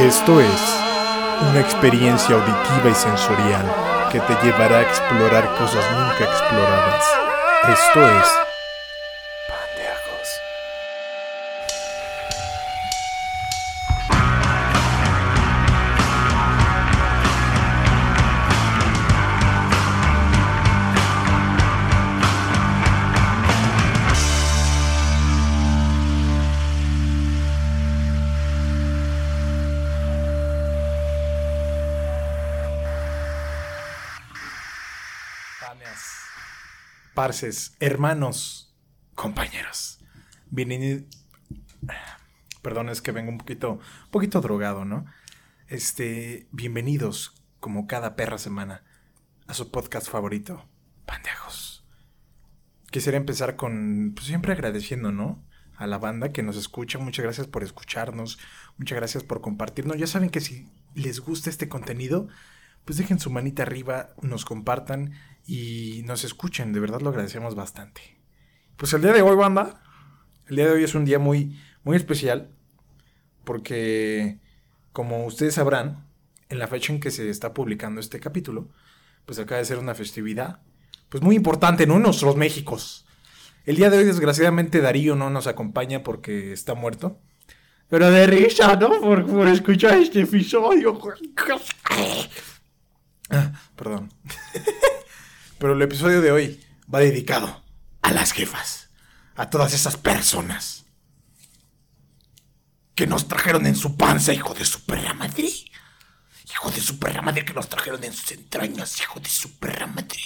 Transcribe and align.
Esto 0.00 0.40
es 0.40 0.80
una 1.50 1.60
experiencia 1.60 2.34
auditiva 2.34 2.90
y 2.90 2.94
sensorial 2.94 3.64
que 4.10 4.18
te 4.20 4.34
llevará 4.42 4.78
a 4.78 4.82
explorar 4.82 5.54
cosas 5.58 5.84
nunca 5.92 6.24
exploradas. 6.24 7.04
Esto 7.68 8.08
es 8.08 8.49
Hermanos, 37.78 38.74
compañeros. 39.14 40.00
Bienvenidos. 40.50 41.04
Perdón, 42.60 42.88
es 42.88 43.00
que 43.00 43.12
vengo 43.12 43.30
un 43.30 43.38
poquito, 43.38 43.78
poquito 44.10 44.40
drogado, 44.40 44.84
¿no? 44.84 45.04
Este, 45.68 46.48
bienvenidos, 46.50 47.40
como 47.60 47.86
cada 47.86 48.16
perra 48.16 48.36
semana, 48.36 48.82
a 49.46 49.54
su 49.54 49.70
podcast 49.70 50.08
favorito, 50.08 50.68
Pandejos. 51.06 51.86
Quisiera 52.90 53.16
empezar 53.16 53.54
con, 53.54 54.10
pues 54.16 54.26
siempre 54.26 54.52
agradeciendo, 54.52 55.12
¿no? 55.12 55.40
A 55.76 55.86
la 55.86 55.98
banda 55.98 56.32
que 56.32 56.42
nos 56.42 56.56
escucha. 56.56 56.98
Muchas 56.98 57.22
gracias 57.22 57.46
por 57.46 57.62
escucharnos. 57.62 58.40
Muchas 58.76 58.96
gracias 58.96 59.22
por 59.22 59.40
compartirnos. 59.40 59.98
Ya 59.98 60.08
saben 60.08 60.30
que 60.30 60.40
si 60.40 60.68
les 60.94 61.20
gusta 61.20 61.48
este 61.48 61.68
contenido, 61.68 62.26
pues 62.84 62.98
dejen 62.98 63.20
su 63.20 63.30
manita 63.30 63.62
arriba, 63.62 64.14
nos 64.20 64.44
compartan 64.44 65.12
y 65.50 66.04
nos 66.04 66.22
escuchen. 66.22 66.72
De 66.72 66.78
verdad 66.78 67.00
lo 67.00 67.08
agradecemos 67.08 67.56
bastante. 67.56 68.00
Pues 68.76 68.92
el 68.92 69.02
día 69.02 69.12
de 69.12 69.22
hoy, 69.22 69.34
banda, 69.34 69.82
el 70.46 70.54
día 70.54 70.66
de 70.66 70.72
hoy 70.72 70.84
es 70.84 70.94
un 70.94 71.04
día 71.04 71.18
muy, 71.18 71.58
muy 71.82 71.96
especial 71.96 72.52
porque, 73.42 74.38
como 74.92 75.26
ustedes 75.26 75.54
sabrán, 75.54 76.06
en 76.50 76.60
la 76.60 76.68
fecha 76.68 76.92
en 76.92 77.00
que 77.00 77.10
se 77.10 77.28
está 77.28 77.52
publicando 77.52 78.00
este 78.00 78.20
capítulo, 78.20 78.68
pues 79.26 79.40
acaba 79.40 79.58
de 79.58 79.64
ser 79.64 79.78
una 79.78 79.96
festividad, 79.96 80.60
pues 81.08 81.20
muy 81.20 81.34
importante, 81.34 81.84
¿no? 81.84 81.96
En 81.96 82.02
nuestros 82.02 82.36
Méxicos. 82.36 83.04
El 83.66 83.74
día 83.74 83.90
de 83.90 83.98
hoy, 83.98 84.04
desgraciadamente, 84.04 84.80
Darío 84.80 85.16
no 85.16 85.30
nos 85.30 85.48
acompaña 85.48 86.04
porque 86.04 86.52
está 86.52 86.74
muerto. 86.74 87.18
Pero 87.88 88.08
de 88.08 88.24
risa, 88.28 88.76
¿no? 88.76 89.00
Por, 89.00 89.26
por 89.26 89.48
escuchar 89.48 89.98
este 89.98 90.20
episodio. 90.20 90.96
Ah, 93.32 93.52
perdón. 93.76 94.12
Pero 95.60 95.74
el 95.74 95.82
episodio 95.82 96.22
de 96.22 96.32
hoy 96.32 96.66
va 96.92 97.00
dedicado 97.00 97.62
a 98.00 98.12
las 98.12 98.32
jefas. 98.32 98.88
A 99.36 99.50
todas 99.50 99.74
esas 99.74 99.98
personas 99.98 100.86
que 102.94 103.06
nos 103.06 103.28
trajeron 103.28 103.66
en 103.66 103.76
su 103.76 103.98
panza, 103.98 104.32
hijo 104.32 104.54
de 104.54 104.64
su 104.64 104.86
perra 104.86 105.12
madre. 105.12 105.50
Hijo 106.50 106.70
de 106.70 106.80
su 106.80 106.98
perra 106.98 107.20
madre 107.20 107.44
que 107.44 107.52
nos 107.52 107.68
trajeron 107.68 108.02
en 108.04 108.14
sus 108.14 108.32
entrañas, 108.32 108.98
hijo 109.00 109.20
de 109.20 109.28
su 109.28 109.58
perra 109.58 109.86
madre. 109.86 110.18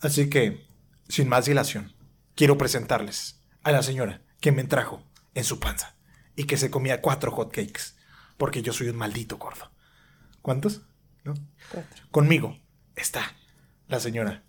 Así 0.00 0.28
que, 0.28 0.66
sin 1.08 1.28
más 1.28 1.44
dilación, 1.44 1.94
quiero 2.34 2.58
presentarles 2.58 3.40
a 3.62 3.70
la 3.70 3.84
señora 3.84 4.20
que 4.40 4.50
me 4.50 4.64
trajo 4.64 5.04
en 5.34 5.44
su 5.44 5.60
panza 5.60 5.94
y 6.34 6.44
que 6.44 6.56
se 6.56 6.72
comía 6.72 7.00
cuatro 7.02 7.30
hotcakes, 7.30 7.94
porque 8.36 8.62
yo 8.62 8.72
soy 8.72 8.88
un 8.88 8.96
maldito 8.96 9.38
gordo. 9.38 9.70
¿Cuántos? 10.42 10.82
¿No? 11.22 11.34
Cuatro. 11.70 12.04
Conmigo 12.10 12.58
está 12.96 13.32
la 13.92 14.00
señora 14.00 14.42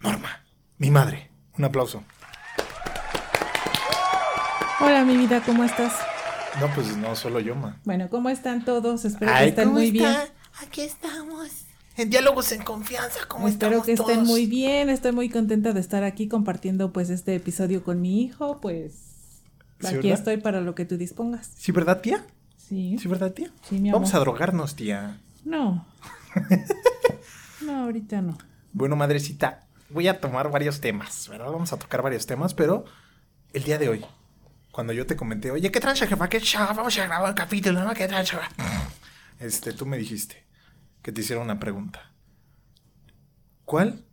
Norma, 0.00 0.42
mi 0.78 0.90
madre. 0.90 1.30
Un 1.58 1.66
aplauso. 1.66 2.02
Hola, 4.80 5.04
mi 5.04 5.18
vida, 5.18 5.42
¿cómo 5.44 5.62
estás? 5.64 5.92
No, 6.58 6.66
pues 6.74 6.96
no, 6.96 7.14
solo 7.14 7.40
yo, 7.40 7.54
ma. 7.54 7.78
Bueno, 7.84 8.08
¿cómo 8.08 8.30
están 8.30 8.64
todos? 8.64 9.04
Espero 9.04 9.30
que 9.32 9.38
Ay, 9.38 9.48
estén 9.50 9.64
¿cómo 9.66 9.78
muy 9.78 9.88
está? 9.96 10.08
bien. 10.24 10.32
Aquí 10.66 10.80
estamos. 10.80 11.48
En 11.98 12.08
diálogos 12.08 12.50
en 12.52 12.62
confianza, 12.62 13.20
¿cómo 13.28 13.48
Espero 13.48 13.82
estamos 13.82 13.86
que 13.86 13.92
estén 13.92 14.14
todos? 14.16 14.26
muy 14.28 14.46
bien. 14.46 14.88
Estoy 14.88 15.12
muy 15.12 15.28
contenta 15.28 15.72
de 15.74 15.80
estar 15.80 16.02
aquí 16.02 16.26
compartiendo 16.26 16.90
pues 16.90 17.10
este 17.10 17.34
episodio 17.34 17.84
con 17.84 18.00
mi 18.00 18.22
hijo. 18.22 18.60
Pues 18.62 18.94
Sí, 19.80 19.88
aquí 19.88 19.96
¿verdad? 20.08 20.12
estoy 20.14 20.36
para 20.38 20.62
lo 20.62 20.74
que 20.74 20.86
tú 20.86 20.96
dispongas. 20.96 21.50
¿Sí, 21.58 21.70
verdad, 21.70 22.00
tía? 22.00 22.24
Sí. 22.56 22.96
¿Sí, 22.98 23.08
verdad, 23.08 23.32
tía? 23.32 23.50
Sí, 23.68 23.78
mi 23.78 23.92
Vamos 23.92 24.14
a 24.14 24.16
amor. 24.16 24.28
drogarnos, 24.28 24.74
tía. 24.74 25.20
No. 25.44 25.86
no, 27.64 27.84
ahorita 27.84 28.20
no. 28.22 28.38
Bueno, 28.72 28.96
madrecita, 28.96 29.66
voy 29.90 30.08
a 30.08 30.20
tomar 30.20 30.50
varios 30.50 30.80
temas, 30.80 31.28
¿verdad? 31.28 31.50
Vamos 31.50 31.72
a 31.72 31.78
tocar 31.78 32.02
varios 32.02 32.26
temas, 32.26 32.54
pero 32.54 32.84
el 33.52 33.62
día 33.64 33.78
de 33.78 33.88
hoy, 33.88 34.04
cuando 34.70 34.92
yo 34.92 35.06
te 35.06 35.16
comenté, 35.16 35.50
oye, 35.50 35.70
¿qué 35.70 35.80
trancha, 35.80 36.06
jefa? 36.06 36.28
¿Qué 36.28 36.40
chava? 36.40 36.72
Vamos 36.72 36.96
a 36.98 37.04
grabar 37.06 37.28
el 37.28 37.34
capítulo, 37.34 37.82
¿no? 37.84 37.92
¿Qué 37.94 38.08
trancha? 38.08 38.40
Este, 39.40 39.72
tú 39.72 39.86
me 39.86 39.96
dijiste 39.98 40.46
que 41.02 41.10
te 41.10 41.20
hiciera 41.20 41.42
una 41.42 41.58
pregunta. 41.58 42.12
¿Cuál 43.64 44.04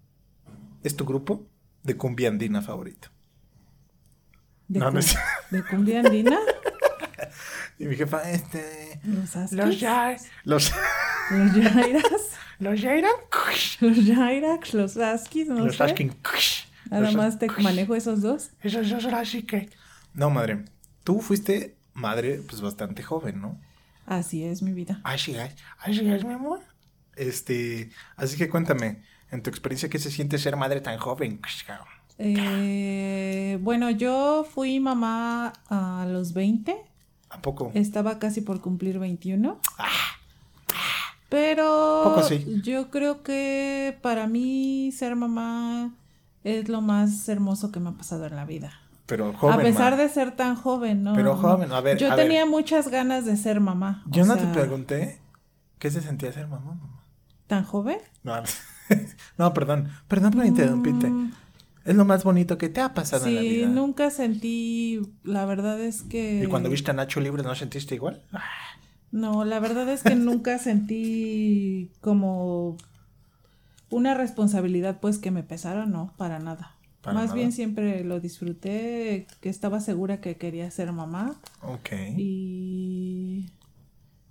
es 0.83 0.95
tu 0.95 1.05
grupo 1.05 1.45
de 1.83 1.95
cumbia 1.95 2.29
andina 2.29 2.63
favorito? 2.63 3.09
¿De, 4.67 4.79
No, 4.79 4.85
no 4.85 4.91
cum- 4.93 4.99
es- 4.99 5.17
¿De 5.51 5.63
cumbia 5.63 5.99
andina? 5.99 6.39
Y 7.77 7.85
mi 7.85 7.95
jefa, 7.95 8.29
este... 8.29 8.99
Los 9.03 9.35
Askis, 9.35 9.57
Los 9.57 9.79
ya... 9.79 10.17
Los... 10.43 10.73
Los 11.31 11.53
Yairas. 11.55 12.03
Los 12.59 12.81
Jairan... 12.81 13.11
Los 13.79 14.05
Yairax, 14.05 14.73
los 14.73 14.97
Askis, 14.97 15.47
no 15.47 15.65
Los 15.65 15.77
sé. 15.77 15.83
Askin... 15.83 16.13
Nada 16.89 17.03
los- 17.05 17.15
más 17.15 17.39
te 17.39 17.47
manejo 17.61 17.95
esos 17.95 18.21
dos. 18.21 18.49
Esos 18.61 18.89
dos 18.89 19.05
ahora 19.05 19.23
sí 19.25 19.43
que... 19.43 19.69
No, 20.13 20.29
madre. 20.29 20.65
Tú 21.03 21.21
fuiste 21.21 21.77
madre, 21.93 22.41
pues, 22.47 22.61
bastante 22.61 23.03
joven, 23.03 23.39
¿no? 23.41 23.59
Así 24.05 24.43
es 24.43 24.61
mi 24.61 24.73
vida. 24.73 24.99
Así 25.03 25.35
es, 25.35 25.55
así 25.79 26.09
es, 26.09 26.25
mi 26.25 26.33
amor. 26.33 26.59
Este, 27.15 27.91
así 28.15 28.37
que 28.37 28.49
cuéntame, 28.49 29.03
en 29.29 29.43
tu 29.43 29.49
experiencia, 29.49 29.89
¿qué 29.89 29.99
se 29.99 30.09
siente 30.09 30.37
ser 30.39 30.55
madre 30.55 30.81
tan 30.81 30.97
joven? 30.97 31.39
Eh, 32.17 33.57
bueno, 33.61 33.89
yo 33.91 34.45
fui 34.51 34.79
mamá 34.79 35.53
a 35.69 36.05
los 36.09 36.33
20. 36.33 36.75
¿A 37.29 37.41
poco? 37.41 37.71
Estaba 37.75 38.17
casi 38.19 38.41
por 38.41 38.61
cumplir 38.61 38.97
21. 38.99 39.61
Pero 41.29 42.01
Poco 42.05 42.23
sí. 42.23 42.59
yo 42.63 42.89
creo 42.89 43.21
que 43.23 43.97
para 44.01 44.27
mí 44.27 44.91
ser 44.91 45.15
mamá 45.15 45.93
es 46.43 46.69
lo 46.69 46.81
más 46.81 47.27
hermoso 47.29 47.71
que 47.71 47.79
me 47.79 47.89
ha 47.89 47.93
pasado 47.93 48.25
en 48.25 48.35
la 48.35 48.45
vida. 48.45 48.71
Pero 49.05 49.33
joven, 49.33 49.59
a 49.59 49.61
pesar 49.63 49.93
ma. 49.93 49.97
de 50.03 50.09
ser 50.09 50.35
tan 50.35 50.55
joven, 50.55 51.03
¿no? 51.03 51.13
Pero 51.13 51.35
joven, 51.35 51.71
a 51.71 51.81
ver, 51.81 51.97
Yo 51.97 52.11
a 52.11 52.15
ver. 52.15 52.25
tenía 52.25 52.45
muchas 52.45 52.89
ganas 52.89 53.25
de 53.25 53.37
ser 53.37 53.59
mamá. 53.59 54.03
Yo 54.07 54.25
no 54.25 54.37
te 54.37 54.45
pregunté 54.47 55.19
qué 55.79 55.89
se 55.91 56.01
sentía 56.01 56.31
ser 56.31 56.47
mamá, 56.47 56.73
mamá. 56.73 57.03
¿Tan 57.47 57.63
joven? 57.63 57.97
No, 58.23 58.35
no, 59.37 59.53
perdón, 59.53 59.89
perdón 60.07 60.31
por 60.31 60.45
interrumpirte. 60.45 61.09
Mm, 61.09 61.31
Es 61.85 61.95
lo 61.95 62.05
más 62.05 62.23
bonito 62.23 62.57
que 62.59 62.69
te 62.69 62.81
ha 62.81 62.93
pasado 62.93 63.25
en 63.25 63.35
la 63.35 63.41
Sí, 63.41 63.49
vida. 63.49 63.67
nunca 63.67 64.11
sentí, 64.11 65.01
la 65.23 65.45
verdad 65.45 65.79
es 65.79 66.03
que... 66.03 66.43
¿Y 66.43 66.47
cuando 66.47 66.69
viste 66.69 66.91
a 66.91 66.93
Nacho 66.93 67.19
libre 67.19 67.41
no 67.41 67.55
sentiste 67.55 67.95
igual? 67.95 68.21
No, 69.11 69.43
la 69.45 69.59
verdad 69.59 69.89
es 69.89 70.03
que 70.03 70.15
nunca 70.15 70.57
sentí 70.59 71.91
como 72.01 72.77
una 73.89 74.13
responsabilidad 74.13 74.99
pues 74.99 75.17
que 75.17 75.31
me 75.31 75.43
pesara, 75.43 75.85
no, 75.85 76.13
para 76.17 76.39
nada. 76.39 76.75
Para 77.01 77.15
Más 77.15 77.25
nada. 77.27 77.35
bien 77.35 77.51
siempre 77.51 78.03
lo 78.03 78.19
disfruté, 78.19 79.25
que 79.41 79.49
estaba 79.49 79.79
segura 79.79 80.19
que 80.21 80.35
quería 80.37 80.69
ser 80.69 80.91
mamá 80.91 81.39
Ok. 81.61 81.89
y 82.17 83.49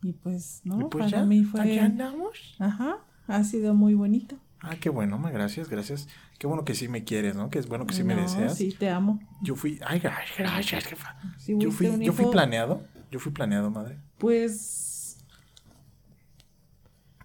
y 0.02 0.12
pues 0.12 0.60
no, 0.64 0.80
¿Y 0.80 0.84
pues 0.84 1.06
para 1.06 1.22
ya? 1.22 1.24
mí 1.24 1.38
¿Aquí 1.40 1.46
fue 1.46 1.80
andamos? 1.80 2.54
ajá, 2.60 2.98
ha 3.26 3.42
sido 3.44 3.74
muy 3.74 3.94
bonito. 3.94 4.36
Ah, 4.60 4.76
qué 4.80 4.90
bueno, 4.90 5.18
ma, 5.18 5.30
gracias, 5.30 5.68
gracias. 5.68 6.08
Qué 6.38 6.46
bueno 6.46 6.64
que 6.64 6.74
sí 6.74 6.88
me 6.88 7.04
quieres, 7.04 7.34
¿no? 7.36 7.48
Que 7.48 7.58
es 7.58 7.68
bueno 7.68 7.86
que 7.86 7.94
sí 7.94 8.04
me 8.04 8.14
No, 8.14 8.22
deseas. 8.22 8.56
Sí, 8.56 8.72
te 8.78 8.90
amo. 8.90 9.18
Yo 9.42 9.54
fui, 9.56 9.78
ay, 9.86 10.00
gracias, 10.00 10.84
jefa. 10.84 11.16
Sí, 11.36 11.54
yo 11.58 11.70
fui, 11.70 11.88
yo 12.04 12.12
fui 12.12 12.26
planeado, 12.26 12.82
yo 13.10 13.18
fui 13.20 13.32
planeado, 13.32 13.70
madre. 13.70 13.98
Pues 14.18 15.18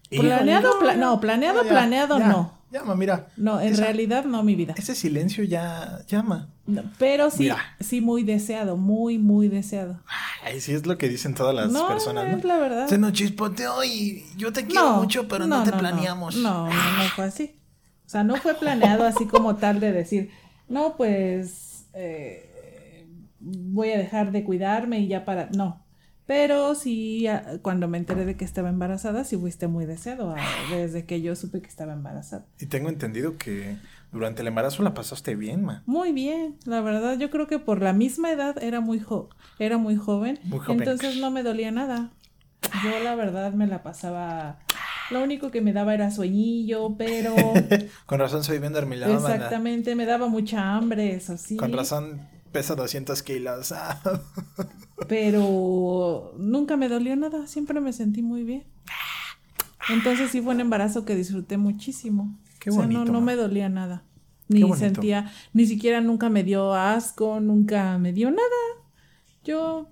planeado, 0.10 0.80
pla- 0.80 0.96
no, 0.96 1.20
planeado, 1.20 1.64
ya, 1.64 1.70
planeado 1.70 2.20
ya, 2.20 2.28
no. 2.28 2.64
Llama, 2.72 2.96
mira. 2.96 3.28
No, 3.38 3.60
en 3.62 3.74
Esa- 3.74 3.84
realidad 3.84 4.26
no 4.26 4.42
mi 4.42 4.56
vida. 4.56 4.74
Ese 4.78 4.96
silencio 4.96 5.44
ya 5.44 6.00
llama. 6.08 6.50
No, 6.66 6.82
pero 6.98 7.30
sí, 7.30 7.44
Mira. 7.44 7.58
sí 7.80 8.02
muy 8.02 8.24
deseado, 8.24 8.78
muy, 8.78 9.20
muy 9.20 9.48
deseado. 9.48 10.00
Ay, 10.44 10.60
sí 10.60 10.74
es 10.74 10.86
lo 10.88 10.98
que 10.98 11.08
dicen 11.10 11.36
todas 11.36 11.54
las 11.54 11.72
no, 11.72 11.88
personas, 11.88 12.28
¿no? 12.28 12.38
es 12.38 12.44
la 12.44 12.58
verdad. 12.58 12.88
Se 12.88 12.98
nos 12.98 13.14
chispoteó 13.14 13.84
y 13.84 14.26
yo 14.38 14.52
te 14.54 14.66
quiero 14.66 14.94
mucho, 14.94 15.28
pero 15.28 15.46
no, 15.46 15.64
te 15.64 15.72
planeamos. 15.72 16.36
No, 16.38 16.68
no, 16.68 16.74
no 16.74 17.04
fue 17.16 17.26
así. 17.26 17.60
O 18.06 18.10
sea, 18.10 18.24
no 18.24 18.38
fue 18.38 18.54
planeado 18.56 19.06
así 19.06 19.26
como 19.28 19.56
tal 19.58 19.80
de 19.80 19.92
decir, 19.92 20.32
no, 20.68 20.96
pues 20.98 21.86
eh, 21.94 23.06
voy 23.40 23.92
a 23.92 23.98
dejar 23.98 24.32
de 24.32 24.44
cuidarme 24.44 25.00
y 25.00 25.08
ya 25.08 25.26
para. 25.26 25.50
No. 25.56 25.83
Pero 26.26 26.74
sí, 26.76 27.28
a- 27.28 27.58
cuando 27.62 27.88
me 27.88 27.98
enteré 27.98 28.26
de 28.26 28.38
que 28.38 28.46
estaba 28.46 28.70
embarazada, 28.70 29.24
sí 29.26 29.36
fuiste 29.38 29.68
muy 29.68 29.86
deseado 29.86 30.32
a- 30.32 30.38
desde 30.72 31.06
que 31.06 31.22
yo 31.22 31.36
supe 31.36 31.62
que 31.62 31.68
estaba 31.68 31.94
embarazada. 31.94 32.46
Y 32.60 32.68
tengo 32.68 32.88
entendido 32.90 33.38
que 33.38 33.76
durante 34.12 34.42
el 34.42 34.48
embarazo 34.48 34.84
la 34.84 34.94
pasaste 34.94 35.36
bien, 35.36 35.64
ma. 35.66 35.84
Muy 35.86 36.14
bien, 36.14 36.56
la 36.66 36.80
verdad, 36.82 37.18
yo 37.18 37.30
creo 37.30 37.48
que 37.48 37.60
por 37.60 37.82
la 37.82 37.92
misma 37.94 38.32
edad 38.32 38.62
era 38.64 38.80
muy 38.80 39.00
jo 39.00 39.30
era 39.60 39.78
muy 39.78 39.96
joven, 39.98 40.40
Muy 40.44 40.60
joven. 40.60 40.80
entonces 40.82 41.18
no 41.18 41.30
me 41.32 41.44
dolía 41.44 41.72
nada. 41.72 42.12
Yo 42.84 43.00
la 43.04 43.16
verdad 43.16 43.52
me 43.54 43.68
la 43.68 43.84
pasaba, 43.84 44.60
lo 45.12 45.22
único 45.22 45.52
que 45.52 45.60
me 45.62 45.74
daba 45.74 45.94
era 45.94 46.10
sueñillo, 46.10 46.96
pero 46.98 47.54
Con 48.06 48.20
razón 48.20 48.44
soy 48.46 48.60
bien 48.60 48.72
dormilada, 48.74 49.14
exactamente 49.14 49.94
me 49.96 50.06
daba 50.06 50.28
mucha 50.30 50.74
hambre, 50.76 51.14
eso 51.16 51.38
sí. 51.38 51.58
Con 51.58 51.74
razón 51.74 52.22
pesa 52.54 52.76
200 52.76 53.22
kilos. 53.24 53.74
Ah. 55.04 55.08
pero 55.08 56.34
nunca 56.38 56.78
me 56.78 56.90
dolió 56.90 57.16
nada, 57.16 57.48
siempre 57.48 57.80
me 57.82 57.94
sentí 57.94 58.22
muy 58.22 58.44
bien. 58.44 58.64
Entonces 59.90 60.32
sí 60.32 60.42
fue 60.42 60.54
un 60.54 60.62
embarazo 60.62 61.06
que 61.06 61.16
disfruté 61.16 61.58
muchísimo. 61.58 62.38
Qué 62.60 62.70
o 62.70 62.74
sea, 62.74 62.84
bonito, 62.84 63.06
no, 63.06 63.14
no 63.14 63.22
me 63.22 63.36
dolía 63.36 63.70
nada. 63.70 64.04
Ni 64.48 64.62
bonito. 64.62 64.80
sentía, 64.80 65.32
ni 65.54 65.66
siquiera 65.66 66.02
nunca 66.02 66.30
me 66.30 66.44
dio 66.44 66.74
asco, 66.74 67.40
nunca 67.40 67.98
me 67.98 68.14
dio 68.14 68.30
nada. 68.30 68.42
Yo 69.44 69.90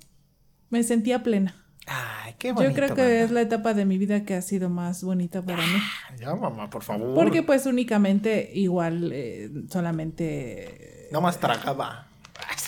me 0.70 0.84
sentía 0.84 1.24
plena. 1.24 1.56
Ay, 1.88 2.36
qué 2.38 2.54
bonito. 2.54 2.70
Yo 2.70 2.76
creo 2.76 2.96
que 2.96 3.24
es 3.24 3.32
la 3.32 3.42
etapa 3.42 3.74
de 3.74 3.86
mi 3.86 3.98
vida 3.98 4.24
que 4.24 4.36
ha 4.36 4.42
sido 4.42 4.70
más 4.70 5.04
bonita 5.04 5.42
para 5.42 5.58
mí. 5.58 5.80
Ya, 6.20 6.36
mamá, 6.36 6.70
por 6.70 6.84
favor. 6.84 7.14
Porque 7.14 7.44
pues 7.44 7.66
únicamente 7.66 8.52
igual, 8.54 9.12
eh, 9.14 9.50
solamente 9.70 11.10
Nada 11.12 11.22
más 11.22 11.40
tragaba. 11.40 12.08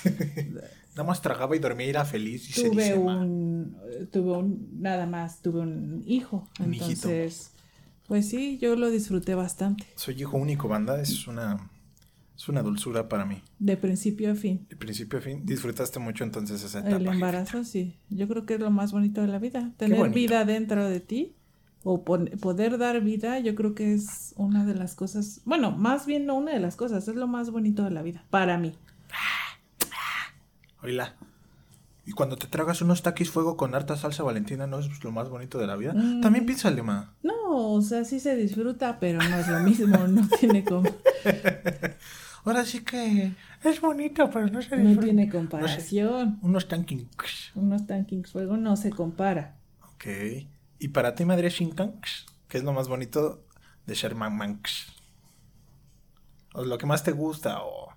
Nada 0.96 1.04
más 1.06 1.22
tragaba 1.22 1.56
y 1.56 1.60
dormía 1.60 1.88
y 1.88 1.90
era 1.90 2.06
feliz. 2.06 2.50
Y 2.50 2.54
se 2.54 2.70
tuve 2.70 2.94
un 2.94 3.76
tuve 4.12 4.38
un 4.38 4.70
nada 4.80 5.06
más 5.06 5.42
tuve 5.42 5.62
un 5.62 6.04
hijo 6.06 6.48
Un 6.60 6.74
hijito. 6.74 7.10
entonces 7.10 7.52
pues 8.08 8.28
sí 8.30 8.58
yo 8.62 8.76
lo 8.76 8.90
disfruté 8.90 9.34
bastante 9.34 9.86
Soy 9.96 10.22
hijo 10.22 10.38
único, 10.38 10.68
banda. 10.68 11.02
Es 11.02 11.26
una, 11.28 11.70
es 12.36 12.48
una 12.50 12.62
dulzura 12.62 13.08
para 13.10 13.26
mí. 13.26 13.42
de 13.60 13.78
principio 13.78 14.32
a 14.32 14.36
fin 14.36 14.68
De 14.70 14.76
principio 14.76 15.20
a 15.20 15.22
fin. 15.22 15.46
Disfrutaste 15.46 16.00
mucho 16.00 16.24
entonces 16.24 16.62
esa 16.64 16.80
etapa. 16.80 16.98
el 16.98 17.08
embarazo 17.08 17.64
sí 17.64 17.98
yo 18.10 18.28
creo 18.28 18.46
que 18.46 18.56
es 18.56 18.60
lo 18.60 18.70
más 18.72 18.92
bonito 18.92 19.22
de 19.22 19.28
la 19.30 19.40
vida 19.40 19.72
tener 19.78 20.10
vida 20.12 20.46
dentro 20.46 20.88
de 20.88 21.00
ti 21.00 21.34
o 21.86 22.04
poder 22.04 22.78
dar 22.78 23.02
vida 23.02 23.40
yo 23.40 23.56
creo 23.56 23.74
que 23.74 23.94
es 23.94 24.34
una 24.38 24.64
de 24.66 24.76
las 24.76 24.96
cosas 24.96 25.42
bueno 25.46 25.72
más 25.72 26.06
bien 26.06 26.26
no 26.26 26.36
una 26.36 26.52
de 26.52 26.60
las 26.60 26.76
cosas 26.76 27.08
es 27.08 27.16
lo 27.16 27.28
más 27.28 27.50
bonito 27.52 27.84
de 27.84 27.92
la 27.92 28.02
vida 28.04 28.24
para 28.30 28.58
mí 28.58 28.74
Oíla. 30.84 31.16
Y 32.06 32.12
cuando 32.12 32.36
te 32.36 32.48
tragas 32.48 32.82
unos 32.82 33.02
taquis 33.02 33.30
fuego 33.32 33.56
con 33.56 33.74
harta 33.76 33.96
salsa 33.96 34.24
valentina, 34.24 34.68
¿no 34.68 34.80
es 34.80 35.04
lo 35.04 35.12
más 35.14 35.30
bonito 35.30 35.58
de 35.58 35.68
la 35.68 35.78
vida? 35.78 35.94
Mm. 35.94 36.20
También 36.22 36.46
piénsale, 36.46 36.84
ma. 36.84 37.14
no 37.24 37.34
o 37.74 37.82
sea 37.82 38.04
sí 38.04 38.20
se 38.20 38.36
disfruta 38.36 39.00
pero 39.00 39.20
no 39.20 39.38
es 39.38 39.48
lo 39.48 39.60
mismo 39.60 39.98
no 40.08 40.28
tiene 40.40 40.64
como 40.64 40.90
Ahora 42.46 42.66
sí 42.66 42.84
que 42.84 43.32
es 43.64 43.80
bonito, 43.80 44.30
pero 44.30 44.48
no 44.48 44.62
se 44.62 44.76
no 44.76 44.82
disfruta. 44.84 45.06
tiene 45.06 45.30
comparación 45.30 46.40
Unos 46.42 46.68
tanquins. 46.68 47.52
unos 47.56 47.88
tanking 47.88 48.26
fuego 48.26 48.58
no 48.58 48.76
se 48.76 48.90
compara 48.90 49.56
Ok. 49.94 50.06
Y 50.80 50.90
para 50.90 51.16
ti, 51.16 51.24
madre 51.24 51.50
Shinkanks, 51.50 52.26
¿qué 52.50 52.58
es 52.58 52.64
lo 52.66 52.74
más 52.74 52.90
bonito 52.90 53.46
de 53.86 53.94
Sherman 53.96 54.36
Manx? 54.36 54.88
O 56.54 56.66
lo 56.66 56.78
que 56.78 56.86
más 56.86 57.04
te 57.04 57.12
gusta, 57.14 57.62
o. 57.64 57.93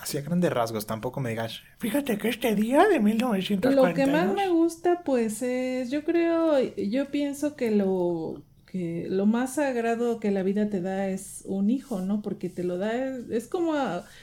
Así 0.00 0.16
a 0.16 0.22
grandes 0.22 0.50
rasgos, 0.52 0.86
tampoco 0.86 1.20
me 1.20 1.30
digas. 1.30 1.60
Fíjate 1.78 2.16
que 2.16 2.28
este 2.28 2.54
día 2.54 2.88
de 2.88 3.00
1942. 3.00 3.88
Lo 3.88 3.94
que 3.94 4.10
más 4.10 4.34
me 4.34 4.48
gusta, 4.48 5.02
pues, 5.04 5.42
es, 5.42 5.90
yo 5.90 6.04
creo, 6.04 6.58
yo 6.76 7.10
pienso 7.10 7.54
que 7.56 7.70
lo 7.70 8.42
que 8.70 9.08
lo 9.10 9.26
más 9.26 9.56
sagrado 9.56 10.20
que 10.20 10.30
la 10.30 10.44
vida 10.44 10.68
te 10.68 10.80
da 10.80 11.08
es 11.08 11.42
un 11.44 11.70
hijo, 11.70 12.02
¿no? 12.02 12.22
Porque 12.22 12.48
te 12.48 12.62
lo 12.62 12.78
da, 12.78 12.94
es, 12.94 13.28
es 13.28 13.48
como, 13.48 13.74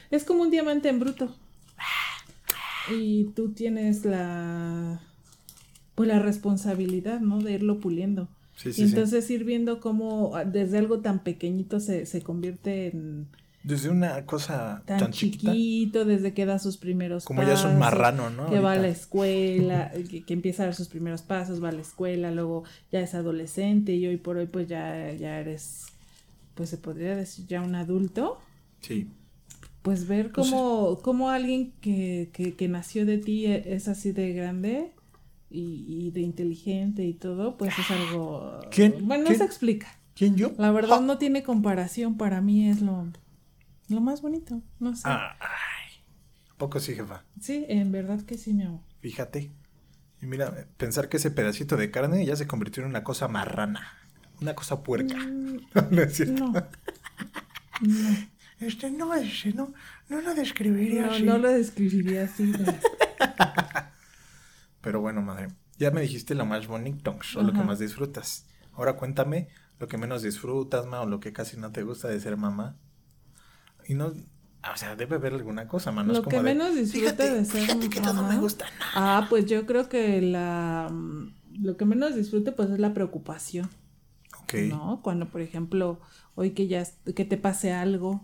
es 0.10 0.24
como 0.24 0.44
un 0.44 0.52
diamante 0.52 0.88
en 0.88 1.00
bruto. 1.00 1.36
Y 2.90 3.26
tú 3.36 3.52
tienes 3.52 4.06
la, 4.06 5.02
pues 5.96 6.08
la 6.08 6.20
responsabilidad, 6.20 7.20
¿no? 7.20 7.42
De 7.42 7.54
irlo 7.54 7.80
puliendo. 7.80 8.30
Sí, 8.56 8.70
y 8.70 8.74
sí, 8.74 8.82
sí. 8.84 8.90
entonces 8.90 9.30
ir 9.30 9.44
viendo 9.44 9.82
cómo 9.82 10.32
desde 10.46 10.78
algo 10.78 11.02
tan 11.02 11.20
pequeñito 11.20 11.80
se, 11.82 12.06
se 12.06 12.22
convierte 12.22 12.88
en 12.88 13.28
Desde 13.64 13.90
una 13.90 14.26
cosa 14.26 14.82
tan, 14.86 15.00
tan, 15.00 15.12
chiquita, 15.12 15.52
chiquito, 15.52 16.06
desde 16.06 16.34
que 16.34 16.46
da 16.46 16.58
sus 16.58 16.78
primeros 16.78 17.26
como 17.26 17.42
ya 17.44 17.54
es 17.54 17.60
un 17.60 17.66
pasos, 17.66 17.80
marrano, 17.80 18.30
¿no? 18.30 18.50
que 18.50 18.60
va 18.62 18.74
a 18.74 18.76
la 18.78 18.88
escuela, 18.88 19.92
que, 20.10 20.24
que 20.24 20.34
empieza 20.34 20.64
a 20.64 20.66
dar 20.68 20.76
sus 20.76 20.88
primeros 20.88 21.22
pasos, 21.22 21.62
va 21.62 21.70
a 21.70 21.72
la 21.74 21.82
escuela, 21.82 22.32
luego 22.32 22.64
ya 22.92 23.02
es 23.02 23.14
adolescente 23.14 23.94
y 23.96 24.08
hoy 24.08 24.18
por 24.18 24.38
hoy 24.38 24.46
pues 24.48 24.68
ya, 24.70 25.12
ya 25.14 25.40
eres, 25.40 25.88
pues 26.56 26.70
se 26.70 26.78
podría 26.78 27.16
decir 27.16 27.46
ya 27.48 27.62
un 27.62 27.76
adulto, 27.76 28.38
Sí. 28.80 29.08
pues 29.82 30.08
ver 30.08 30.32
Pues 30.32 30.50
cómo, 30.50 31.00
cómo 31.02 31.30
alguien 31.30 31.74
que, 31.82 32.30
que, 32.32 32.54
que 32.56 32.68
nació 32.70 33.06
de 33.06 33.18
ti 33.18 33.48
e- 33.48 33.74
es 33.76 33.88
así 33.90 34.12
de 34.14 34.32
grande 34.34 34.92
y, 35.50 35.84
y 35.88 36.12
de 36.12 36.22
inteligente 36.22 37.04
y 37.06 37.14
todo, 37.14 37.58
pues 37.58 37.74
es 37.78 37.92
algo... 37.92 38.60
¿Quién? 38.72 38.96
Bueno, 39.08 39.30
no 39.30 39.36
se 39.36 39.44
explica. 39.44 39.88
¿Quién 40.16 40.36
yo? 40.36 40.52
La 40.58 40.72
verdad 40.72 41.02
no 41.02 41.18
tiene 41.18 41.44
comparación, 41.44 42.18
para 42.18 42.40
mí 42.42 42.70
es 42.70 42.82
lo, 42.82 43.08
lo 43.90 44.02
más 44.02 44.22
bonito, 44.22 44.62
no 44.80 44.96
sé. 44.96 45.04
Ah, 45.06 45.36
ay. 45.40 46.04
¿A 46.52 46.56
poco 46.58 46.80
sí, 46.80 46.96
jefa? 46.96 47.24
Sí, 47.40 47.66
en 47.70 47.92
verdad 47.92 48.22
que 48.22 48.38
sí, 48.38 48.54
mi 48.54 48.64
amor. 48.64 48.82
Fíjate. 49.02 49.52
Y 50.22 50.26
mira, 50.26 50.68
pensar 50.78 51.10
que 51.10 51.18
ese 51.18 51.32
pedacito 51.32 51.78
de 51.78 51.92
carne 51.92 52.26
ya 52.26 52.36
se 52.36 52.48
convirtió 52.48 52.84
en 52.84 52.90
una 52.90 53.04
cosa 53.04 53.28
marrana. 53.28 53.88
Una 54.42 54.56
cosa 54.56 54.84
puerca. 54.84 55.16
Mm, 55.16 55.60
no 55.92 56.02
es 56.02 56.16
cierto. 56.16 56.46
No. 56.46 56.54
No, 57.82 58.18
Este 58.60 58.90
no 58.90 59.14
es, 59.14 59.46
no, 59.54 59.72
no 60.10 60.22
lo 60.22 60.34
describiría 60.34 61.06
no, 61.06 61.12
así. 61.12 61.24
no 61.24 61.38
lo 61.38 61.52
describiría 61.52 62.24
así. 62.24 62.52
Pero 64.82 65.02
bueno, 65.02 65.22
madre, 65.22 65.50
ya 65.78 65.92
me 65.92 66.02
dijiste 66.02 66.34
lo 66.34 66.46
más 66.46 66.66
bonito 66.66 67.18
o 67.36 67.42
lo 67.44 67.54
que 67.54 67.60
más 67.60 67.78
disfrutas. 67.78 68.46
Ahora 68.74 68.94
cuéntame 68.94 69.50
lo 69.80 69.88
que 69.88 69.98
menos 69.98 70.24
disfrutas, 70.24 70.88
ma, 70.88 71.02
o 71.02 71.06
lo 71.06 71.20
que 71.20 71.34
casi 71.34 71.58
no 71.58 71.72
te 71.72 71.84
gusta 71.84 72.08
de 72.08 72.20
ser 72.20 72.38
mamá. 72.38 72.76
Y 73.88 73.94
no, 73.94 74.08
o 74.08 74.78
sea, 74.78 74.96
debe 74.96 75.16
haber 75.16 75.34
alguna 75.34 75.68
cosa, 75.68 75.92
ma, 75.92 76.04
no 76.04 76.12
es 76.12 76.18
Lo 76.20 76.24
como 76.24 76.38
que 76.38 76.44
de, 76.44 76.54
menos 76.56 76.76
disfruta 76.76 77.12
"Fíjate, 77.16 77.30
de 77.36 77.46
ser 77.46 77.62
fíjate 77.62 77.90
que 77.90 78.02
todo 78.02 78.14
me 78.16 78.22
mamá". 78.22 78.36
gusta 78.42 78.66
nada. 78.80 78.92
Ah, 78.96 79.28
pues 79.30 79.46
yo 79.46 79.66
creo 79.66 79.88
que 79.90 80.22
la 80.22 80.90
mm, 80.92 81.64
lo 81.64 81.78
que 81.78 81.86
menos 81.86 82.16
disfrute 82.16 82.52
pues 82.52 82.70
es 82.70 82.80
la 82.80 82.94
preocupación, 82.94 83.70
Ok, 84.44 84.54
¿no? 84.70 85.02
Cuando 85.04 85.28
por 85.28 85.42
ejemplo, 85.42 86.00
hoy 86.36 86.52
que 86.52 86.68
ya 86.68 86.86
que 87.16 87.26
te 87.26 87.38
pase 87.38 87.72
algo, 87.74 88.22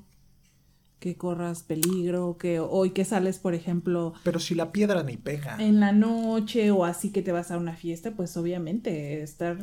que 1.00 1.16
corras 1.18 1.64
peligro, 1.64 2.38
que 2.38 2.60
hoy 2.60 2.92
que 2.92 3.04
sales, 3.06 3.38
por 3.40 3.54
ejemplo, 3.54 4.14
pero 4.24 4.40
si 4.40 4.56
la 4.56 4.72
piedra 4.72 5.04
ni 5.04 5.18
pega. 5.18 5.62
en 5.62 5.80
la 5.80 5.92
noche 5.92 6.72
o 6.72 6.86
así 6.86 7.12
que 7.12 7.22
te 7.22 7.32
vas 7.32 7.52
a 7.52 7.58
una 7.58 7.76
fiesta, 7.76 8.12
pues 8.12 8.38
obviamente 8.38 9.22
estar 9.22 9.58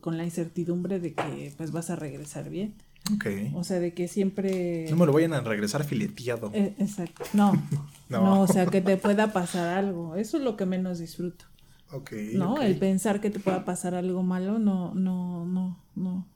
con 0.00 0.16
la 0.16 0.24
incertidumbre 0.24 1.00
de 1.00 1.14
que 1.14 1.52
pues 1.56 1.70
vas 1.72 1.90
a 1.90 1.96
regresar 1.96 2.48
bien. 2.50 2.74
Ok. 3.14 3.26
O 3.54 3.64
sea, 3.64 3.78
de 3.80 3.94
que 3.94 4.08
siempre... 4.08 4.86
No 4.90 4.96
me 4.96 5.06
lo 5.06 5.12
vayan 5.12 5.32
a 5.32 5.40
regresar 5.40 5.84
fileteado. 5.84 6.50
Eh, 6.54 6.74
exacto. 6.78 7.24
No, 7.32 7.52
No. 8.08 8.22
no. 8.24 8.40
o 8.42 8.46
sea, 8.46 8.66
que 8.66 8.80
te 8.80 8.96
pueda 8.96 9.32
pasar 9.32 9.78
algo. 9.78 10.16
Eso 10.16 10.36
es 10.38 10.42
lo 10.42 10.56
que 10.56 10.66
menos 10.66 10.98
disfruto. 10.98 11.44
ok. 11.92 12.12
¿No? 12.34 12.60
El 12.60 12.76
pensar 12.78 13.20
que 13.20 13.30
te 13.30 13.38
pueda 13.40 13.64
pasar 13.64 13.94
algo 13.94 14.22
malo, 14.22 14.58
no, 14.58 14.94
no, 14.94 15.46
no, 15.46 15.82
no. 15.94 16.28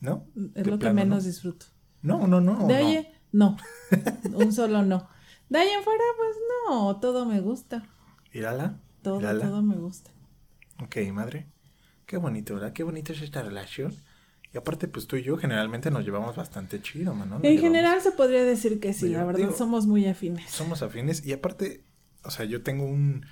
¿No? 0.00 0.26
Es 0.54 0.66
lo 0.66 0.78
que 0.78 0.92
menos 0.92 1.22
¿no? 1.22 1.28
disfruto. 1.28 1.66
No, 2.02 2.26
no, 2.26 2.40
no. 2.40 2.66
de 2.66 2.74
no. 2.82 2.88
ahí, 2.88 3.08
no. 3.30 3.56
Un 4.34 4.52
solo 4.52 4.82
no. 4.82 5.08
De 5.48 5.58
ahí 5.58 5.68
en 5.68 5.84
fuera, 5.84 6.02
pues 6.16 6.36
no, 6.68 6.96
todo 6.96 7.24
me 7.24 7.40
gusta. 7.40 7.84
Mírala. 8.34 8.80
Todo, 9.02 9.18
mírala. 9.18 9.44
todo 9.44 9.62
me 9.62 9.76
gusta. 9.76 10.10
Ok, 10.82 10.96
madre. 11.12 11.46
Qué 12.06 12.16
bonito, 12.16 12.54
¿verdad? 12.54 12.72
Qué 12.72 12.82
bonita 12.82 13.12
es 13.12 13.22
esta 13.22 13.42
relación. 13.42 13.94
Y 14.54 14.58
aparte, 14.58 14.86
pues 14.86 15.06
tú 15.06 15.16
y 15.16 15.22
yo 15.22 15.36
generalmente 15.38 15.90
nos 15.90 16.04
llevamos 16.04 16.36
bastante 16.36 16.80
chido, 16.82 17.14
mano. 17.14 17.36
En 17.36 17.42
llevamos- 17.42 17.60
general 17.62 18.00
se 18.02 18.12
podría 18.12 18.44
decir 18.44 18.80
que 18.80 18.92
sí, 18.92 19.08
la 19.08 19.24
verdad 19.24 19.40
digo- 19.40 19.52
somos 19.56 19.86
muy 19.86 20.06
afines. 20.06 20.50
Somos 20.50 20.82
afines. 20.82 21.24
Y 21.24 21.32
aparte, 21.32 21.84
o 22.22 22.30
sea, 22.30 22.44
yo 22.44 22.62
tengo 22.62 22.84
un 22.84 23.24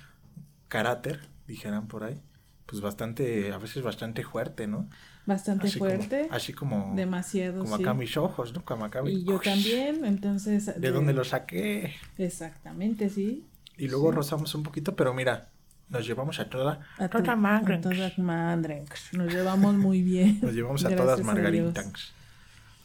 carácter, 0.67 1.19
dijeran 1.47 1.87
por 1.87 2.03
ahí, 2.03 2.19
pues 2.65 2.81
bastante, 2.81 3.51
a 3.51 3.57
veces 3.57 3.83
bastante 3.83 4.23
fuerte, 4.23 4.65
¿no? 4.65 4.89
Bastante 5.27 5.67
Así 5.67 5.77
como- 5.77 5.91
fuerte. 5.91 6.27
así 6.31 6.53
como, 6.53 6.93
demasiado, 6.95 7.59
como 7.63 7.77
sí. 7.77 7.83
acá 7.83 7.93
mis 7.93 8.17
ojos, 8.17 8.53
¿no? 8.53 8.65
Como 8.65 8.85
acá 8.85 9.03
mi- 9.03 9.11
Y 9.11 9.23
yo 9.23 9.39
también, 9.39 10.03
entonces... 10.05 10.71
¿De 10.79 10.89
dónde 10.91 11.13
lo 11.13 11.23
saqué? 11.23 11.93
Exactamente, 12.17 13.09
sí. 13.09 13.45
Y 13.77 13.87
luego 13.87 14.09
Sí. 14.09 14.15
rozamos 14.15 14.55
un 14.55 14.63
poquito, 14.63 14.95
pero 14.95 15.13
mira, 15.13 15.49
nos 15.91 16.07
llevamos 16.07 16.39
a 16.39 16.49
toda, 16.49 16.79
A 16.97 17.07
toda 17.07 17.23
to- 17.23 17.37
madre. 17.37 17.75
a 17.75 17.81
todas 17.81 18.17
madres. 18.17 18.89
Nos 19.13 19.31
llevamos 19.31 19.75
muy 19.75 20.01
bien. 20.01 20.39
Nos 20.41 20.53
llevamos 20.53 20.83
a 20.85 20.89
Gracias 20.89 21.05
todas 21.05 21.23
margaritas. 21.23 22.13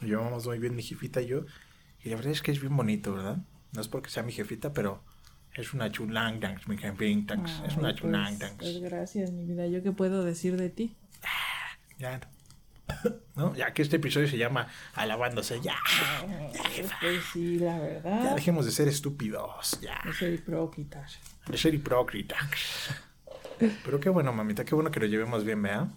Nos 0.01 0.11
llevamos 0.11 0.47
muy 0.47 0.59
bien 0.59 0.75
mi 0.77 0.83
jefita 0.83 1.23
y 1.23 1.27
yo. 1.29 1.47
Y 2.05 2.11
la 2.11 2.17
verdad 2.17 2.33
es 2.33 2.43
que 2.43 2.53
es 2.53 2.61
bien 2.61 2.77
bonito, 2.77 3.15
¿verdad? 3.15 3.39
No 3.73 3.81
es 3.81 3.89
porque 3.89 4.11
sea 4.11 4.23
mi 4.23 4.33
jefita, 4.33 4.73
pero 4.73 5.03
Es 5.55 5.73
una 5.73 5.91
chulangdangs, 5.91 6.69
mi 6.69 6.77
jefintangs. 6.77 7.51
Es 7.67 7.77
una 7.79 7.89
pues, 7.89 7.97
chulangdangs. 7.97 8.57
pues 8.59 8.79
gracias, 8.83 9.33
mi 9.33 9.47
vida. 9.47 9.67
¿Yo 9.67 9.83
qué 9.83 9.91
puedo 9.91 10.23
decir 10.23 10.59
de 10.59 10.69
ti? 10.69 10.95
Ya. 11.99 12.21
¿No? 13.35 13.55
Ya 13.55 13.73
que 13.75 13.83
este 13.83 13.97
episodio 13.97 14.29
se 14.29 14.39
llama 14.39 14.69
Alabándose. 14.95 15.61
Ya. 15.61 15.77
Pues 17.01 17.23
sí, 17.33 17.59
la 17.59 17.77
Ya 17.77 17.79
verdad. 17.79 18.35
dejemos 18.35 18.65
de 18.65 18.73
ser 18.73 18.89
estúpidos. 18.89 19.79
Ya. 19.81 20.01
Yo 20.05 20.13
soy 20.13 20.35
hipócrita. 20.35 21.07
De 21.47 21.59
ser 21.59 21.75
hipócritas. 21.75 22.39
Pero 23.85 24.01
qué 24.01 24.09
bueno, 24.09 24.33
mamita. 24.33 24.65
Qué 24.65 24.75
bueno 24.75 24.91
que 24.91 25.01
lo 25.01 25.07
llevemos 25.07 25.45
bien, 25.45 25.63
¿vea? 25.63 25.89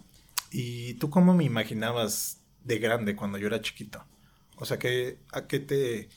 ¿Y 0.50 0.94
tú 0.94 1.10
cómo 1.10 1.34
me 1.34 1.44
imaginabas 1.44 2.40
de 2.64 2.78
grande 2.78 3.16
cuando 3.16 3.38
yo 3.38 3.46
era 3.46 3.60
chiquito? 3.60 4.04
O 4.56 4.64
sea, 4.64 4.78
¿qué, 4.78 5.18
¿a 5.32 5.46
qué 5.46 5.60
te, 5.60 6.08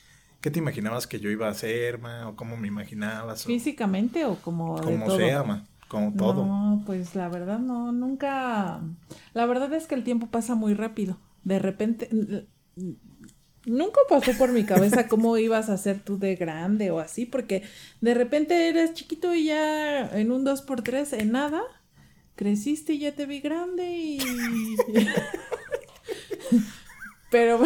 qué 0.41 0.51
te 0.51 0.59
imaginabas 0.59 1.07
que 1.07 1.19
yo 1.19 1.29
iba 1.29 1.47
a 1.47 1.51
hacer, 1.51 1.99
ma? 1.99 2.27
¿O 2.27 2.35
cómo 2.35 2.57
me 2.57 2.67
imaginabas? 2.67 3.45
O- 3.45 3.47
¿Físicamente 3.47 4.25
o 4.25 4.35
como 4.35 4.77
de 4.79 4.83
como 4.83 5.05
todo? 5.05 5.17
sea, 5.17 5.43
ma. 5.43 5.65
Como 5.93 6.11
todo. 6.13 6.43
No, 6.43 6.81
pues 6.87 7.13
la 7.13 7.29
verdad 7.29 7.59
no, 7.59 7.91
nunca. 7.91 8.81
La 9.35 9.45
verdad 9.45 9.71
es 9.73 9.85
que 9.85 9.93
el 9.93 10.03
tiempo 10.03 10.25
pasa 10.25 10.55
muy 10.55 10.73
rápido. 10.73 11.19
De 11.43 11.59
repente, 11.59 12.09
nunca 13.67 14.01
pasó 14.09 14.31
por 14.39 14.51
mi 14.51 14.63
cabeza 14.63 15.07
cómo 15.07 15.37
ibas 15.37 15.69
a 15.69 15.77
ser 15.77 15.99
tú 15.99 16.17
de 16.17 16.35
grande 16.35 16.89
o 16.89 16.97
así, 16.99 17.27
porque 17.27 17.61
de 18.01 18.15
repente 18.15 18.69
eres 18.69 18.95
chiquito 18.95 19.35
y 19.35 19.45
ya 19.45 20.09
en 20.17 20.31
un 20.31 20.43
2x3, 20.43 21.21
en 21.21 21.31
nada, 21.31 21.61
creciste 22.33 22.93
y 22.93 22.99
ya 22.99 23.13
te 23.13 23.27
vi 23.27 23.39
grande 23.39 23.85
y. 23.95 24.17
Pero 27.29 27.59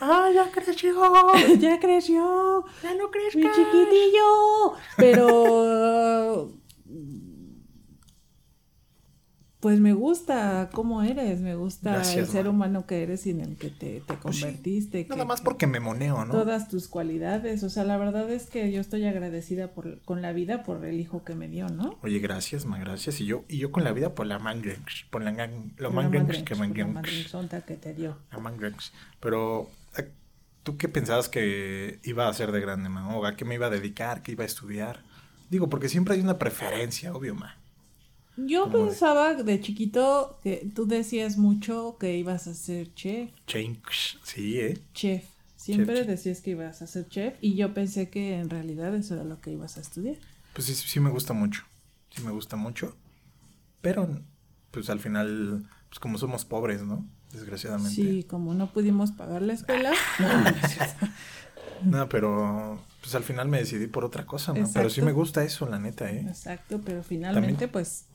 ¡Ah, 0.00 0.30
ya 0.34 0.50
creció! 0.50 0.94
ya 1.58 1.78
creció. 1.78 2.64
¡Ya 2.82 2.94
no 2.94 3.10
Mi 3.34 3.50
chiquitillo. 3.50 4.74
Pero. 4.96 6.50
Pues 9.60 9.80
me 9.80 9.94
gusta 9.94 10.68
cómo 10.72 11.02
eres, 11.02 11.40
me 11.40 11.54
gusta 11.56 11.92
Gracias, 11.94 12.26
el 12.26 12.32
ser 12.32 12.44
ma. 12.44 12.50
humano 12.50 12.86
que 12.86 13.02
eres 13.02 13.26
y 13.26 13.30
en 13.30 13.40
el 13.40 13.56
que 13.56 13.70
te, 13.70 14.00
te 14.06 14.14
Pues 14.14 14.36
sí, 14.36 14.42
convertiste. 14.42 15.06
Nada 15.08 15.22
que- 15.22 15.28
más 15.28 15.40
porque 15.40 15.66
me 15.66 15.80
moneo, 15.80 16.24
¿no? 16.26 16.32
Todas 16.32 16.68
tus 16.68 16.88
cualidades. 16.88 17.62
O 17.62 17.70
sea, 17.70 17.84
la 17.84 17.96
verdad 17.96 18.30
es 18.30 18.50
que 18.50 18.70
yo 18.70 18.80
estoy 18.82 19.06
agradecida 19.06 19.72
por, 19.72 20.00
con 20.02 20.20
la 20.20 20.32
vida 20.32 20.62
por 20.62 20.84
el 20.84 21.00
hijo 21.00 21.24
que 21.24 21.34
me 21.34 21.48
dio, 21.48 21.68
¿no? 21.70 21.98
Oye, 22.02 22.18
gracias, 22.18 22.66
ma, 22.66 22.78
gracias. 22.78 23.20
Y 23.20 23.26
yo, 23.26 23.44
y 23.48 23.56
yo 23.58 23.72
con 23.72 23.82
la 23.82 23.92
vida 23.92 24.14
por 24.14 24.26
la 24.26 24.38
mangrenx, 24.38 25.06
por 25.10 25.22
la 25.22 25.32
lo 25.32 25.38
la 25.78 25.90
mangrenx 25.90 26.42
que 26.42 26.54
por 26.54 26.58
la 26.58 26.66
mangrenx. 26.66 26.94
madrezonta 26.94 27.60
que 27.62 27.76
te 27.76 27.94
dio. 27.94 28.18
La 28.30 28.38
mangrenx. 28.38 28.92
Pero, 29.20 29.70
eh, 29.96 30.10
¿tú 30.64 30.76
qué 30.76 30.88
pensabas 30.88 31.30
que 31.30 31.98
iba 32.04 32.26
a 32.26 32.28
hacer 32.28 32.52
de 32.52 32.60
grande, 32.60 32.90
ma? 32.90 33.16
¿O 33.16 33.24
a 33.24 33.34
qué 33.36 33.46
me 33.46 33.54
iba 33.54 33.66
a 33.68 33.70
dedicar? 33.70 34.22
¿Qué 34.22 34.32
iba 34.32 34.44
a 34.44 34.46
estudiar? 34.46 35.00
Digo, 35.48 35.68
porque 35.70 35.88
siempre 35.88 36.14
hay 36.14 36.20
una 36.20 36.38
preferencia, 36.38 37.14
obvio, 37.14 37.34
ma. 37.34 37.56
Yo 38.36 38.70
pensaba 38.70 39.34
de 39.34 39.60
chiquito 39.60 40.38
que 40.42 40.70
tú 40.74 40.86
decías 40.86 41.38
mucho 41.38 41.96
que 41.98 42.16
ibas 42.16 42.46
a 42.46 42.54
ser 42.54 42.92
chef. 42.94 43.30
Change, 43.46 44.18
sí, 44.22 44.60
¿eh? 44.60 44.78
Chef. 44.92 45.24
Siempre 45.56 45.96
chef. 45.96 46.06
decías 46.06 46.40
que 46.42 46.50
ibas 46.50 46.82
a 46.82 46.86
ser 46.86 47.08
chef 47.08 47.34
y 47.40 47.54
yo 47.56 47.72
pensé 47.74 48.10
que 48.10 48.34
en 48.38 48.50
realidad 48.50 48.94
eso 48.94 49.14
era 49.14 49.24
lo 49.24 49.40
que 49.40 49.52
ibas 49.52 49.78
a 49.78 49.80
estudiar. 49.80 50.16
Pues 50.52 50.66
sí, 50.66 50.74
sí 50.74 51.00
me 51.00 51.10
gusta 51.10 51.32
mucho. 51.32 51.62
Sí 52.10 52.22
me 52.22 52.30
gusta 52.30 52.56
mucho. 52.56 52.94
Pero, 53.80 54.08
pues 54.70 54.90
al 54.90 55.00
final, 55.00 55.66
pues 55.88 55.98
como 55.98 56.18
somos 56.18 56.44
pobres, 56.44 56.82
¿no? 56.82 57.06
Desgraciadamente. 57.32 57.90
Sí, 57.94 58.22
como 58.24 58.54
no 58.54 58.72
pudimos 58.72 59.12
pagar 59.12 59.42
la 59.42 59.54
escuela. 59.54 59.92
No, 61.82 62.08
pero 62.08 62.80
pues 63.00 63.14
al 63.14 63.22
final 63.22 63.48
me 63.48 63.58
decidí 63.58 63.86
por 63.86 64.04
otra 64.04 64.24
cosa, 64.24 64.52
¿no? 64.52 64.68
Pero 64.72 64.90
sí 64.90 65.02
me 65.02 65.12
gusta 65.12 65.44
eso, 65.44 65.68
la 65.68 65.78
neta, 65.78 66.10
¿eh? 66.10 66.24
Exacto, 66.26 66.80
pero 66.84 67.02
finalmente 67.02 67.66
También- 67.66 67.70
pues... 67.70 68.06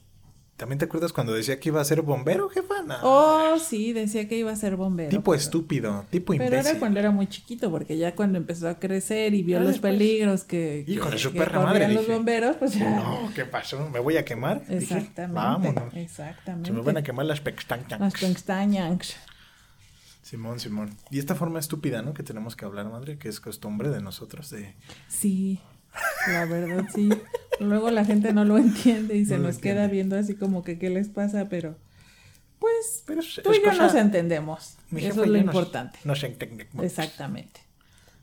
¿También 0.57 0.77
te 0.77 0.85
acuerdas 0.85 1.11
cuando 1.11 1.33
decía 1.33 1.59
que 1.59 1.69
iba 1.69 1.81
a 1.81 1.83
ser 1.85 2.03
bombero, 2.03 2.47
jefa? 2.49 2.83
No. 2.83 2.95
Oh, 3.01 3.57
sí, 3.57 3.93
decía 3.93 4.27
que 4.27 4.37
iba 4.37 4.51
a 4.51 4.55
ser 4.55 4.75
bombero. 4.75 5.09
tipo 5.09 5.31
pero- 5.31 5.41
estúpido, 5.41 6.05
tipo 6.11 6.33
Pero 6.33 6.45
imbécil. 6.45 6.67
era 6.69 6.79
cuando 6.79 6.99
era 6.99 7.09
muy 7.09 7.25
chiquito, 7.27 7.71
porque 7.71 7.97
ya 7.97 8.13
cuando 8.15 8.37
empezó 8.37 8.69
a 8.69 8.77
crecer 8.77 9.33
y 9.33 9.41
vio 9.41 9.57
Ah, 9.57 9.61
los 9.61 9.71
después. 9.71 9.93
peligros 9.93 10.43
que, 10.43 10.83
Hijo 10.87 11.05
que- 11.07 11.11
de 11.13 11.17
su 11.17 11.31
que 11.31 11.39
perra 11.39 11.61
madre, 11.61 11.87
los 11.87 12.01
dije. 12.01 12.13
bomberos, 12.13 12.57
pues 12.57 12.75
ya. 12.75 12.89
No, 12.95 13.31
¿qué 13.33 13.45
pasó? 13.45 13.89
¿Me 13.89 13.99
voy 13.99 14.17
a 14.17 14.23
quemar? 14.25 14.61
Dije, 14.67 14.75
Exactamente. 14.99 15.33
vámonos. 15.35 15.93
Exactamente. 15.95 16.67
Se 16.69 16.73
me 16.75 16.81
van 16.81 16.97
a 16.97 17.01
quemar 17.03 17.25
las 17.25 17.41
pestañas. 17.41 17.99
Las 17.99 18.13
pestañas. 18.13 19.15
Simón, 20.21 20.59
Simón. 20.59 20.95
Y 21.09 21.17
esta 21.17 21.33
forma 21.33 21.59
estúpida, 21.59 22.03
¿no? 22.03 22.13
Que 22.13 22.21
tenemos 22.21 22.55
que 22.55 22.65
hablar, 22.65 22.87
madre, 22.89 23.17
que 23.17 23.27
es 23.29 23.39
costumbre 23.39 23.89
de 23.89 24.01
nosotros 24.01 24.49
de... 24.51 24.75
Sí, 25.07 25.59
la 26.27 26.45
verdad 26.45 26.85
sí. 26.93 27.09
Luego 27.59 27.91
la 27.91 28.05
gente 28.05 28.33
no 28.33 28.43
lo 28.45 28.57
entiende 28.57 29.15
y 29.17 29.25
se 29.25 29.37
No 29.37 29.43
nos 29.47 29.57
queda 29.59 29.87
viendo 29.87 30.17
así 30.17 30.35
como 30.35 30.63
que 30.63 30.79
qué 30.79 30.89
les 30.89 31.09
pasa, 31.09 31.47
pero 31.49 31.77
pues 32.59 33.03
Pero 33.05 33.21
es, 33.21 33.41
tú 33.43 33.51
es 33.51 33.59
y 33.59 33.63
yo 33.63 33.73
nos 33.73 33.95
entendemos. 33.95 34.75
mi 34.89 35.03
Eso 35.05 35.23
es 35.23 35.29
lo 35.29 35.37
importante. 35.37 35.99
Nos 36.03 36.23
entendemos. 36.23 36.83
Exactamente. 36.85 37.61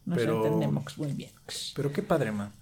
Nos 0.06 0.18
Pero- 0.18 0.44
entendemos 0.44 0.96
muy 0.98 1.12
bien. 1.12 1.30
Pero 1.75 1.92
qué 1.92 2.02
padre, 2.02 2.32
ma. 2.32 2.52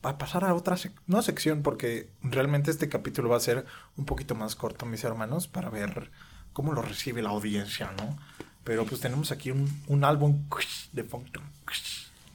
Para 0.00 0.18
pasar 0.18 0.44
a 0.44 0.54
otra 0.54 0.76
sec- 0.76 0.92
no 1.06 1.20
sección, 1.22 1.62
porque 1.62 2.08
realmente 2.22 2.70
este 2.70 2.88
capítulo 2.88 3.28
va 3.28 3.36
a 3.38 3.40
ser 3.40 3.64
un 3.96 4.04
poquito 4.04 4.34
más 4.34 4.54
corto, 4.54 4.86
mis 4.86 5.04
hermanos, 5.04 5.48
para 5.48 5.68
ver 5.70 6.10
cómo 6.52 6.72
lo 6.72 6.82
recibe 6.82 7.22
la 7.22 7.30
audiencia, 7.30 7.90
¿no? 7.98 8.16
Pero 8.64 8.84
pues 8.84 9.00
tenemos 9.00 9.30
aquí 9.32 9.50
un, 9.50 9.68
un 9.88 10.04
álbum 10.04 10.44
de 10.92 11.04
foto 11.04 11.40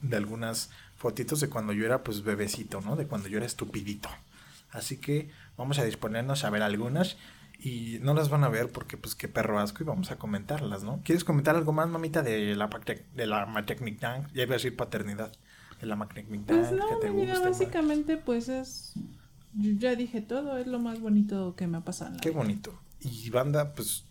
de 0.02 0.16
algunas 0.16 0.70
fotitos 1.02 1.40
de 1.40 1.48
cuando 1.48 1.72
yo 1.72 1.84
era 1.84 2.04
pues 2.04 2.22
bebecito, 2.22 2.80
¿no? 2.80 2.94
De 2.94 3.06
cuando 3.08 3.28
yo 3.28 3.36
era 3.38 3.46
estupidito. 3.46 4.08
Así 4.70 4.98
que 4.98 5.30
vamos 5.56 5.78
a 5.80 5.84
disponernos 5.84 6.44
a 6.44 6.50
ver 6.50 6.62
algunas 6.62 7.16
y 7.58 7.98
no 8.00 8.14
las 8.14 8.28
van 8.30 8.44
a 8.44 8.48
ver 8.48 8.70
porque 8.70 8.96
pues 8.96 9.14
qué 9.16 9.26
perro 9.28 9.58
asco 9.58 9.82
y 9.82 9.86
vamos 9.86 10.10
a 10.12 10.16
comentarlas, 10.16 10.84
¿no? 10.84 11.00
¿Quieres 11.04 11.24
comentar 11.24 11.56
algo 11.56 11.72
más, 11.72 11.88
mamita, 11.88 12.22
de 12.22 12.54
la, 12.54 12.70
de 13.14 13.26
la 13.26 13.46
maternidad? 13.46 14.28
Ya 14.32 14.44
iba 14.44 14.52
a 14.54 14.58
decir 14.58 14.76
paternidad. 14.76 15.32
De 15.80 15.86
la 15.86 15.96
maternidad 15.96 16.46
Pues 16.46 16.68
que 16.68 16.74
no, 16.76 16.98
te 17.00 17.10
mi 17.10 17.22
vida 17.22 17.32
gusta, 17.32 17.50
ma. 17.50 17.50
básicamente 17.50 18.16
pues 18.16 18.48
es... 18.48 18.92
yo 19.54 19.72
ya 19.72 19.96
dije 19.96 20.20
todo, 20.22 20.56
es 20.56 20.68
lo 20.68 20.78
más 20.78 21.00
bonito 21.00 21.54
que 21.56 21.66
me 21.66 21.78
ha 21.78 21.80
pasado 21.82 22.10
en 22.10 22.16
la 22.18 22.20
Qué 22.20 22.30
vida. 22.30 22.38
bonito. 22.38 22.80
Y 23.00 23.28
banda, 23.30 23.74
pues 23.74 24.04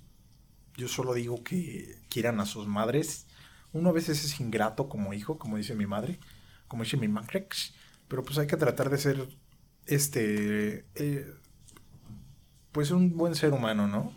yo 0.76 0.90
solo 0.90 1.14
digo 1.14 1.42
que 1.44 1.98
quieran 2.10 2.42
a 2.42 2.46
sus 2.46 2.68
madres. 2.68 3.26
Uno 3.74 3.90
a 3.90 3.94
veces 3.94 4.26
es 4.26 4.40
ingrato 4.42 4.90
como 4.90 5.14
hijo, 5.14 5.38
como 5.40 5.56
dice 5.56 5.74
mi 5.76 5.88
madre, 5.88 6.20
como 6.72 6.86
dice 6.86 6.96
mi 6.96 7.10
Macrex, 7.10 7.74
pero 8.08 8.24
pues 8.24 8.38
hay 8.38 8.48
que 8.48 8.56
tratar 8.56 8.90
de 8.90 8.98
ser, 8.98 9.28
este, 9.88 10.86
eh, 10.96 11.30
pues 12.72 12.92
un 12.92 13.18
buen 13.18 13.36
ser 13.36 13.52
humano, 13.52 13.90
¿no? 13.90 14.16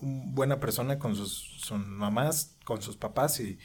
Una 0.00 0.22
buena 0.26 0.60
persona 0.60 1.00
con 1.00 1.16
sus, 1.16 1.32
sus 1.32 1.84
mamás, 1.84 2.54
con 2.62 2.80
sus 2.80 2.96
papás 2.96 3.40
y 3.40 3.58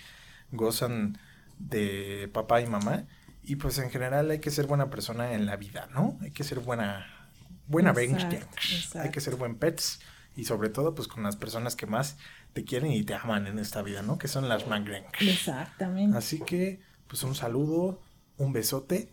gozan 0.52 1.20
de 1.60 2.32
papá 2.34 2.62
y 2.62 2.66
mamá. 2.66 3.06
Y 3.44 3.58
pues 3.58 3.78
en 3.78 3.92
general 3.92 4.32
hay 4.32 4.40
que 4.40 4.50
ser 4.50 4.66
buena 4.66 4.90
persona 4.90 5.34
en 5.34 5.46
la 5.46 5.56
vida, 5.56 5.88
¿no? 5.94 6.18
Hay 6.24 6.32
que 6.32 6.44
ser 6.44 6.62
buena, 6.62 7.30
buena 7.68 7.92
Exacto. 7.92 9.02
Hay 9.02 9.12
que 9.12 9.22
ser 9.22 9.36
buen 9.36 9.54
pets 9.54 10.00
y 10.36 10.46
sobre 10.46 10.70
todo 10.70 10.96
pues 10.96 11.08
con 11.08 11.22
las 11.22 11.36
personas 11.36 11.76
que 11.76 11.86
más 11.86 12.18
te 12.54 12.64
quieren 12.64 12.92
y 12.92 13.04
te 13.04 13.14
aman 13.14 13.46
en 13.46 13.60
esta 13.60 13.84
vida, 13.84 14.02
¿no? 14.02 14.18
Que 14.18 14.28
son 14.28 14.50
las 14.50 14.66
mangrengs. 14.66 15.12
Exactamente. 15.22 16.18
Así 16.18 16.40
que 16.40 16.80
pues 17.06 17.22
un 17.22 17.36
saludo, 17.36 18.02
un 18.44 18.54
besote 18.54 19.10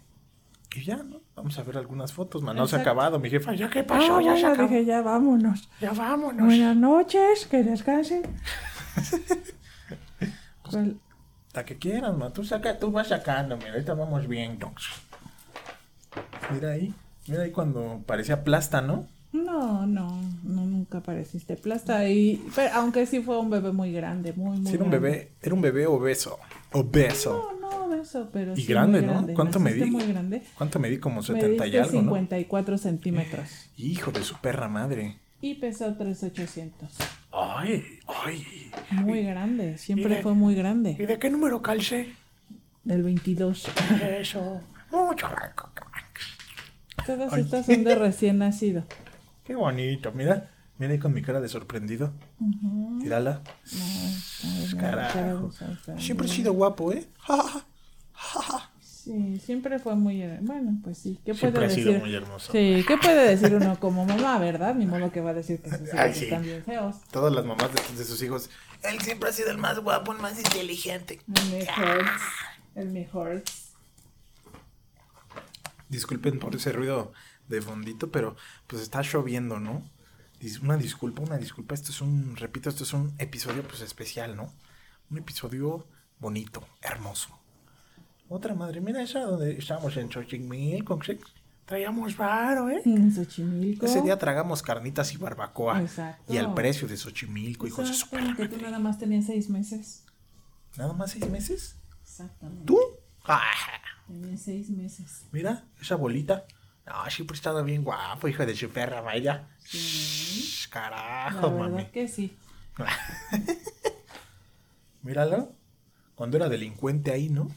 y 0.75 0.85
ya, 0.85 0.97
¿no? 0.97 1.21
Vamos 1.35 1.59
a 1.59 1.63
ver 1.63 1.77
algunas 1.79 2.13
fotos, 2.13 2.43
man. 2.43 2.57
No 2.57 2.67
se 2.67 2.77
ha 2.77 2.81
acabado, 2.81 3.19
mi 3.19 3.31
jefa. 3.31 3.55
¿Ya 3.55 3.71
qué 3.71 3.81
Ah, 3.81 3.87
pasó? 3.87 4.21
ya 4.21 4.35
se 4.35 4.41
bueno, 4.43 4.49
acabó. 4.55 4.69
dije, 4.69 4.85
ya 4.85 5.01
vámonos. 5.03 5.69
Ya 5.81 5.93
vámonos. 5.93 6.47
Buenas 6.47 6.77
noches, 6.77 7.47
que 7.47 7.63
descansen. 7.63 8.23
¿Cuál? 10.71 10.99
La 11.55 11.65
que 11.65 11.79
quieras, 11.79 12.17
man. 12.17 12.33
Tú 12.33 12.45
saca, 12.45 12.79
tú 12.79 12.91
vas 12.91 13.09
sacando, 13.09 13.57
mira, 13.57 13.73
ahorita 13.73 13.95
vamos 13.95 14.27
bien, 14.29 14.53
entonces. 14.53 14.89
Mira 16.53 16.71
ahí, 16.73 16.95
mira 17.27 17.43
ahí 17.43 17.51
cuando 17.51 18.03
parecía 18.07 18.45
plasta, 18.45 18.81
¿no? 18.81 19.07
No, 19.33 19.87
no, 19.87 20.21
no, 20.45 20.63
nunca 20.67 21.01
pareciste 21.01 21.57
plasta. 21.57 22.09
Y, 22.09 22.43
pero, 22.55 22.75
aunque 22.75 23.07
sí 23.07 23.21
fue 23.21 23.39
un 23.39 23.51
bebé 23.51 23.73
muy 23.73 23.93
grande, 23.93 24.33
muy, 24.35 24.59
muy 24.59 24.67
Sí, 24.71 24.75
era 24.75 24.85
un 24.85 24.91
grande. 24.91 25.09
bebé, 25.09 25.33
era 25.43 25.55
un 25.55 25.61
bebé 25.61 25.87
obeso. 25.87 26.39
Obeso. 26.73 27.53
No, 27.53 27.58
no, 27.89 28.31
pero 28.33 28.53
Y 28.53 28.63
sí 28.63 28.67
grande, 28.67 29.03
¿no? 29.03 29.13
grande. 29.13 29.35
¿Cuánto 29.35 29.61
medí? 29.61 29.91
muy 29.91 30.07
grande. 30.07 30.43
¿Cuánto 30.57 30.79
medí? 30.79 30.99
Como 30.99 31.23
70 31.23 31.67
y 31.67 31.77
algo, 31.77 31.93
¿no? 31.93 31.99
54 32.15 32.79
centímetros. 32.79 33.49
Hijo 33.77 34.11
de 34.13 34.23
su 34.23 34.37
perra 34.39 34.69
madre. 34.69 35.19
Y 35.41 35.55
pesó 35.55 35.95
3,800. 35.95 36.91
Ay, 37.33 37.85
ay. 38.25 38.71
Muy 38.91 39.23
grande, 39.23 39.73
¿Y 39.75 39.79
siempre 39.79 40.17
de- 40.17 40.23
fue 40.23 40.35
muy 40.35 40.55
grande. 40.55 40.97
¿Y 40.99 41.07
de 41.07 41.19
qué 41.19 41.31
número 41.31 41.63
calce? 41.63 42.13
Del 42.85 43.03
22. 43.03 43.69
Eso. 44.19 44.61
Mucho. 44.91 45.29
Todas 47.07 47.33
Ay. 47.33 47.43
estas 47.43 47.67
son 47.67 47.85
de 47.85 47.95
recién 47.95 48.39
nacido. 48.39 48.85
Qué 49.45 49.55
bonito. 49.55 50.13
Mira, 50.13 50.51
mira 50.79 50.93
ahí 50.93 50.99
con 50.99 51.13
mi 51.15 51.23
cara 51.23 51.41
de 51.41 51.49
sorprendido. 51.49 52.13
Ujú. 52.41 52.91
Mírala. 53.03 53.43
No, 53.45 54.09
está 54.09 54.49
bien, 54.67 54.77
Carajo. 54.79 55.51
Siempre 55.99 56.27
he 56.27 56.31
sido 56.31 56.53
guapo, 56.53 56.93
¿eh? 56.93 57.07
Sí, 58.81 59.41
siempre 59.43 59.79
fue 59.79 59.95
muy... 59.97 60.21
her- 60.23 60.41
Bueno, 60.43 60.79
pues 60.85 60.99
sí. 60.99 61.19
¿Qué 61.25 61.33
Siempre 61.35 61.61
puede 61.61 61.67
ha 61.67 61.71
sido 61.75 61.93
decir? 61.93 62.05
muy 62.07 62.15
hermoso. 62.15 62.53
Sí, 62.53 62.85
¿qué 62.87 62.99
puede 62.99 63.29
decir 63.37 63.55
uno 63.55 63.79
como 63.81 64.05
mamá, 64.05 64.39
verdad? 64.39 64.75
Ni 64.75 64.85
modo 64.87 65.11
que 65.11 65.21
va 65.23 65.31
a 65.31 65.35
decir 65.35 65.63
que 65.63 65.71
sus 65.71 65.81
hijos 65.81 65.95
Ay, 65.95 66.13
sí. 66.15 66.25
están 66.25 66.43
bien 66.43 66.63
feos. 66.65 66.97
Todas 67.11 67.33
las 67.33 67.45
mamás 67.47 67.71
de, 67.73 67.97
de 67.97 68.05
sus 68.05 68.23
hijos. 68.23 68.51
Él 68.83 69.01
siempre 69.01 69.31
ha 69.31 69.33
sido 69.33 69.51
el 69.51 69.57
más 69.59 69.79
guapo, 69.81 70.13
el 70.13 70.19
más 70.19 70.39
inteligente. 70.39 71.21
El 71.35 71.51
mejor. 71.59 72.05
El 72.75 72.89
mejor. 72.91 73.43
Disculpen 75.89 76.39
por 76.39 76.55
ese 76.55 76.73
ruido 76.73 77.13
de 77.49 77.63
fondito, 77.63 78.11
pero 78.11 78.37
pues 78.67 78.83
está 78.83 79.01
lloviendo, 79.03 79.59
¿no? 79.59 79.83
Una 80.63 80.77
disculpa, 80.77 81.23
una 81.23 81.39
disculpa. 81.39 81.75
Esto 81.75 81.93
es 81.93 82.01
un, 82.03 82.37
repito, 82.37 82.69
esto 82.69 82.85
es 82.85 82.93
un 82.93 83.15
episodio 83.19 83.63
pues 83.67 83.81
especial, 83.81 84.37
¿no? 84.37 84.53
Un 85.11 85.19
episodio 85.19 85.87
bonito, 86.21 86.63
hermoso. 86.83 87.39
Otra 88.29 88.55
madre, 88.55 88.81
mira 88.81 89.03
esa 89.03 89.21
donde 89.21 89.59
estábamos 89.59 89.97
en 89.97 90.11
Xochimilco, 90.11 90.99
traíamos 91.65 92.17
varo, 92.17 92.69
¿eh? 92.69 92.83
En 92.85 93.13
Xochimilco. 93.15 93.87
Ese 93.87 94.03
día 94.03 94.19
tragamos 94.19 94.63
carnitas 94.63 95.13
y 95.15 95.17
barbacoa. 95.17 95.81
Exacto. 95.81 96.33
Y 96.33 96.37
al 96.37 96.53
precio 96.55 96.87
de 96.89 96.97
Xochimilco, 96.97 97.67
hijos 97.67 97.89
de 97.89 97.95
su 97.95 98.05
Exacto, 98.07 98.17
perra 98.17 98.37
que 98.37 98.49
tú 98.57 98.63
nada 98.63 98.79
más 98.79 98.99
tenías 98.99 99.27
seis 99.27 99.49
meses. 99.49 100.05
¿Nada 100.77 100.93
más 100.93 101.11
seis 101.13 101.29
meses? 101.31 101.77
Exactamente. 102.03 102.65
¿Tú? 102.67 102.79
Ah, 103.25 103.43
Tenías 104.07 104.41
seis 104.41 104.71
meses. 104.71 105.25
mira, 105.33 105.65
esa 105.81 105.97
bolita. 105.97 106.45
No, 106.87 107.11
siempre 107.11 107.35
he 107.35 107.39
estado 107.39 107.63
bien 107.65 107.85
guapo, 107.85 108.29
hijo 108.29 108.47
de 108.47 108.55
su 108.57 108.71
perra, 108.71 109.01
vaya. 109.03 109.49
Sí. 109.59 110.55
La 110.67 110.71
Carajo, 110.71 111.51
verdad 111.55 111.71
mami. 111.71 111.85
que 111.87 112.09
sí. 112.09 112.37
Míralo. 115.03 115.53
Cuando 116.15 116.37
era 116.37 116.49
delincuente 116.49 117.13
ahí, 117.13 117.29
¿no? 117.29 117.49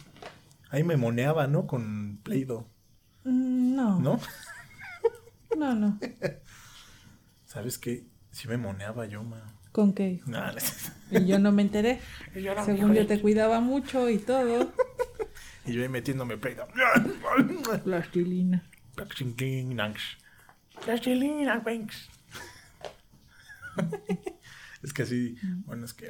Ahí 0.71 0.83
me 0.83 0.97
moneaba, 0.97 1.47
¿no? 1.47 1.67
Con 1.67 2.19
Play-Doh, 2.23 2.65
Mm, 3.23 3.75
No. 3.75 3.99
¿no? 3.99 4.19
No, 5.57 5.75
no. 5.75 5.99
¿Sabes 7.45 7.77
qué? 7.77 8.05
Sí 8.31 8.47
me 8.47 8.57
moneaba 8.57 9.05
yo, 9.05 9.21
ma. 9.23 9.43
¿Con 9.73 9.93
qué? 9.93 10.21
No, 10.25 10.39
no 10.39 10.57
Y 11.11 11.25
yo 11.25 11.39
no 11.39 11.51
me 11.51 11.61
enteré. 11.61 11.99
Y 12.35 12.41
yo, 12.41 12.55
no, 12.55 12.63
Según 12.65 12.93
yo 12.93 13.05
te 13.05 13.19
cuidaba 13.21 13.59
mucho 13.59 14.09
y 14.09 14.17
todo. 14.17 14.71
Y 15.65 15.73
yo 15.73 15.83
ahí 15.83 15.89
metiéndome 15.89 16.37
Play-Doh. 16.37 16.65
Plastilina. 17.83 18.63
Plastilina. 18.95 19.85
Plastilina, 20.83 21.59
Banks. 21.59 22.09
Es 24.81 24.93
que 24.93 25.03
así, 25.03 25.37
bueno, 25.65 25.85
es 25.85 25.93
que... 25.93 26.09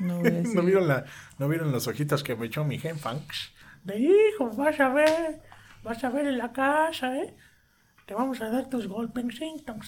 No. 0.00 0.20
¿No 0.22 0.62
vieron, 0.62 0.88
la, 0.88 1.04
¿No 1.38 1.48
vieron 1.48 1.70
los 1.70 1.86
ojitos 1.86 2.24
que 2.24 2.34
me 2.34 2.46
echó 2.46 2.64
mi 2.64 2.78
Genfanx? 2.78 3.52
De 3.84 3.98
hijo, 3.98 4.50
vas 4.56 4.78
a 4.80 4.88
ver, 4.90 5.42
vas 5.82 6.02
a 6.04 6.10
ver 6.10 6.26
en 6.26 6.38
la 6.38 6.52
casa, 6.52 7.16
¿eh? 7.16 7.34
Te 8.06 8.14
vamos 8.14 8.40
a 8.40 8.50
dar 8.50 8.68
tus 8.68 8.86
golpes 8.88 9.24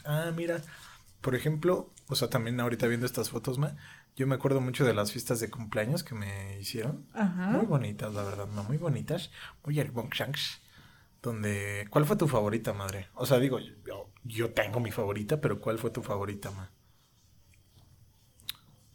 Ah, 0.05 0.31
mira, 0.35 0.63
por 1.21 1.35
ejemplo, 1.35 1.93
o 2.09 2.15
sea, 2.15 2.31
también 2.31 2.61
ahorita 2.61 2.87
viendo 2.87 3.07
estas 3.07 3.31
fotos, 3.31 3.59
ma, 3.59 3.77
yo 4.17 4.27
me 4.27 4.35
acuerdo 4.35 4.61
mucho 4.61 4.85
de 4.85 4.95
las 4.95 5.13
fiestas 5.13 5.41
de 5.41 5.51
cumpleaños 5.51 6.05
que 6.05 6.15
me 6.15 6.59
hicieron. 6.61 7.07
Ajá. 7.15 7.51
Muy 7.51 7.67
bonitas, 7.67 8.15
la 8.15 8.23
verdad, 8.23 8.49
ma, 8.49 8.63
muy 8.63 8.77
bonitas, 8.77 9.31
muy 9.65 9.79
hermosas. 9.79 10.61
Donde, 11.23 11.87
¿cuál 11.91 12.05
fue 12.05 12.17
tu 12.17 12.27
favorita, 12.27 12.73
madre? 12.73 13.09
O 13.15 13.27
sea, 13.27 13.39
digo, 13.39 13.61
yo, 13.61 14.11
yo 14.25 14.51
tengo 14.53 14.81
mi 14.81 14.91
favorita, 14.91 15.41
pero 15.41 15.61
¿cuál 15.61 15.79
fue 15.79 15.91
tu 15.91 16.03
favorita, 16.03 16.51
ma? 16.51 16.71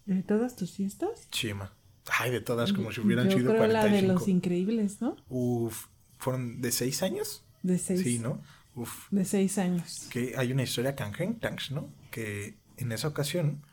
¿De 0.05 0.23
todas 0.23 0.55
tus 0.55 0.73
fiestas? 0.73 1.29
Chima. 1.31 1.76
Ay, 2.19 2.31
de 2.31 2.41
todas, 2.41 2.73
como 2.73 2.91
si 2.91 3.01
hubieran 3.01 3.29
Yo 3.29 3.37
sido 3.37 3.51
creo 3.51 3.67
la 3.67 3.81
45. 3.81 4.01
de 4.01 4.13
los 4.13 4.27
increíbles, 4.27 5.01
¿no? 5.01 5.15
Uf, 5.29 5.87
¿fueron 6.17 6.61
de 6.61 6.71
seis 6.71 7.03
años? 7.03 7.43
De 7.63 7.77
seis. 7.77 8.01
Sí, 8.01 8.19
¿no? 8.19 8.41
Uf, 8.75 9.07
De 9.11 9.25
seis 9.25 9.57
años. 9.57 10.07
que 10.11 10.35
hay 10.37 10.51
una 10.51 10.63
historia 10.63 10.95
con 10.95 11.11
Tanks, 11.39 11.71
¿no? 11.71 11.89
Que 12.11 12.55
en 12.77 12.91
esa 12.91 13.07
ocasión 13.07 13.63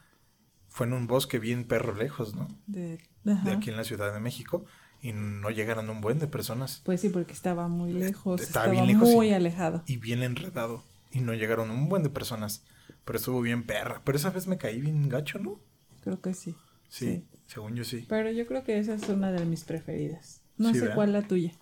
fue 0.68 0.86
en 0.86 0.94
un 0.94 1.06
bosque 1.06 1.38
bien 1.38 1.64
perro 1.64 1.94
lejos, 1.94 2.34
¿no? 2.34 2.48
De, 2.66 2.98
De 3.22 3.52
aquí 3.52 3.70
en 3.70 3.76
la 3.76 3.84
Ciudad 3.84 4.12
de 4.12 4.20
México 4.20 4.64
y 5.00 5.12
no 5.12 5.50
llegaron 5.50 5.90
un 5.90 6.00
buen 6.00 6.18
de 6.18 6.26
personas 6.26 6.80
Pues 6.84 7.02
sí, 7.02 7.10
porque 7.10 7.32
estaba 7.34 7.68
muy 7.68 7.92
lejos. 7.92 8.40
Estaba 8.40 8.66
Estaba, 8.66 8.84
bien 8.84 8.86
lejos, 8.86 9.10
muy 9.14 9.32
alejado. 9.32 9.82
y 9.86 9.98
bien 9.98 10.22
enredado 10.22 10.82
y 11.12 11.20
no 11.20 11.34
llegaron 11.34 11.70
un 11.70 11.88
buen 11.88 12.02
de 12.02 12.10
personas, 12.10 12.64
pero 13.04 13.18
estuvo 13.18 13.40
bien 13.40 13.62
perra. 13.64 14.02
Pero 14.04 14.16
esa 14.18 14.30
vez 14.30 14.46
me 14.48 14.56
caí 14.58 14.80
bien 14.80 15.08
gacho, 15.08 15.38
¿no? 15.38 15.60
Creo 16.02 16.20
que 16.20 16.34
sí. 16.34 16.56
Sí, 16.88 17.24
según 17.54 17.76
yo 17.76 17.84
sí. 17.84 18.04
Pero 18.08 18.30
yo 18.30 18.46
creo 18.46 18.64
que 18.64 18.78
esa 18.78 18.94
es 18.94 19.08
una 19.08 19.30
de 19.32 19.44
mis 19.46 19.64
preferidas. 19.64 20.42
No 20.58 20.68
Sí, 20.68 20.74
sé 20.74 20.80
¿verdad? 20.82 20.94
cuál 20.96 21.12
la 21.12 21.22
tuya. 21.22 21.52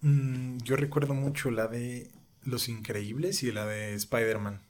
Mm, 0.00 0.58
yo 0.58 0.76
recuerdo 0.76 1.14
mucho 1.14 1.50
la 1.50 1.66
de 1.68 2.08
Los 2.44 2.68
Increíbles 2.68 3.42
y 3.42 3.52
la 3.52 3.66
de 3.66 3.94
Spider-Man. 3.94 4.60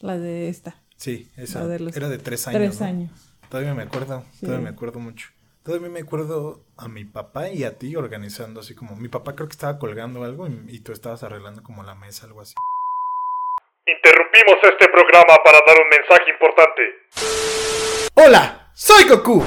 La 0.00 0.16
de 0.18 0.48
esta. 0.48 0.76
Sí, 0.96 1.28
esa 1.36 1.60
La 1.60 1.66
de 1.66 1.80
los 1.80 1.96
era 1.96 2.08
de 2.08 2.18
tres 2.18 2.46
años. 2.46 2.60
Tres 2.60 2.80
¿no? 2.80 2.86
años. 2.86 3.10
Todavía 3.48 3.74
me 3.74 3.82
acuerdo, 3.82 4.24
Sí. 4.32 4.46
todavía 4.46 4.64
me 4.64 4.70
acuerdo 4.70 4.98
mucho. 5.00 5.28
Todavía 5.64 5.88
me 5.88 6.00
acuerdo 6.00 6.64
a 6.76 6.88
mi 6.88 7.04
papá 7.04 7.48
y 7.50 7.64
a 7.64 7.78
ti 7.78 7.96
organizando 7.96 8.60
así 8.60 8.74
como... 8.74 8.96
Mi 8.96 9.08
papá 9.08 9.34
creo 9.34 9.48
que 9.48 9.52
estaba 9.52 9.78
colgando 9.78 10.22
algo 10.24 10.46
y, 10.46 10.64
y 10.68 10.80
tú 10.80 10.92
estabas 10.92 11.22
arreglando 11.22 11.62
como 11.62 11.82
la 11.82 11.94
mesa, 11.94 12.26
algo 12.26 12.40
así. 12.42 12.54
Interrumpimos 13.86 14.56
este 14.62 14.86
programa 14.92 15.36
para 15.44 15.58
dar 15.66 15.76
un 15.82 15.88
mensaje 15.88 16.30
importante. 16.30 16.82
¡Hola! 18.14 18.70
¡Soy 18.74 19.08
Goku! 19.08 19.42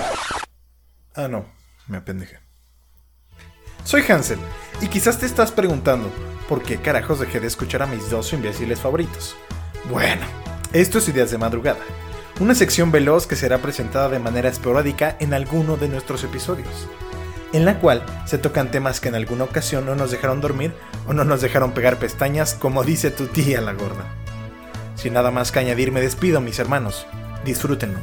Ah, 1.18 1.28
no, 1.28 1.48
me 1.88 1.98
apendejé. 1.98 2.38
Soy 3.84 4.04
Hansel, 4.08 4.38
y 4.82 4.88
quizás 4.88 5.18
te 5.18 5.26
estás 5.26 5.52
preguntando 5.52 6.12
por 6.48 6.62
qué 6.62 6.78
carajos 6.78 7.20
dejé 7.20 7.40
de 7.40 7.48
escuchar 7.48 7.82
a 7.82 7.88
mis 7.88 8.12
dos 8.12 8.32
imbéciles 8.34 8.80
favoritos. 8.80 9.36
Bueno, 9.90 10.22
esto 10.74 11.00
es 11.00 11.10
Ideas 11.10 11.32
de 11.32 11.40
Madrugada, 11.40 11.80
una 12.40 12.54
sección 12.54 12.92
veloz 12.92 13.26
que 13.26 13.36
será 13.36 13.58
presentada 13.58 14.10
de 14.10 14.20
manera 14.20 14.48
esporádica 14.48 15.18
en 15.20 15.34
alguno 15.34 15.76
de 15.76 15.88
nuestros 15.88 16.24
episodios, 16.24 16.88
en 17.52 17.66
la 17.66 17.80
cual 17.80 18.06
se 18.28 18.38
tocan 18.38 18.70
temas 18.70 19.00
que 19.00 19.10
en 19.10 19.16
alguna 19.16 19.46
ocasión 19.46 19.88
no 19.88 19.96
nos 19.96 20.12
dejaron 20.12 20.40
dormir 20.40 20.72
o 21.08 21.14
no 21.14 21.24
nos 21.24 21.42
dejaron 21.42 21.72
pegar 21.72 21.98
pestañas, 21.98 22.54
como 22.54 22.84
dice 22.84 23.10
tu 23.10 23.26
tía 23.26 23.60
la 23.60 23.74
gorda. 23.74 24.06
Sin 24.94 25.14
nada 25.14 25.32
más 25.32 25.52
que 25.52 25.58
añadir, 25.58 25.92
me 25.92 26.02
despido, 26.02 26.42
mis 26.42 26.60
hermanos. 26.60 27.08
Disfrútenlo. 27.44 28.00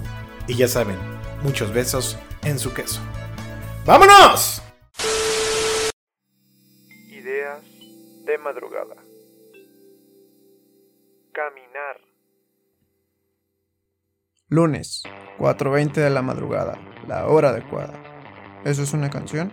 Y 0.49 0.57
ya 0.57 0.67
saben, 0.67 0.97
muchos 1.45 1.73
besos 1.73 2.19
en 2.45 2.59
su 2.59 2.73
queso. 2.73 3.01
¡Vámonos! 3.85 4.63
Ideas 7.09 7.61
de 8.25 8.39
madrugada. 8.39 8.97
Caminar. 11.33 12.01
Lunes, 14.49 15.03
4.20 15.39 15.95
de 15.95 16.11
la 16.11 16.23
madrugada, 16.23 16.79
la 17.09 17.27
hora 17.27 17.49
adecuada. 17.49 17.95
¿Eso 18.65 18.83
es 18.83 18.93
una 18.93 19.11
canción? 19.11 19.53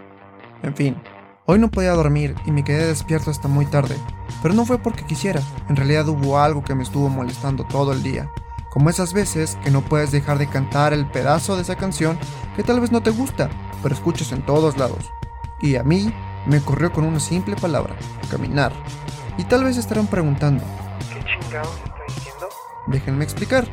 En 0.64 0.76
fin, 0.76 1.02
hoy 1.46 1.60
no 1.60 1.72
podía 1.72 1.92
dormir 1.92 2.36
y 2.46 2.52
me 2.52 2.64
quedé 2.64 2.86
despierto 2.86 3.32
hasta 3.32 3.48
muy 3.48 3.66
tarde, 3.66 3.96
pero 4.42 4.54
no 4.54 4.66
fue 4.66 4.78
porque 4.78 5.06
quisiera, 5.06 5.42
en 5.70 5.76
realidad 5.76 6.08
hubo 6.08 6.38
algo 6.38 6.64
que 6.64 6.76
me 6.76 6.84
estuvo 6.84 7.10
molestando 7.10 7.66
todo 7.66 7.94
el 7.94 8.04
día, 8.04 8.30
como 8.72 8.90
esas 8.90 9.14
veces 9.14 9.58
que 9.64 9.70
no 9.70 9.82
puedes 9.82 10.12
dejar 10.12 10.38
de 10.40 10.48
cantar 10.48 10.94
el 10.94 11.06
pedazo 11.06 11.58
de 11.58 11.62
esa 11.62 11.76
canción 11.76 12.18
que 12.56 12.64
tal 12.64 12.80
vez 12.80 12.92
no 12.92 13.04
te 13.04 13.12
gusta, 13.12 13.50
pero 13.84 13.94
escuchas 13.94 14.32
en 14.32 14.46
todos 14.46 14.78
lados. 14.78 15.12
Y 15.62 15.76
a 15.76 15.84
mí 15.84 16.12
me 16.48 16.58
ocurrió 16.58 16.92
con 16.92 17.04
una 17.04 17.20
simple 17.20 17.56
palabra, 17.58 17.96
caminar. 18.32 18.72
Y 19.38 19.44
tal 19.44 19.66
vez 19.66 19.78
estarán 19.78 20.08
preguntando, 20.08 20.64
¿Qué 21.14 21.20
chingados 21.20 21.76
está 21.84 22.00
diciendo? 22.08 22.50
Déjenme 22.88 23.24
explicar. 23.26 23.68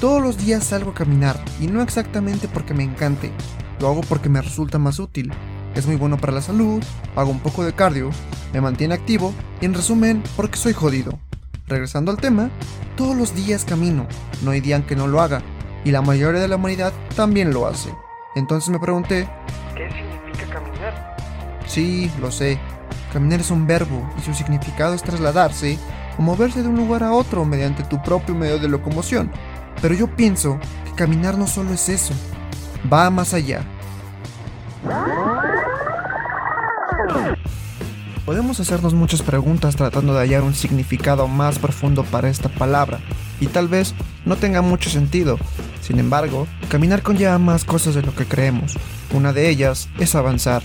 Todos 0.00 0.22
los 0.22 0.38
días 0.38 0.64
salgo 0.64 0.92
a 0.92 0.94
caminar 0.94 1.38
y 1.60 1.66
no 1.66 1.82
exactamente 1.82 2.48
porque 2.48 2.74
me 2.74 2.82
encante, 2.82 3.30
lo 3.78 3.88
hago 3.88 4.00
porque 4.00 4.30
me 4.30 4.40
resulta 4.40 4.78
más 4.78 4.98
útil. 4.98 5.32
Es 5.74 5.86
muy 5.86 5.96
bueno 5.96 6.16
para 6.16 6.32
la 6.32 6.42
salud, 6.42 6.82
hago 7.14 7.30
un 7.30 7.40
poco 7.40 7.62
de 7.62 7.74
cardio, 7.74 8.10
me 8.52 8.60
mantiene 8.60 8.94
activo 8.94 9.34
y 9.60 9.66
en 9.66 9.74
resumen 9.74 10.22
porque 10.34 10.56
soy 10.56 10.72
jodido. 10.72 11.18
Regresando 11.66 12.10
al 12.10 12.18
tema, 12.18 12.50
todos 12.94 13.16
los 13.16 13.34
días 13.34 13.64
camino, 13.64 14.06
no 14.42 14.50
hay 14.50 14.60
día 14.60 14.76
en 14.76 14.82
que 14.82 14.96
no 14.96 15.06
lo 15.06 15.22
haga 15.22 15.40
y 15.82 15.92
la 15.92 16.02
mayoría 16.02 16.40
de 16.40 16.48
la 16.48 16.56
humanidad 16.56 16.92
también 17.16 17.54
lo 17.54 17.66
hace. 17.66 17.94
Entonces 18.34 18.68
me 18.68 18.78
pregunté, 18.78 19.26
¿Qué 19.74 19.88
significa 19.90 20.52
caminar? 20.52 21.16
Sí, 21.66 22.10
lo 22.20 22.30
sé. 22.30 22.58
Caminar 23.14 23.40
es 23.40 23.50
un 23.50 23.66
verbo 23.66 24.06
y 24.18 24.20
su 24.20 24.34
significado 24.34 24.92
es 24.92 25.02
trasladarse 25.02 25.78
o 26.18 26.22
moverse 26.22 26.62
de 26.62 26.68
un 26.68 26.76
lugar 26.76 27.02
a 27.02 27.12
otro 27.12 27.46
mediante 27.46 27.82
tu 27.84 28.02
propio 28.02 28.34
medio 28.34 28.58
de 28.58 28.68
locomoción. 28.68 29.30
Pero 29.80 29.94
yo 29.94 30.06
pienso 30.14 30.58
que 30.84 30.92
caminar 30.92 31.38
no 31.38 31.46
solo 31.46 31.72
es 31.72 31.88
eso, 31.88 32.12
va 32.92 33.08
más 33.08 33.32
allá. 33.32 33.64
Podemos 38.24 38.58
hacernos 38.58 38.94
muchas 38.94 39.20
preguntas 39.20 39.76
tratando 39.76 40.14
de 40.14 40.20
hallar 40.20 40.44
un 40.44 40.54
significado 40.54 41.28
más 41.28 41.58
profundo 41.58 42.04
para 42.04 42.30
esta 42.30 42.48
palabra, 42.48 43.00
y 43.38 43.48
tal 43.48 43.68
vez 43.68 43.94
no 44.24 44.36
tenga 44.36 44.62
mucho 44.62 44.88
sentido. 44.88 45.38
Sin 45.82 45.98
embargo, 45.98 46.46
caminar 46.70 47.02
conlleva 47.02 47.38
más 47.38 47.64
cosas 47.64 47.94
de 47.94 48.00
lo 48.00 48.14
que 48.14 48.24
creemos. 48.24 48.78
Una 49.12 49.34
de 49.34 49.50
ellas 49.50 49.90
es 49.98 50.14
avanzar. 50.14 50.62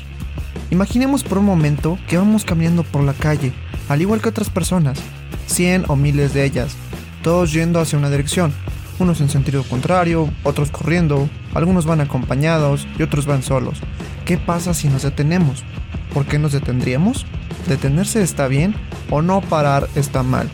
Imaginemos 0.71 1.25
por 1.25 1.39
un 1.39 1.45
momento 1.45 1.99
que 2.07 2.17
vamos 2.17 2.45
caminando 2.45 2.83
por 2.83 3.03
la 3.03 3.13
calle, 3.13 3.51
al 3.89 4.01
igual 4.01 4.21
que 4.21 4.29
otras 4.29 4.49
personas, 4.49 4.97
cien 5.45 5.83
o 5.89 5.97
miles 5.97 6.33
de 6.33 6.45
ellas, 6.45 6.77
todos 7.23 7.51
yendo 7.51 7.81
hacia 7.81 7.99
una 7.99 8.09
dirección, 8.09 8.53
unos 8.99 9.19
en 9.19 9.27
sentido 9.27 9.63
contrario, 9.63 10.29
otros 10.43 10.71
corriendo, 10.71 11.29
algunos 11.53 11.85
van 11.85 11.99
acompañados 11.99 12.87
y 12.97 13.03
otros 13.03 13.25
van 13.25 13.43
solos. 13.43 13.81
¿Qué 14.23 14.37
pasa 14.37 14.73
si 14.73 14.87
nos 14.87 15.03
detenemos? 15.03 15.65
¿Por 16.13 16.25
qué 16.25 16.39
nos 16.39 16.53
detendríamos? 16.53 17.25
¿Detenerse 17.67 18.21
está 18.21 18.47
bien 18.47 18.75
o 19.09 19.21
no 19.21 19.41
parar 19.41 19.87
está 19.95 20.23
mal? 20.23 20.49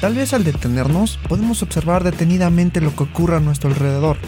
Tal 0.00 0.14
vez 0.14 0.34
al 0.34 0.44
detenernos 0.44 1.18
podemos 1.28 1.62
observar 1.62 2.04
detenidamente 2.04 2.80
lo 2.80 2.94
que 2.94 3.04
ocurre 3.04 3.36
a 3.36 3.40
nuestro 3.40 3.70
alrededor. 3.70 4.18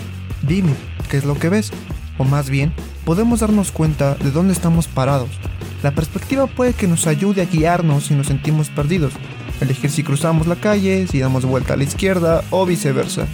Dime, 0.43 0.73
¿qué 1.11 1.19
es 1.19 1.25
lo 1.25 1.35
que 1.39 1.49
ves? 1.49 1.73
O 2.17 2.25
más 2.25 2.49
bien, 2.49 2.73
podemos 3.05 3.41
darnos 3.41 3.71
cuenta 3.71 4.15
de 4.15 4.31
dónde 4.31 4.53
estamos 4.53 4.89
parados. 4.89 5.31
La 5.83 5.93
perspectiva 5.93 6.47
puede 6.47 6.73
que 6.73 6.89
nos 6.89 7.07
ayude 7.07 7.43
a 7.43 7.47
guiarnos 7.47 8.05
si 8.05 8.15
nos 8.15 8.27
sentimos 8.27 8.69
perdidos. 8.71 9.13
Elegir 9.61 9.91
si 9.91 10.03
cruzamos 10.03 10.47
la 10.47 10.57
calle, 10.57 11.07
si 11.07 11.21
damos 11.21 11.45
vuelta 11.45 11.75
a 11.75 11.77
la 11.77 11.85
izquierda 11.85 12.43
o 12.51 12.67
viceversa. 12.67 13.27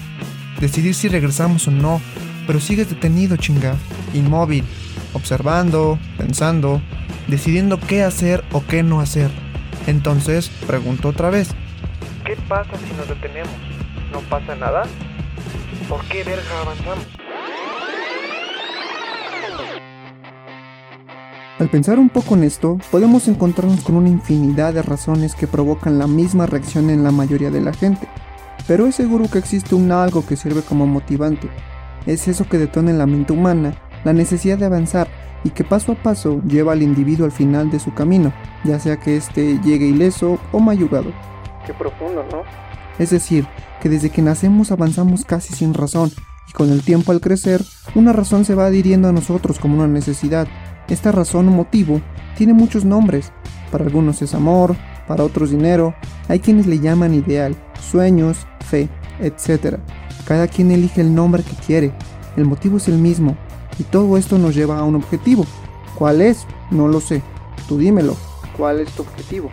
Decidir 0.61 0.94
si 0.94 1.09
regresamos 1.09 1.68
o 1.68 1.70
no, 1.70 2.00
pero 2.46 2.61
sigues 2.61 2.88
detenido, 2.88 3.37
chinga, 3.37 3.76
inmóvil, 4.12 4.64
observando, 5.12 5.98
pensando, 6.18 6.83
decidiendo 7.29 7.79
qué 7.79 8.03
hacer 8.03 8.45
o 8.53 8.63
qué 8.67 8.83
no 8.83 9.01
hacer. 9.01 9.31
Entonces, 9.87 10.49
pregunto 10.67 11.09
otra 11.09 11.31
vez. 11.31 11.51
¿Qué 12.25 12.37
pasa 12.49 12.71
si 12.79 12.97
nos 12.97 13.09
detenemos? 13.09 13.53
¿No 14.13 14.21
pasa 14.31 14.55
nada? 14.55 14.85
¿Por 15.89 16.05
qué 16.07 16.25
verga 16.25 16.61
avanzamos? 16.63 17.07
Al 21.59 21.69
pensar 21.69 21.99
un 22.01 22.09
poco 22.09 22.35
en 22.35 22.43
esto, 22.43 22.79
podemos 22.91 23.29
encontrarnos 23.29 23.81
con 23.83 23.95
una 23.95 24.09
infinidad 24.09 24.75
de 24.75 24.83
razones 24.83 25.37
que 25.37 25.47
provocan 25.47 25.99
la 25.99 26.09
misma 26.09 26.47
reacción 26.47 26.91
en 26.91 27.05
la 27.05 27.13
mayoría 27.13 27.51
de 27.51 27.61
la 27.61 27.73
gente. 27.73 28.09
Pero 28.67 28.87
es 28.87 28.97
seguro 28.97 29.31
que 29.31 29.39
existe 29.39 29.75
un 29.75 29.93
algo 29.93 30.27
que 30.27 30.37
sirve 30.37 30.63
como 30.63 30.87
motivante. 30.87 31.49
Es 32.07 32.27
eso 32.27 32.49
que 32.49 32.59
detona 32.59 32.91
en 32.91 32.99
la 32.99 33.07
mente 33.07 33.33
humana 33.33 33.75
la 34.05 34.13
necesidad 34.13 34.59
de 34.59 34.67
avanzar 34.67 35.07
y 35.44 35.50
que 35.50 35.62
paso 35.62 35.92
a 35.92 35.94
paso 35.94 36.40
lleva 36.48 36.72
al 36.72 36.83
individuo 36.83 37.26
al 37.26 37.33
final 37.33 37.70
de 37.70 37.78
su 37.78 37.92
camino, 37.94 38.33
ya 38.64 38.80
sea 38.80 38.96
que 38.96 39.16
éste 39.16 39.61
llegue 39.62 39.87
ileso 39.87 40.38
o 40.50 40.59
mayugado. 40.59 41.12
Qué 41.66 41.74
profundo, 41.74 42.24
¿no? 42.33 42.42
Es 42.98 43.11
decir, 43.11 43.46
que 43.80 43.88
desde 43.88 44.11
que 44.11 44.22
nacemos 44.22 44.72
avanzamos 44.72 45.24
casi 45.24 45.52
sin 45.54 45.74
razón, 45.74 46.11
y 46.48 46.52
con 46.52 46.70
el 46.70 46.83
tiempo 46.83 47.12
al 47.12 47.20
crecer, 47.20 47.62
una 47.94 48.12
razón 48.12 48.44
se 48.44 48.54
va 48.54 48.66
adhiriendo 48.66 49.09
a 49.09 49.12
nosotros 49.12 49.59
como 49.59 49.76
una 49.76 49.87
necesidad. 49.87 50.48
Esta 50.88 51.12
razón 51.12 51.48
o 51.48 51.50
motivo 51.50 52.00
tiene 52.37 52.52
muchos 52.52 52.85
nombres. 52.85 53.33
Para 53.70 53.85
algunos 53.85 54.22
es 54.22 54.35
amor, 54.35 54.76
para 55.07 55.24
otros 55.24 55.50
dinero, 55.50 55.94
hay 56.28 56.40
quienes 56.40 56.66
le 56.66 56.78
llaman 56.78 57.14
ideal, 57.14 57.57
sueños, 57.80 58.46
fe, 58.61 58.88
etc. 59.20 59.78
Cada 60.26 60.48
quien 60.48 60.70
elige 60.70 61.00
el 61.00 61.14
nombre 61.14 61.42
que 61.42 61.57
quiere, 61.66 61.92
el 62.37 62.44
motivo 62.44 62.78
es 62.78 62.88
el 62.88 62.98
mismo, 62.98 63.37
y 63.79 63.85
todo 63.85 64.17
esto 64.17 64.39
nos 64.39 64.55
lleva 64.55 64.79
a 64.79 64.85
un 64.85 64.97
objetivo. 64.97 65.47
¿Cuál 65.95 66.21
es? 66.21 66.47
No 66.71 66.89
lo 66.89 67.01
sé. 67.01 67.23
Tú 67.69 67.79
dímelo. 67.79 68.17
¿Cuál 68.57 68.81
es 68.81 68.91
tu 68.93 69.03
objetivo? 69.03 69.51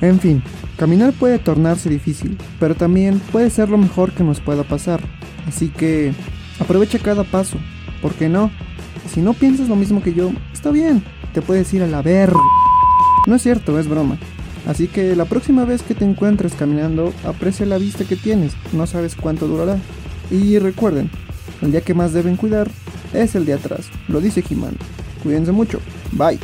En 0.00 0.20
fin, 0.20 0.42
caminar 0.76 1.12
puede 1.14 1.38
tornarse 1.38 1.88
difícil, 1.88 2.36
pero 2.60 2.74
también 2.74 3.18
puede 3.32 3.48
ser 3.48 3.70
lo 3.70 3.78
mejor 3.78 4.12
que 4.12 4.22
nos 4.22 4.40
pueda 4.40 4.62
pasar. 4.62 5.00
Así 5.46 5.68
que 5.68 6.12
aprovecha 6.60 6.98
cada 6.98 7.24
paso. 7.24 7.58
¿Por 8.02 8.12
qué 8.14 8.28
no? 8.28 8.50
Si 9.12 9.20
no 9.20 9.32
piensas 9.32 9.68
lo 9.68 9.76
mismo 9.76 10.02
que 10.02 10.12
yo, 10.12 10.30
está 10.52 10.70
bien. 10.70 11.02
Te 11.32 11.40
puedes 11.40 11.72
ir 11.72 11.82
a 11.82 11.86
la 11.86 12.02
ver. 12.02 12.32
No 13.26 13.34
es 13.34 13.42
cierto, 13.42 13.78
es 13.78 13.88
broma. 13.88 14.18
Así 14.66 14.88
que 14.88 15.14
la 15.14 15.24
próxima 15.24 15.64
vez 15.64 15.82
que 15.82 15.94
te 15.94 16.04
encuentres 16.04 16.54
caminando, 16.54 17.12
aprecia 17.24 17.66
la 17.66 17.78
vista 17.78 18.04
que 18.04 18.16
tienes, 18.16 18.52
no 18.72 18.86
sabes 18.86 19.14
cuánto 19.14 19.46
durará. 19.46 19.78
Y 20.30 20.58
recuerden, 20.58 21.10
el 21.62 21.70
día 21.70 21.80
que 21.80 21.94
más 21.94 22.12
deben 22.12 22.36
cuidar 22.36 22.68
es 23.14 23.34
el 23.36 23.44
de 23.44 23.54
atrás, 23.54 23.88
lo 24.08 24.20
dice 24.20 24.42
Jimán. 24.42 24.76
Cuídense 25.22 25.52
mucho, 25.52 25.80
bye. 26.12 26.38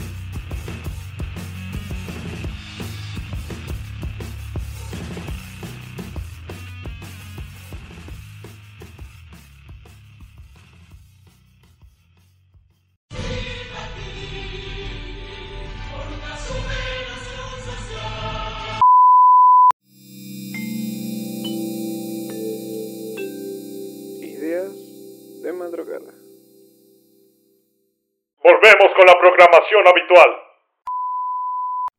Programación 29.52 29.86
habitual. 29.86 30.28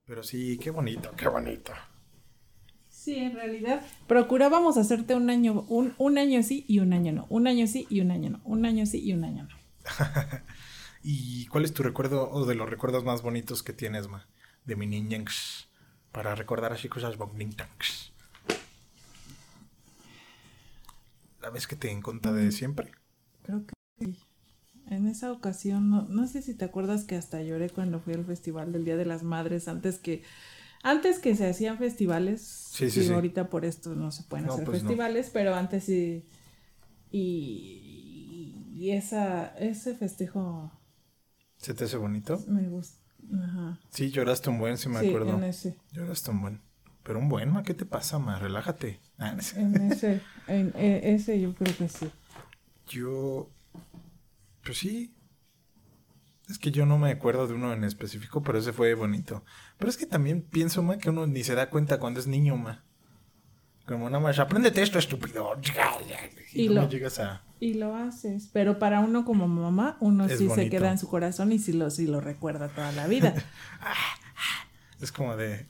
Pero 0.06 0.24
sí, 0.24 0.58
qué 0.58 0.72
bonito, 0.72 1.12
qué 1.16 1.28
bonito. 1.28 1.74
Sí, 2.90 3.18
en 3.18 3.34
realidad 3.34 3.86
procurábamos 4.08 4.78
hacerte 4.78 5.16
un 5.16 5.30
año, 5.30 5.66
un, 5.68 5.94
un 5.98 6.18
año 6.18 6.42
sí 6.44 6.66
y 6.68 6.80
un 6.80 6.94
año 6.94 7.12
no. 7.12 7.28
Un 7.30 7.48
año 7.48 7.68
sí 7.68 7.86
y 7.90 8.02
un 8.02 8.12
año 8.12 8.30
no. 8.32 8.42
Un 8.44 8.66
año 8.66 8.86
sí 8.86 9.02
y 9.04 9.14
un 9.14 9.24
año 9.24 9.44
no. 9.44 9.56
¿Y 11.04 11.48
cuál 11.48 11.66
es 11.66 11.74
tu 11.74 11.84
recuerdo 11.84 12.30
o 12.30 12.46
de 12.46 12.56
los 12.56 12.70
recuerdos 12.70 13.04
más 13.04 13.22
bonitos 13.22 13.62
que 13.62 13.74
tienes, 13.74 14.08
ma? 14.08 14.28
De 14.66 14.76
mi 14.76 14.88
niñez. 14.88 15.68
Para 16.12 16.36
recordar 16.36 16.72
así 16.72 16.88
cosas 16.88 17.18
bonitas. 17.18 18.14
¿La 21.42 21.50
vez 21.50 21.68
que 21.68 21.76
te 21.76 21.92
encontré 21.92 22.32
de 22.32 22.52
siempre? 22.52 22.92
Creo 23.44 23.66
que 23.66 23.74
sí. 24.00 24.33
En 24.90 25.08
esa 25.08 25.32
ocasión, 25.32 25.90
no, 25.90 26.04
no 26.04 26.28
sé 26.28 26.42
si 26.42 26.54
te 26.54 26.66
acuerdas 26.66 27.04
que 27.06 27.16
hasta 27.16 27.42
lloré 27.42 27.70
cuando 27.70 28.00
fui 28.00 28.14
al 28.14 28.26
festival 28.26 28.72
del 28.74 28.86
Día 28.86 28.98
de 28.98 29.06
las 29.06 29.24
Madres, 29.24 29.68
antes 29.68 29.98
que, 29.98 30.24
antes 30.84 31.20
que 31.20 31.36
se 31.36 31.48
hacían 31.50 31.78
festivales. 31.78 32.42
Sí, 32.42 32.90
sí, 32.90 33.04
sí. 33.04 33.14
ahorita 33.14 33.50
por 33.50 33.66
esto 33.66 33.96
no 33.96 34.12
se 34.12 34.24
pueden 34.24 34.46
No, 34.48 34.54
hacer 34.54 34.66
pues 34.66 34.84
no. 34.84 34.90
festivales, 34.90 35.30
pero 35.34 35.56
antes 35.56 35.86
sí. 35.86 36.26
Y, 37.12 38.56
y 38.74 38.92
esa, 38.92 39.48
ese 39.58 39.96
festejo 39.96 40.72
¿Se 41.58 41.74
te 41.74 41.86
hace 41.86 41.98
bonito? 41.98 42.44
me 42.48 42.68
gusta. 42.68 43.00
Ajá. 43.42 43.80
Sí, 43.90 44.12
lloraste 44.12 44.50
un 44.50 44.60
buen, 44.60 44.78
sí 44.78 44.90
me 44.90 45.00
sí, 45.00 45.08
acuerdo. 45.08 45.38
en 45.38 45.44
ese. 45.46 45.78
Lloraste 45.94 46.32
un 46.32 46.42
buen. 46.42 46.62
Pero 47.04 47.20
un 47.20 47.30
buen, 47.30 47.50
ma, 47.52 47.64
¿qué 47.64 47.74
te 47.74 47.86
pasa, 47.86 48.20
ma? 48.20 48.40
Relájate. 48.40 49.00
Ah. 49.18 49.36
En 49.56 49.92
ese, 49.92 50.22
en 50.48 50.74
e- 50.76 51.14
ese 51.14 51.40
yo 51.40 51.54
creo 51.56 51.76
que 51.78 51.88
sí. 51.90 52.08
Yo. 52.88 53.50
Pues 54.64 54.78
sí. 54.80 55.14
Es 56.50 56.60
que 56.60 56.72
yo 56.72 56.86
no 56.86 56.98
me 56.98 57.12
acuerdo 57.12 57.48
de 57.48 57.54
uno 57.54 57.72
en 57.74 57.84
específico, 57.84 58.44
pero 58.44 58.60
ese 58.60 58.74
fue 58.74 58.94
bonito. 58.96 59.44
Pero 59.78 59.90
es 59.90 59.98
que 59.98 60.06
también 60.06 60.42
pienso, 60.42 60.84
ma, 60.84 60.98
que 60.98 61.10
uno 61.10 61.26
ni 61.26 61.44
se 61.44 61.56
da 61.56 61.70
cuenta 61.70 62.00
cuando 62.00 62.20
es 62.20 62.28
niño, 62.28 62.58
ma. 62.58 62.84
Como 63.86 64.10
nada 64.10 64.24
más, 64.24 64.40
apréndete 64.40 64.82
esto, 64.82 65.00
estúpido. 65.00 65.50
Y, 66.54 66.64
Y 66.66 66.70
no 66.70 66.82
lo- 66.84 66.90
llegas 66.90 67.20
a. 67.20 67.44
Y 67.60 67.76
lo 67.76 67.96
haces, 67.96 68.50
pero 68.52 68.78
para 68.78 69.00
uno 69.00 69.24
como 69.24 69.48
mamá, 69.48 69.98
uno 70.02 70.26
Es 70.26 70.38
sí 70.38 70.50
se 70.50 70.70
queda 70.70 70.92
en 70.92 70.98
su 70.98 71.08
corazón 71.08 71.52
y 71.54 71.60
sí 71.60 71.72
lo, 71.72 71.90
sí 71.90 72.08
lo 72.08 72.20
recuerda 72.20 72.68
toda 72.70 72.92
la 72.92 73.08
vida. 73.08 73.34
Es 75.02 75.12
como 75.12 75.36
de. 75.36 75.68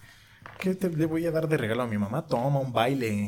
¿Qué 0.60 0.76
te 0.76 0.90
le 0.90 1.06
voy 1.08 1.26
a 1.26 1.32
dar 1.32 1.48
de 1.48 1.58
regalo 1.58 1.84
a 1.84 1.88
mi 1.88 1.98
mamá? 1.98 2.26
Toma 2.28 2.60
un 2.60 2.72
baile. 2.72 3.28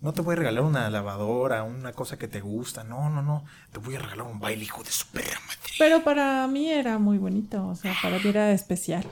No 0.00 0.14
te 0.14 0.22
voy 0.22 0.32
a 0.32 0.36
regalar 0.36 0.64
una 0.64 0.88
lavadora, 0.88 1.62
una 1.62 1.92
cosa 1.92 2.18
que 2.18 2.26
te 2.26 2.40
gusta. 2.40 2.84
No, 2.84 3.10
no, 3.10 3.22
no. 3.22 3.44
Te 3.70 3.78
voy 3.80 3.96
a 3.96 3.98
regalar 3.98 4.26
un 4.26 4.40
baile, 4.40 4.64
hijo 4.64 4.82
de 4.82 4.90
su 4.90 5.06
perra 5.08 5.38
madre. 5.46 5.72
Pero 5.78 6.02
para 6.02 6.46
mí 6.46 6.70
era 6.70 6.98
muy 6.98 7.18
bonito, 7.18 7.66
o 7.66 7.74
sea, 7.74 7.94
para 8.02 8.18
mí 8.18 8.28
era 8.28 8.50
especial. 8.52 9.06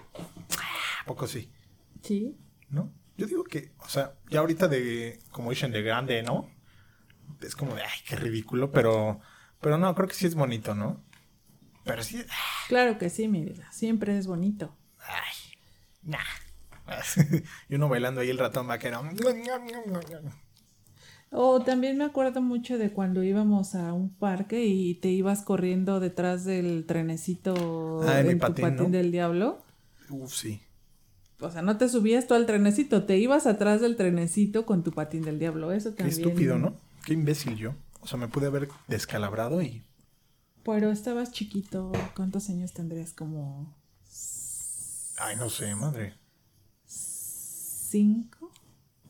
¿A 1.03 1.05
poco 1.05 1.27
sí? 1.27 1.51
Sí. 2.03 2.39
¿No? 2.71 2.91
Yo 3.19 3.27
digo 3.27 3.45
que, 3.45 3.73
o 3.81 3.89
sea, 3.89 4.15
ya 4.31 4.41
ahorita 4.41 4.69
de, 4.69 5.19
como 5.31 5.51
dicen, 5.51 5.73
de 5.73 5.83
grande, 5.83 6.23
¿no? 6.23 6.49
Es 7.41 7.55
como 7.55 7.75
de, 7.75 7.83
ay, 7.83 7.99
qué 8.07 8.17
ridículo, 8.17 8.71
pero, 8.71 9.21
pero 9.61 9.77
no, 9.77 9.95
creo 9.95 10.09
que 10.09 10.15
sí 10.15 10.27
es 10.27 10.35
bonito, 10.35 10.75
¿no? 10.75 11.03
Pero 11.85 12.03
sí, 12.03 12.25
Claro 12.69 12.99
que 12.99 13.11
sí, 13.11 13.29
mi 13.29 13.43
vida. 13.43 13.71
Siempre 13.73 14.17
es 14.17 14.27
bonito. 14.27 14.75
ay, 15.01 15.35
nah. 16.03 16.19
y 17.69 17.75
uno 17.75 17.89
bailando 17.89 18.21
ahí 18.21 18.31
el 18.31 18.39
ratón 18.39 18.67
vaquero. 18.67 19.03
O 21.31 21.61
también 21.63 21.99
me 21.99 22.05
acuerdo 22.05 22.41
mucho 22.41 22.79
de 22.79 22.91
cuando 22.93 23.23
íbamos 23.23 23.75
a 23.75 23.93
un 23.93 24.09
parque 24.15 24.65
y 24.67 24.95
te 24.95 25.09
ibas 25.11 25.43
corriendo 25.43 26.01
detrás 26.01 26.45
del 26.45 26.87
trenecito 26.87 28.01
Ah, 28.03 28.21
en 28.21 28.33
tu 28.33 28.39
patín, 28.39 28.63
patín 28.65 28.85
¿no? 28.85 28.89
del 28.91 29.13
diablo. 29.13 29.59
Uf, 30.09 30.33
sí. 30.35 30.63
O 31.41 31.51
sea, 31.51 31.63
no 31.63 31.77
te 31.77 31.89
subías 31.89 32.27
tú 32.27 32.35
al 32.35 32.47
trenecito, 32.47 33.05
te 33.05 33.19
ibas 33.19 33.47
atrás 33.47 33.81
del 33.81 33.97
trenecito 33.97 34.65
con 34.67 34.83
tu 34.83 34.91
patín 34.93 35.23
del 35.23 35.39
diablo. 35.39 35.71
Eso 35.71 35.91
Qué 35.95 35.99
también. 36.05 36.19
estúpido, 36.21 36.59
¿no? 36.59 36.75
Qué 37.05 37.13
imbécil 37.13 37.57
yo. 37.57 37.75
O 38.01 38.07
sea, 38.07 38.19
me 38.19 38.29
pude 38.29 38.47
haber 38.47 38.69
descalabrado 38.89 39.61
y 39.63 39.85
Pero 40.65 40.91
estabas 40.91 41.31
chiquito. 41.33 41.93
¿Cuántos 42.17 42.49
años 42.49 42.73
tendrías? 42.73 43.13
Como 43.13 43.77
ay, 45.19 45.37
no 45.37 45.51
sé, 45.51 45.75
madre. 45.75 46.15
cinco, 46.87 48.51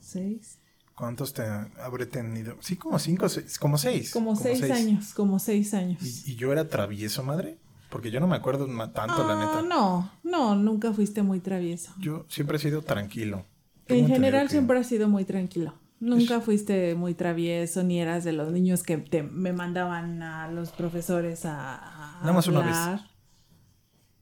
seis. 0.00 0.57
¿Cuántos 0.98 1.32
te 1.32 1.42
habré 1.80 2.06
tenido? 2.06 2.56
Sí, 2.60 2.74
como 2.76 2.98
cinco, 2.98 3.28
seis, 3.28 3.56
como 3.58 3.78
seis. 3.78 4.10
Como, 4.10 4.34
seis, 4.34 4.62
años. 4.70 5.14
Como 5.14 5.38
seis 5.38 5.72
años. 5.72 6.02
¿Y, 6.02 6.32
y 6.32 6.36
yo 6.36 6.50
era 6.52 6.68
travieso, 6.68 7.22
madre? 7.22 7.58
Porque 7.88 8.10
yo 8.10 8.18
no 8.18 8.26
me 8.26 8.34
acuerdo 8.36 8.66
tanto, 8.90 9.26
la 9.26 9.34
Ah, 9.34 9.38
neta. 9.46 9.62
no, 9.62 10.10
no, 10.24 10.56
nunca 10.56 10.92
fuiste 10.92 11.22
muy 11.22 11.38
travieso. 11.40 11.94
Yo 12.00 12.26
siempre 12.28 12.56
he 12.56 12.60
sido 12.60 12.82
tranquilo. 12.82 13.46
Tengo 13.86 14.06
En 14.06 14.12
general 14.12 14.46
que- 14.48 14.52
siempre 14.52 14.78
has 14.78 14.88
sido 14.88 15.08
muy 15.08 15.24
tranquilo. 15.24 15.74
Nunca 16.00 16.40
fuiste 16.40 16.94
muy 16.96 17.14
travieso, 17.14 17.82
ni 17.84 18.00
eras 18.00 18.24
de 18.24 18.32
los 18.32 18.50
niños 18.52 18.82
que 18.82 18.98
te, 18.98 19.22
me 19.22 19.52
mandaban 19.52 20.22
a 20.22 20.48
los 20.50 20.70
profesores 20.70 21.44
a, 21.44 22.16
a 22.18 22.20
Nada 22.20 22.32
más 22.32 22.46
una 22.48 22.60
vez. 22.60 23.02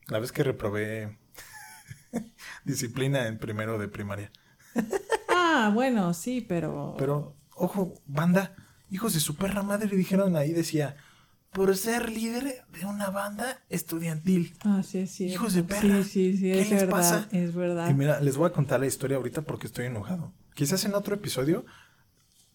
La 0.08 0.18
vez 0.18 0.30
que 0.30 0.42
reprobé 0.42 1.18
disciplina 2.64 3.26
en 3.26 3.38
primero 3.38 3.78
de 3.78 3.88
primaria. 3.88 4.30
Ah, 5.58 5.70
bueno, 5.70 6.12
sí, 6.12 6.40
pero... 6.40 6.94
Pero, 6.98 7.34
ojo, 7.54 7.94
banda, 8.06 8.54
hijos 8.90 9.14
de 9.14 9.20
su 9.20 9.36
perra 9.36 9.62
madre 9.62 9.88
dijeron 9.96 10.36
ahí, 10.36 10.52
decía, 10.52 10.96
por 11.50 11.74
ser 11.76 12.10
líder 12.10 12.64
de 12.72 12.84
una 12.84 13.08
banda 13.08 13.62
estudiantil. 13.70 14.54
Ah, 14.60 14.82
sí, 14.86 15.06
cierto. 15.06 15.34
Hijos 15.34 15.54
de 15.54 15.62
perra. 15.62 16.02
Sí, 16.04 16.32
sí, 16.32 16.36
sí, 16.36 16.42
¿Qué 16.42 16.60
es 16.60 16.70
les 16.70 16.80
verdad, 16.82 16.96
pasa? 16.96 17.28
es 17.32 17.54
verdad. 17.54 17.88
Y 17.88 17.94
mira, 17.94 18.20
les 18.20 18.36
voy 18.36 18.50
a 18.50 18.52
contar 18.52 18.80
la 18.80 18.86
historia 18.86 19.16
ahorita 19.16 19.42
porque 19.42 19.66
estoy 19.66 19.86
enojado. 19.86 20.34
Quizás 20.54 20.84
en 20.84 20.94
otro 20.94 21.14
episodio 21.14 21.64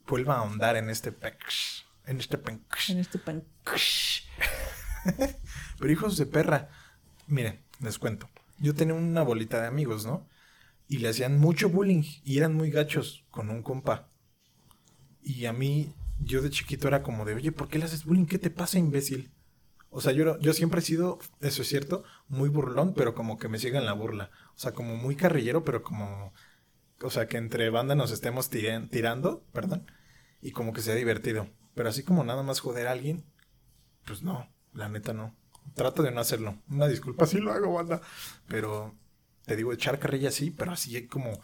vuelva 0.07 0.35
a 0.35 0.39
ahondar 0.39 0.75
en 0.75 0.91
este 0.91 1.11
penx. 1.11 1.85
En 2.05 2.19
este 2.19 2.37
penx. 2.37 2.89
En 2.91 2.99
este. 2.99 3.19
Pero 5.79 5.91
hijos 5.91 6.17
de 6.17 6.27
perra, 6.27 6.69
miren, 7.25 7.59
les 7.79 7.97
cuento. 7.97 8.29
Yo 8.59 8.75
tenía 8.75 8.93
una 8.93 9.23
bolita 9.23 9.59
de 9.59 9.67
amigos, 9.67 10.05
¿no? 10.05 10.27
Y 10.91 10.97
le 10.99 11.07
hacían 11.09 11.39
mucho 11.39 11.69
bullying 11.69 12.03
y 12.25 12.37
eran 12.37 12.53
muy 12.53 12.69
gachos 12.69 13.25
con 13.31 13.49
un 13.49 13.63
compa. 13.63 14.09
Y 15.21 15.45
a 15.45 15.53
mí, 15.53 15.93
yo 16.19 16.41
de 16.41 16.49
chiquito 16.49 16.87
era 16.87 17.01
como 17.03 17.25
de, 17.25 17.35
oye, 17.35 17.51
¿por 17.51 17.69
qué 17.69 17.77
le 17.79 17.85
haces 17.85 18.05
bullying? 18.05 18.25
¿Qué 18.25 18.39
te 18.39 18.49
pasa, 18.49 18.77
imbécil? 18.77 19.31
O 19.89 20.01
sea, 20.01 20.11
yo, 20.11 20.37
yo 20.39 20.53
siempre 20.53 20.79
he 20.79 20.83
sido, 20.83 21.19
eso 21.41 21.61
es 21.61 21.67
cierto, 21.69 22.03
muy 22.27 22.49
burlón, 22.49 22.93
pero 22.93 23.13
como 23.15 23.37
que 23.37 23.47
me 23.49 23.59
siga 23.59 23.79
en 23.79 23.85
la 23.85 23.93
burla. 23.93 24.31
O 24.55 24.59
sea, 24.59 24.73
como 24.73 24.97
muy 24.97 25.15
carrillero, 25.15 25.63
pero 25.63 25.83
como, 25.83 26.33
o 27.01 27.09
sea, 27.09 27.27
que 27.27 27.37
entre 27.37 27.69
banda 27.69 27.95
nos 27.95 28.11
estemos 28.11 28.51
tiran- 28.51 28.89
tirando, 28.89 29.43
perdón, 29.53 29.85
y 30.41 30.51
como 30.51 30.73
que 30.73 30.81
sea 30.81 30.95
divertido. 30.95 31.49
Pero 31.75 31.89
así 31.89 32.03
como 32.03 32.23
nada 32.23 32.43
más 32.43 32.59
joder 32.61 32.87
a 32.87 32.91
alguien, 32.93 33.25
pues 34.05 34.23
no, 34.23 34.49
la 34.73 34.89
neta 34.89 35.13
no. 35.13 35.35
Trato 35.75 36.03
de 36.03 36.11
no 36.11 36.21
hacerlo. 36.21 36.57
Una 36.69 36.87
disculpa 36.87 37.25
si 37.27 37.39
lo 37.39 37.51
hago, 37.53 37.73
banda. 37.73 38.01
Pero 38.47 38.95
te 39.45 39.55
digo, 39.55 39.73
echar 39.73 39.99
carrilla 39.99 40.31
sí, 40.31 40.51
pero 40.51 40.71
así 40.71 41.07
como 41.07 41.39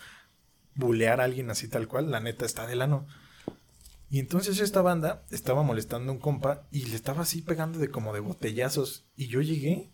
bulear 0.75 1.21
a 1.21 1.25
alguien 1.25 1.49
así 1.49 1.67
tal 1.67 1.88
cual, 1.88 2.12
la 2.12 2.19
neta 2.19 2.45
está 2.45 2.67
de 2.67 2.75
lano. 2.75 3.07
Y 4.10 4.19
entonces 4.19 4.60
esta 4.60 4.81
banda 4.81 5.25
estaba 5.31 5.63
molestando 5.63 6.12
a 6.12 6.15
un 6.15 6.21
compa 6.21 6.67
y 6.71 6.86
le 6.86 6.95
estaba 6.95 7.23
así 7.23 7.41
pegando 7.41 7.79
de 7.79 7.89
como 7.89 8.13
de 8.13 8.21
botellazos. 8.21 9.05
Y 9.15 9.27
yo 9.27 9.41
llegué 9.41 9.91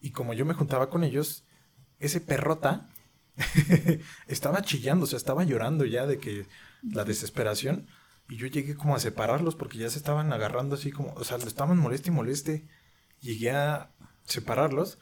y 0.00 0.10
como 0.10 0.34
yo 0.34 0.44
me 0.44 0.54
juntaba 0.54 0.90
con 0.90 1.04
ellos, 1.04 1.44
ese 2.00 2.20
perrota 2.20 2.88
estaba 4.26 4.62
chillando, 4.62 5.04
o 5.04 5.06
sea, 5.06 5.16
estaba 5.16 5.44
llorando 5.44 5.84
ya 5.84 6.06
de 6.06 6.18
que 6.18 6.46
la 6.82 7.04
desesperación. 7.04 7.86
Y 8.28 8.36
yo 8.36 8.46
llegué 8.46 8.74
como 8.74 8.96
a 8.96 9.00
separarlos 9.00 9.54
porque 9.54 9.78
ya 9.78 9.90
se 9.90 9.98
estaban 9.98 10.32
agarrando 10.32 10.74
así 10.74 10.90
como, 10.90 11.12
o 11.14 11.24
sea, 11.24 11.38
lo 11.38 11.46
estaban 11.46 11.78
moleste 11.78 12.10
y 12.10 12.12
moleste. 12.12 12.66
Llegué 13.20 13.52
a 13.52 13.92
separarlos 14.24 14.98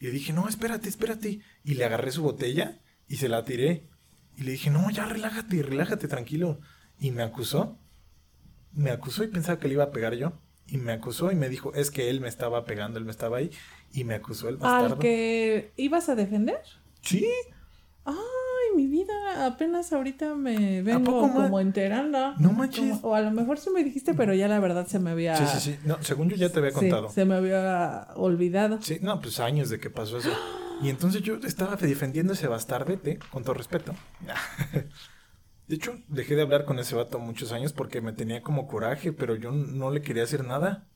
y 0.00 0.06
le 0.06 0.12
dije, 0.12 0.32
no, 0.32 0.48
espérate, 0.48 0.88
espérate. 0.88 1.40
Y 1.62 1.74
le 1.74 1.84
agarré 1.84 2.10
su 2.10 2.22
botella 2.22 2.80
y 3.06 3.16
se 3.16 3.28
la 3.28 3.44
tiré. 3.44 3.86
Y 4.34 4.44
le 4.44 4.52
dije, 4.52 4.70
no, 4.70 4.90
ya 4.90 5.04
relájate, 5.04 5.62
relájate, 5.62 6.08
tranquilo. 6.08 6.58
Y 6.98 7.10
me 7.10 7.22
acusó. 7.22 7.78
Me 8.72 8.90
acusó 8.90 9.24
y 9.24 9.28
pensaba 9.28 9.60
que 9.60 9.68
le 9.68 9.74
iba 9.74 9.84
a 9.84 9.90
pegar 9.90 10.14
yo. 10.14 10.40
Y 10.66 10.78
me 10.78 10.92
acusó 10.92 11.30
y 11.30 11.34
me 11.34 11.50
dijo, 11.50 11.74
es 11.74 11.90
que 11.90 12.08
él 12.08 12.20
me 12.22 12.28
estaba 12.28 12.64
pegando, 12.64 12.98
él 12.98 13.04
me 13.04 13.10
estaba 13.10 13.36
ahí. 13.36 13.50
Y 13.92 14.04
me 14.04 14.14
acusó 14.14 14.48
el 14.48 14.56
bastardo. 14.56 14.94
¿Al 14.94 15.00
que 15.00 15.72
ibas 15.76 16.08
a 16.08 16.14
defender? 16.14 16.62
Sí, 17.02 17.26
Mi 18.76 18.86
vida, 18.86 19.46
apenas 19.46 19.92
ahorita 19.92 20.34
me 20.34 20.82
vengo 20.82 21.18
como 21.18 21.60
enterando. 21.60 22.34
No 22.38 22.52
manches. 22.52 22.80
Como- 22.98 23.00
o 23.08 23.14
a 23.14 23.20
lo 23.20 23.30
mejor 23.30 23.58
sí 23.58 23.70
me 23.70 23.82
dijiste, 23.84 24.14
pero 24.14 24.32
ya 24.34 24.48
la 24.48 24.60
verdad 24.60 24.86
se 24.86 24.98
me 24.98 25.10
había... 25.10 25.36
sí, 25.36 25.44
sí, 25.46 25.72
sí. 25.72 25.78
No, 25.84 26.02
según 26.02 26.28
yo 26.28 26.36
ya 26.36 26.48
te 26.50 26.58
había 26.58 26.70
Sí, 26.70 26.76
contado. 26.76 27.08
se 27.10 27.24
me 27.24 27.34
había 27.34 28.08
olvidado. 28.16 28.80
Sí, 28.82 28.98
no, 29.02 29.20
pues 29.20 29.40
años 29.40 29.68
de 29.70 29.78
que 29.80 29.90
pasó 29.90 30.18
eso. 30.18 30.30
Y 30.82 30.88
entonces 30.88 31.22
yo 31.22 31.34
estaba 31.44 31.76
defendiendo 31.76 32.32
ese 32.32 32.46
bastardete, 32.48 33.18
con 33.30 33.42
todo 33.44 33.54
respeto. 33.54 33.94
De 35.66 35.76
hecho, 35.76 35.94
dejé 36.08 36.34
de 36.34 36.42
hablar 36.42 36.64
con 36.64 36.78
ese 36.80 36.96
vato 36.96 37.18
muchos 37.20 37.52
años 37.52 37.72
porque 37.72 38.00
me 38.00 38.12
tenía 38.12 38.42
como 38.42 38.66
coraje, 38.66 39.12
pero 39.12 39.36
yo 39.36 39.52
no 39.52 39.90
le 39.92 40.02
quería 40.02 40.24
hacer 40.24 40.44
nada. 40.44 40.88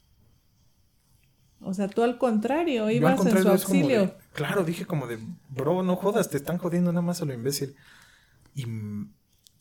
O 1.65 1.75
sea, 1.75 1.89
tú 1.89 2.03
al 2.03 2.19
contrario, 2.19 2.91
ibas 2.91 3.13
al 3.13 3.17
contrario 3.19 3.53
en 3.53 3.59
su 3.59 3.73
de- 3.73 3.79
auxilio. 3.79 4.19
claro, 4.33 4.65
dije 4.65 4.87
como 4.87 5.07
de, 5.07 5.19
bro, 5.49 5.83
no 5.83 5.97
jodas, 5.97 6.29
te 6.31 6.37
están 6.37 6.59
jodiendo 6.59 6.93
nada 6.93 7.03
más 7.03 7.23
a 7.23 7.25
lo 7.25 7.33
imbécil. 7.35 7.75
Y, 8.55 8.65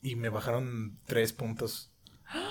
y 0.02 0.16
me 0.16 0.30
bajaron 0.30 1.00
tres 1.06 1.34
puntos. 1.34 1.90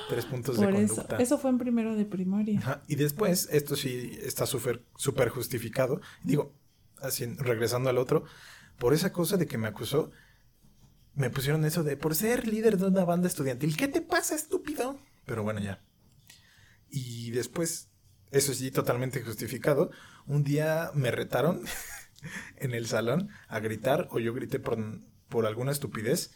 Tres 0.09 0.27
puntos 0.27 0.57
Por 0.57 0.73
de 0.73 0.83
eso. 0.85 0.95
conducta. 0.97 1.17
Eso 1.19 1.39
fue 1.39 1.51
en 1.51 1.59
primero 1.59 1.97
de 1.97 2.05
primaria. 2.05 2.59
Ajá, 2.61 2.83
Y 2.89 2.95
después, 2.97 3.49
esto 3.53 3.75
sí 3.77 4.19
está 4.23 4.47
súper 4.47 4.85
súper 4.97 5.29
justificado. 5.29 6.01
Digo, 6.23 6.55
así, 7.01 7.27
regresando 7.39 7.91
al 7.91 7.99
otro, 7.99 8.25
por 8.79 8.95
esa 8.95 9.13
cosa 9.13 9.37
de 9.37 9.47
que 9.47 9.59
me 9.59 9.69
acusó, 9.69 10.11
me 11.15 11.31
pusieron 11.31 11.65
eso 11.65 11.83
de 11.83 11.97
por 11.97 12.15
ser 12.15 12.47
líder 12.49 12.79
de 12.79 12.87
una 12.87 13.05
banda 13.05 13.29
estudiantil. 13.29 13.77
¿Qué 13.77 13.89
te 13.89 14.01
pasa, 14.03 14.35
estúpido? 14.35 14.99
Pero 15.27 15.43
bueno, 15.43 15.61
ya. 15.61 15.83
Y 16.89 17.31
después, 17.31 17.89
eso 18.33 18.55
sí, 18.55 18.71
totalmente 18.71 19.23
justificado. 19.23 19.91
Un 20.27 20.43
día 20.45 20.91
me 20.95 21.11
retaron 21.11 21.63
en 22.57 22.75
el 22.75 22.87
salón 22.87 23.29
a 23.49 23.61
gritar, 23.61 24.09
o 24.11 24.19
yo 24.19 24.33
grité 24.35 24.59
por, 24.59 24.79
por 25.29 25.47
alguna 25.47 25.73
estupidez, 25.73 26.33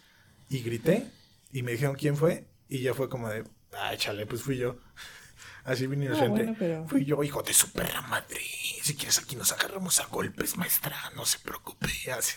y 0.48 0.61
grité, 0.62 1.11
y 1.52 1.62
me 1.62 1.72
dijeron 1.72 1.96
quién 1.96 2.16
fue, 2.16 2.46
y 2.68 2.80
ya 2.82 2.94
fue 2.94 3.09
como 3.09 3.28
de, 3.28 3.44
ah, 3.72 3.92
échale, 3.94 4.26
pues 4.26 4.42
fui 4.42 4.56
yo. 4.59 4.78
Así 5.64 5.88
vine 5.88 6.06
Ah, 6.06 6.11
inocente. 6.11 6.30
bueno, 6.44 6.56
pero- 6.59 6.88
Fui 6.88 7.04
yo, 7.04 7.22
hijo 7.24 7.42
de 7.42 7.52
su 7.52 7.72
perra 7.72 8.00
madre. 8.02 8.40
Si 8.82 8.94
quieres 8.94 9.18
aquí 9.18 9.35
nos 9.35 9.50
agarramos 9.50 9.98
a 9.98 10.06
golpes, 10.06 10.56
maestra, 10.56 10.96
no 11.16 11.26
se 11.26 11.40
preocupe. 11.40 11.88
Así. 12.16 12.37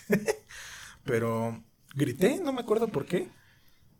Pero 1.04 1.62
grité, 1.94 2.40
no 2.42 2.52
me 2.52 2.60
acuerdo 2.60 2.88
por 2.88 3.06
qué. 3.06 3.28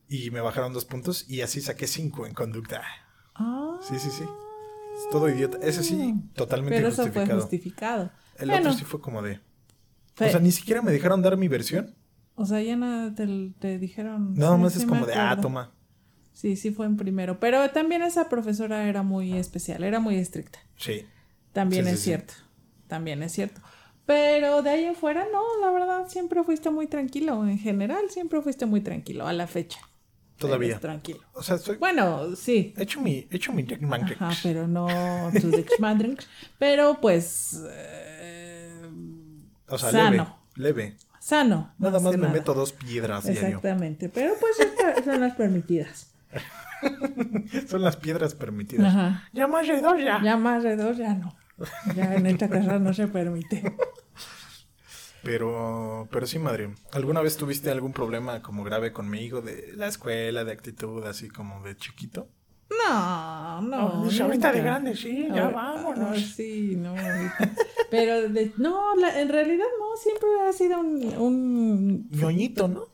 Y 0.08 0.30
me 0.32 0.40
bajaron 0.40 0.72
dos 0.72 0.84
puntos 0.84 1.24
y 1.28 1.42
así 1.42 1.60
saqué 1.60 1.86
cinco 1.86 2.26
en 2.26 2.34
conducta. 2.34 2.82
Ah, 3.36 3.78
Sí, 3.88 3.98
sí, 4.00 4.10
sí. 4.10 4.24
Es 4.96 5.08
todo 5.10 5.28
idiota. 5.28 5.58
Ese 5.62 5.82
sí, 5.82 6.14
totalmente 6.34 6.76
pero 6.76 6.88
eso 6.88 7.02
fue 7.02 7.10
justificado. 7.12 7.40
justificado. 7.40 8.10
El 8.38 8.48
Bueno, 8.50 8.68
otro 8.70 8.78
sí 8.78 8.84
fue 8.84 9.00
como 9.00 9.22
de. 9.22 9.40
fue- 10.14 10.28
O 10.28 10.30
sea, 10.30 10.40
ni 10.40 10.52
siquiera 10.52 10.82
me 10.82 10.92
dejaron 10.92 11.22
dar 11.22 11.36
mi 11.36 11.48
versión. 11.48 11.94
o 12.34 12.46
sea, 12.46 12.60
ya 12.62 12.76
nada 12.76 13.14
te, 13.14 13.52
te 13.58 13.78
dijeron. 13.78 14.34
Sí, 14.34 14.40
más 14.40 14.72
sí 14.72 14.78
es 14.80 14.86
como 14.86 15.06
de, 15.06 15.14
ah, 15.14 15.38
toma. 15.40 15.72
Sí, 16.32 16.56
sí 16.56 16.70
fue 16.70 16.86
en 16.86 16.96
primero. 16.96 17.38
Pero 17.40 17.68
también 17.70 18.02
esa 18.02 18.28
profesora 18.28 18.88
era 18.88 19.02
muy 19.02 19.34
especial, 19.36 19.82
era 19.84 20.00
muy 20.00 20.16
estricta. 20.16 20.58
Sí. 20.76 21.04
También 21.52 21.84
Sí, 21.86 21.90
es 21.92 21.98
sí. 21.98 22.04
cierto. 22.06 22.34
También 22.86 23.22
es 23.22 23.32
cierto. 23.32 23.60
Pero 24.06 24.62
de 24.62 24.70
ahí 24.70 24.84
en 24.84 24.94
fuera, 24.96 25.26
no, 25.30 25.42
la 25.60 25.70
verdad, 25.70 26.08
siempre 26.08 26.42
fuiste 26.42 26.70
muy 26.70 26.86
tranquilo. 26.86 27.46
En 27.46 27.58
general, 27.58 28.04
siempre 28.10 28.40
fuiste 28.40 28.64
muy 28.66 28.80
tranquilo 28.80 29.26
a 29.26 29.32
la 29.32 29.46
fecha. 29.46 29.78
Todavía. 30.40 30.68
Eres 30.70 30.80
tranquilo. 30.80 31.20
O 31.34 31.42
sea, 31.42 31.58
soy. 31.58 31.76
Bueno, 31.76 32.34
sí. 32.34 32.74
He 32.76 32.82
hecho 32.82 33.00
mi, 33.00 33.28
he 33.30 33.36
hecho 33.36 33.52
mi 33.52 33.64
Jack 33.64 33.82
Man 33.82 34.02
Ajá, 34.04 34.30
pero 34.42 34.66
no 34.66 34.88
tus 35.40 35.52
exmadrinks. 35.54 36.26
Pero 36.58 36.98
pues. 37.00 37.62
eh, 37.70 38.82
O 39.68 39.78
sea, 39.78 39.90
sano. 39.90 40.10
leve. 40.56 40.72
Leve. 40.82 40.96
Sano. 41.20 41.74
Nada 41.78 42.00
más 42.00 42.12
me 42.12 42.22
nada. 42.22 42.32
meto 42.32 42.54
dos 42.54 42.72
piedras 42.72 43.24
diario. 43.24 43.46
Exactamente. 43.48 44.08
Pero 44.08 44.32
pues 44.40 44.58
estas 44.58 45.04
son 45.04 45.20
las 45.20 45.34
permitidas. 45.36 46.06
Son 47.68 47.82
las 47.82 47.96
piedras 47.96 48.34
permitidas. 48.34 48.86
Ajá. 48.86 49.28
Ya 49.34 49.46
más 49.46 49.66
de 49.68 49.80
dos 49.82 49.98
ya. 49.98 50.22
Ya 50.22 50.36
más 50.38 50.62
de 50.62 50.76
dos, 50.76 50.96
ya 50.96 51.12
no. 51.14 51.36
Ya 51.94 52.14
en 52.14 52.24
esta 52.26 52.48
casa 52.48 52.78
no 52.78 52.94
se 52.94 53.06
permite. 53.08 53.62
Pero, 55.22 56.08
pero 56.10 56.26
sí, 56.26 56.38
madre. 56.38 56.70
¿Alguna 56.92 57.20
vez 57.20 57.36
tuviste 57.36 57.70
algún 57.70 57.92
problema 57.92 58.40
como 58.42 58.64
grave 58.64 58.92
conmigo 58.92 59.40
de 59.42 59.72
la 59.76 59.86
escuela, 59.88 60.44
de 60.44 60.52
actitud, 60.52 61.04
así 61.04 61.28
como 61.28 61.62
de 61.62 61.76
chiquito? 61.76 62.28
No, 62.88 63.60
no. 63.62 64.02
pues 64.04 64.20
ahorita 64.20 64.52
de 64.52 64.60
grande, 64.60 64.96
sí, 64.96 65.26
ya 65.34 65.48
vámonos. 65.50 66.08
ah, 66.10 66.16
sí, 66.34 66.76
no. 66.76 66.94
Pero 67.90 68.28
de- 68.28 68.52
no, 68.56 68.94
la- 68.96 69.20
en 69.20 69.28
realidad 69.28 69.66
no, 69.78 69.96
siempre 69.96 70.28
ha 70.48 70.52
sido 70.52 70.78
un, 70.80 71.04
un 71.18 72.08
ñoñito, 72.10 72.68
¿no? 72.68 72.84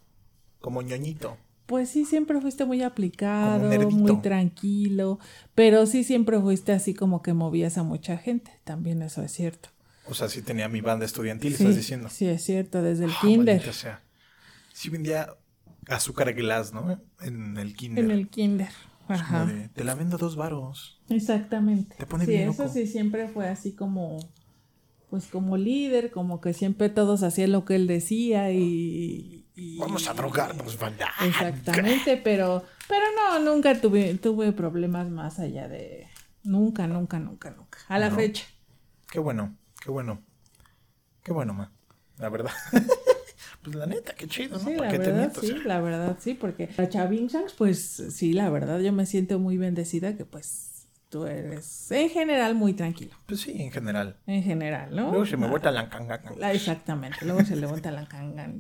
Como 0.61 0.83
ñoñito. 0.83 1.37
Pues 1.67 1.91
sí, 1.91 2.05
siempre 2.05 2.41
fuiste 2.41 2.65
muy 2.65 2.83
aplicado, 2.83 3.69
muy 3.91 4.17
tranquilo, 4.23 5.19
pero 5.55 5.85
sí 5.87 6.05
siempre 6.05 6.41
fuiste 6.41 6.73
así 6.73 6.95
como 6.95 7.23
que 7.23 7.35
movías 7.35 7.77
a 7.77 7.83
mucha 7.83 8.17
gente, 8.17 8.53
también 8.65 9.03
eso 9.03 9.23
es 9.23 9.33
cierto. 9.33 9.69
O 10.09 10.14
sea, 10.14 10.29
sí 10.29 10.42
tenía 10.42 10.69
mi 10.69 10.81
banda 10.81 11.05
estudiantil, 11.05 11.55
Sí, 11.57 11.62
estás 11.64 11.77
diciendo. 11.77 12.09
sí 12.09 12.27
es 12.27 12.42
cierto, 12.45 12.83
desde 12.83 13.05
el 13.07 13.11
Ah, 13.11 13.19
kinder. 13.21 13.73
sea. 13.73 14.03
Sí 14.73 14.88
vendía 14.90 15.31
azúcar 15.88 16.33
glass, 16.35 16.73
¿no? 16.73 17.01
En 17.21 17.57
el 17.57 17.75
kinder. 17.75 18.05
En 18.05 18.11
el 18.11 18.29
kinder. 18.29 18.69
Ajá. 19.09 19.47
de, 19.47 19.69
te 19.69 19.85
la 19.85 19.95
vendo 19.95 20.19
dos 20.19 20.35
varos. 20.35 21.01
Exactamente. 21.09 21.95
Te 21.97 22.07
pone 22.07 22.25
sí, 22.25 22.33
bien 22.33 22.49
eso 22.51 22.62
loco. 22.64 22.75
sí 22.75 22.87
siempre 22.88 23.29
fue 23.29 23.49
así 23.49 23.73
como, 23.75 24.19
pues 25.11 25.27
como 25.27 25.57
líder, 25.57 26.11
como 26.11 26.40
que 26.40 26.53
siempre 26.53 26.88
todos 26.88 27.23
hacían 27.23 27.53
lo 27.53 27.64
que 27.64 27.77
él 27.77 27.87
decía 27.87 28.51
y... 28.51 29.47
y- 29.55 29.79
Vamos 29.79 30.09
a 30.09 30.14
drogarnos, 30.14 30.77
banda. 30.79 31.09
Exactamente, 31.25 32.16
pero, 32.16 32.64
pero 32.88 33.05
no, 33.14 33.38
nunca 33.55 33.81
tuve, 33.81 34.14
tuve 34.14 34.51
problemas 34.53 35.09
más 35.09 35.38
allá 35.38 35.69
de... 35.69 36.09
Nunca, 36.42 36.87
nunca, 36.88 37.19
nunca, 37.21 37.51
nunca. 37.51 37.79
A 37.88 37.99
la 38.01 38.11
No. 38.11 38.16
fecha. 38.16 38.45
Qué 39.09 39.21
bueno, 39.21 39.57
qué 39.87 39.92
bueno. 39.92 40.20
Qué 41.22 41.33
bueno, 41.33 41.55
ma. 41.55 41.70
La 42.18 42.29
verdad. 42.29 42.51
pues 43.62 43.77
la 43.77 43.87
neta, 43.87 44.14
qué 44.16 44.27
chido, 44.27 44.59
¿no? 44.59 44.64
Sí, 44.64 44.75
¿Para 44.77 44.90
la 44.92 44.99
verdad, 44.99 45.16
miento? 45.18 45.40
sí, 45.42 45.53
O 45.53 45.57
sea, 45.59 45.64
la 45.66 45.81
verdad, 45.81 46.16
sí, 46.18 46.35
porque 46.35 46.68
la 46.77 46.88
Chavinchans, 46.88 47.53
pues 47.53 48.03
sí, 48.11 48.33
la 48.33 48.51
verdad, 48.51 48.81
yo 48.81 48.92
me 48.92 49.07
siento 49.07 49.38
muy 49.38 49.57
bendecida 49.59 50.16
que 50.16 50.25
pues 50.25 50.88
tú 51.09 51.25
eres 51.27 51.88
en 51.92 52.11
general 52.11 52.57
muy 52.57 52.72
tranquilo, 52.75 53.14
Pues 53.27 53.42
sí, 53.42 53.62
en 53.62 53.70
general. 53.70 54.16
en 54.27 54.42
general, 54.42 54.90
¿no? 54.94 55.11
Luego 55.11 55.25
se 55.25 55.37
me 55.37 55.46
vuelta 55.46 55.70
la 55.70 55.88
canga. 55.88 56.20
la- 56.37 56.53
exactamente, 56.53 57.25
luego 57.25 57.44
se 57.44 57.55
levanta 57.55 57.92
la 57.92 58.09
canga, 58.09 58.53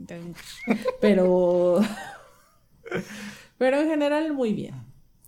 pero, 1.00 1.80
pero 3.58 3.80
en 3.80 3.88
general 3.88 4.32
muy 4.32 4.52
bien, 4.52 4.74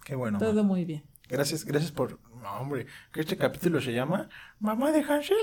Qué 0.05 0.15
bueno. 0.15 0.39
ma. 0.39 0.47
todo 0.47 0.63
muy 0.63 0.85
bien. 0.85 1.03
Gracias, 1.29 1.65
gracias 1.65 1.91
por. 1.93 2.21
No, 2.41 2.53
hombre, 2.61 2.87
que 3.13 3.21
este 3.21 3.37
capítulo 3.37 3.81
se 3.81 3.93
llama 3.93 4.29
Mamá 4.61 4.93
de 4.93 5.01
Hansel 5.03 5.37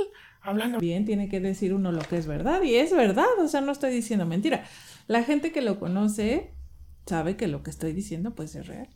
hablando. 0.45 0.79
Bien, 0.79 1.05
tiene 1.05 1.29
que 1.29 1.39
decir 1.39 1.73
uno 1.73 1.91
lo 1.91 2.01
que 2.01 2.17
es 2.17 2.27
verdad 2.27 2.61
y 2.63 2.75
es 2.75 2.91
verdad, 2.95 3.25
o 3.43 3.47
sea, 3.47 3.61
no 3.61 3.71
estoy 3.71 3.91
diciendo 3.91 4.25
mentira. 4.25 4.63
La 5.07 5.23
gente 5.23 5.51
que 5.51 5.61
lo 5.61 5.79
conoce 5.79 6.51
sabe 7.05 7.35
que 7.37 7.47
lo 7.47 7.61
que 7.63 7.69
estoy 7.69 7.93
diciendo 7.93 8.33
pues 8.35 8.55
es 8.55 8.67
real. 8.67 8.89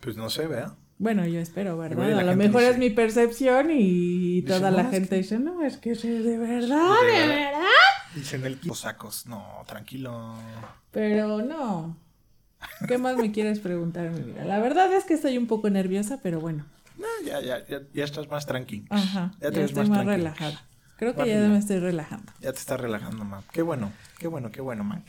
Pues 0.00 0.16
no 0.16 0.30
sé, 0.30 0.46
¿verdad? 0.46 0.76
Bueno, 0.98 1.24
yo 1.26 1.38
espero, 1.40 1.78
¿verdad? 1.78 2.18
A 2.18 2.22
lo 2.24 2.34
mejor 2.36 2.60
dice- 2.60 2.72
es 2.72 2.78
mi 2.78 2.90
percepción 2.90 3.70
y 3.70 4.40
Dice, 4.42 4.48
toda 4.48 4.70
"No, 4.72 4.76
la 4.78 4.82
es 4.84 4.90
gente 4.90 5.08
que- 5.10 5.16
dice, 5.16 5.38
no, 5.38 5.62
es 5.62 5.76
que 5.76 5.92
es 5.92 6.02
de 6.02 6.38
verdad, 6.38 7.00
De 7.02 7.06
de 7.06 7.26
verdad. 7.28 7.34
verdad. 7.52 7.68
Dicen 8.16 8.44
el 8.44 8.58
los 8.64 8.80
sacos. 8.80 9.26
No, 9.26 9.44
tranquilo. 9.66 10.34
Pero 10.90 11.40
no. 11.42 11.96
¿Qué 12.88 12.98
más 12.98 13.16
me 13.16 13.30
quieres 13.30 13.60
preguntar, 13.60 14.10
mi 14.10 14.20
vida? 14.22 14.44
La 14.44 14.58
verdad 14.58 14.92
es 14.92 15.04
que 15.04 15.14
estoy 15.14 15.38
un 15.38 15.46
poco 15.46 15.70
nerviosa, 15.70 16.18
pero 16.22 16.40
bueno. 16.40 16.66
No, 16.98 17.06
ya, 17.24 17.40
ya, 17.40 17.66
ya, 17.66 17.80
ya 17.94 18.04
estás 18.04 18.28
más 18.28 18.44
tranqui. 18.46 18.84
Ajá, 18.90 19.32
Ya 19.40 19.48
ya, 19.48 19.50
te 19.52 19.60
ves 19.60 19.70
estoy 19.70 19.86
más, 19.88 19.98
tranqui. 19.98 20.16
relajada. 20.16 20.64
Creo 20.96 21.12
que 21.14 21.20
Más 21.20 21.28
ya 21.28 21.48
me 21.48 21.58
estoy 21.58 21.78
relajando. 21.78 22.32
Ya 22.40 22.52
te 22.52 22.58
estás 22.58 22.80
relajando, 22.80 23.24
man. 23.24 23.42
Qué 23.52 23.62
bueno, 23.62 23.92
qué 24.18 24.26
bueno, 24.26 24.50
qué 24.50 24.60
bueno, 24.60 24.82
man. 24.84 25.04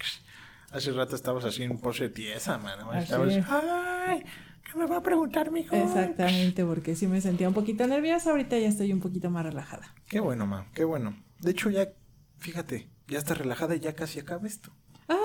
Hace 0.72 0.92
rato 0.92 1.16
estabas 1.16 1.46
así 1.46 1.64
en 1.64 1.80
pose 1.80 2.10
tiesa, 2.10 2.60
man. 2.60 2.78
Estabas, 2.96 3.34
es. 3.34 3.44
ay, 3.50 4.24
¿qué 4.72 4.78
me 4.78 4.86
va 4.86 4.98
a 4.98 5.02
preguntar, 5.02 5.50
mijo? 5.50 5.76
Exactamente, 5.76 6.64
porque 6.64 6.96
sí 6.96 7.08
me 7.08 7.22
sentía 7.22 7.48
un 7.48 7.56
poquito 7.56 7.88
nerviosa, 7.88 8.30
ahorita 8.30 8.56
ya 8.60 8.68
estoy 8.68 8.94
un 8.94 9.00
poquito 9.00 9.32
más 9.32 9.44
relajada. 9.44 9.96
Qué 10.08 10.20
bueno, 10.20 10.46
man, 10.46 10.66
qué 10.76 10.84
bueno. 10.84 11.16
De 11.40 11.52
hecho, 11.52 11.72
ya, 11.72 11.90
fíjate, 12.38 12.88
ya 13.08 13.18
estás 13.18 13.40
relajada 13.40 13.76
y 13.76 13.80
ya 13.80 13.96
casi 13.96 14.20
acaba 14.20 14.46
esto. 14.46 14.72
Ah, 15.08 15.18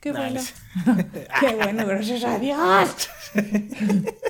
qué 0.00 0.12
bueno. 0.12 0.40
qué 1.40 1.54
bueno, 1.56 1.84
gracias 1.84 2.22
a 2.22 2.38
Dios. 2.38 3.10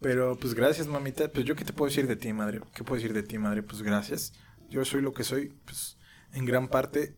Pero 0.00 0.36
pues 0.38 0.54
gracias, 0.54 0.86
mamita. 0.86 1.28
Pues 1.28 1.44
yo 1.44 1.54
qué 1.54 1.64
te 1.64 1.72
puedo 1.72 1.88
decir 1.90 2.06
de 2.06 2.16
ti, 2.16 2.32
madre. 2.32 2.60
¿Qué 2.74 2.84
puedo 2.84 3.00
decir 3.00 3.12
de 3.14 3.22
ti, 3.22 3.38
madre? 3.38 3.62
Pues 3.62 3.82
gracias. 3.82 4.32
Yo 4.70 4.84
soy 4.84 5.02
lo 5.02 5.12
que 5.12 5.24
soy, 5.24 5.48
pues 5.64 5.98
en 6.32 6.44
gran 6.46 6.68
parte 6.68 7.16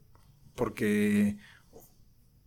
porque 0.54 1.36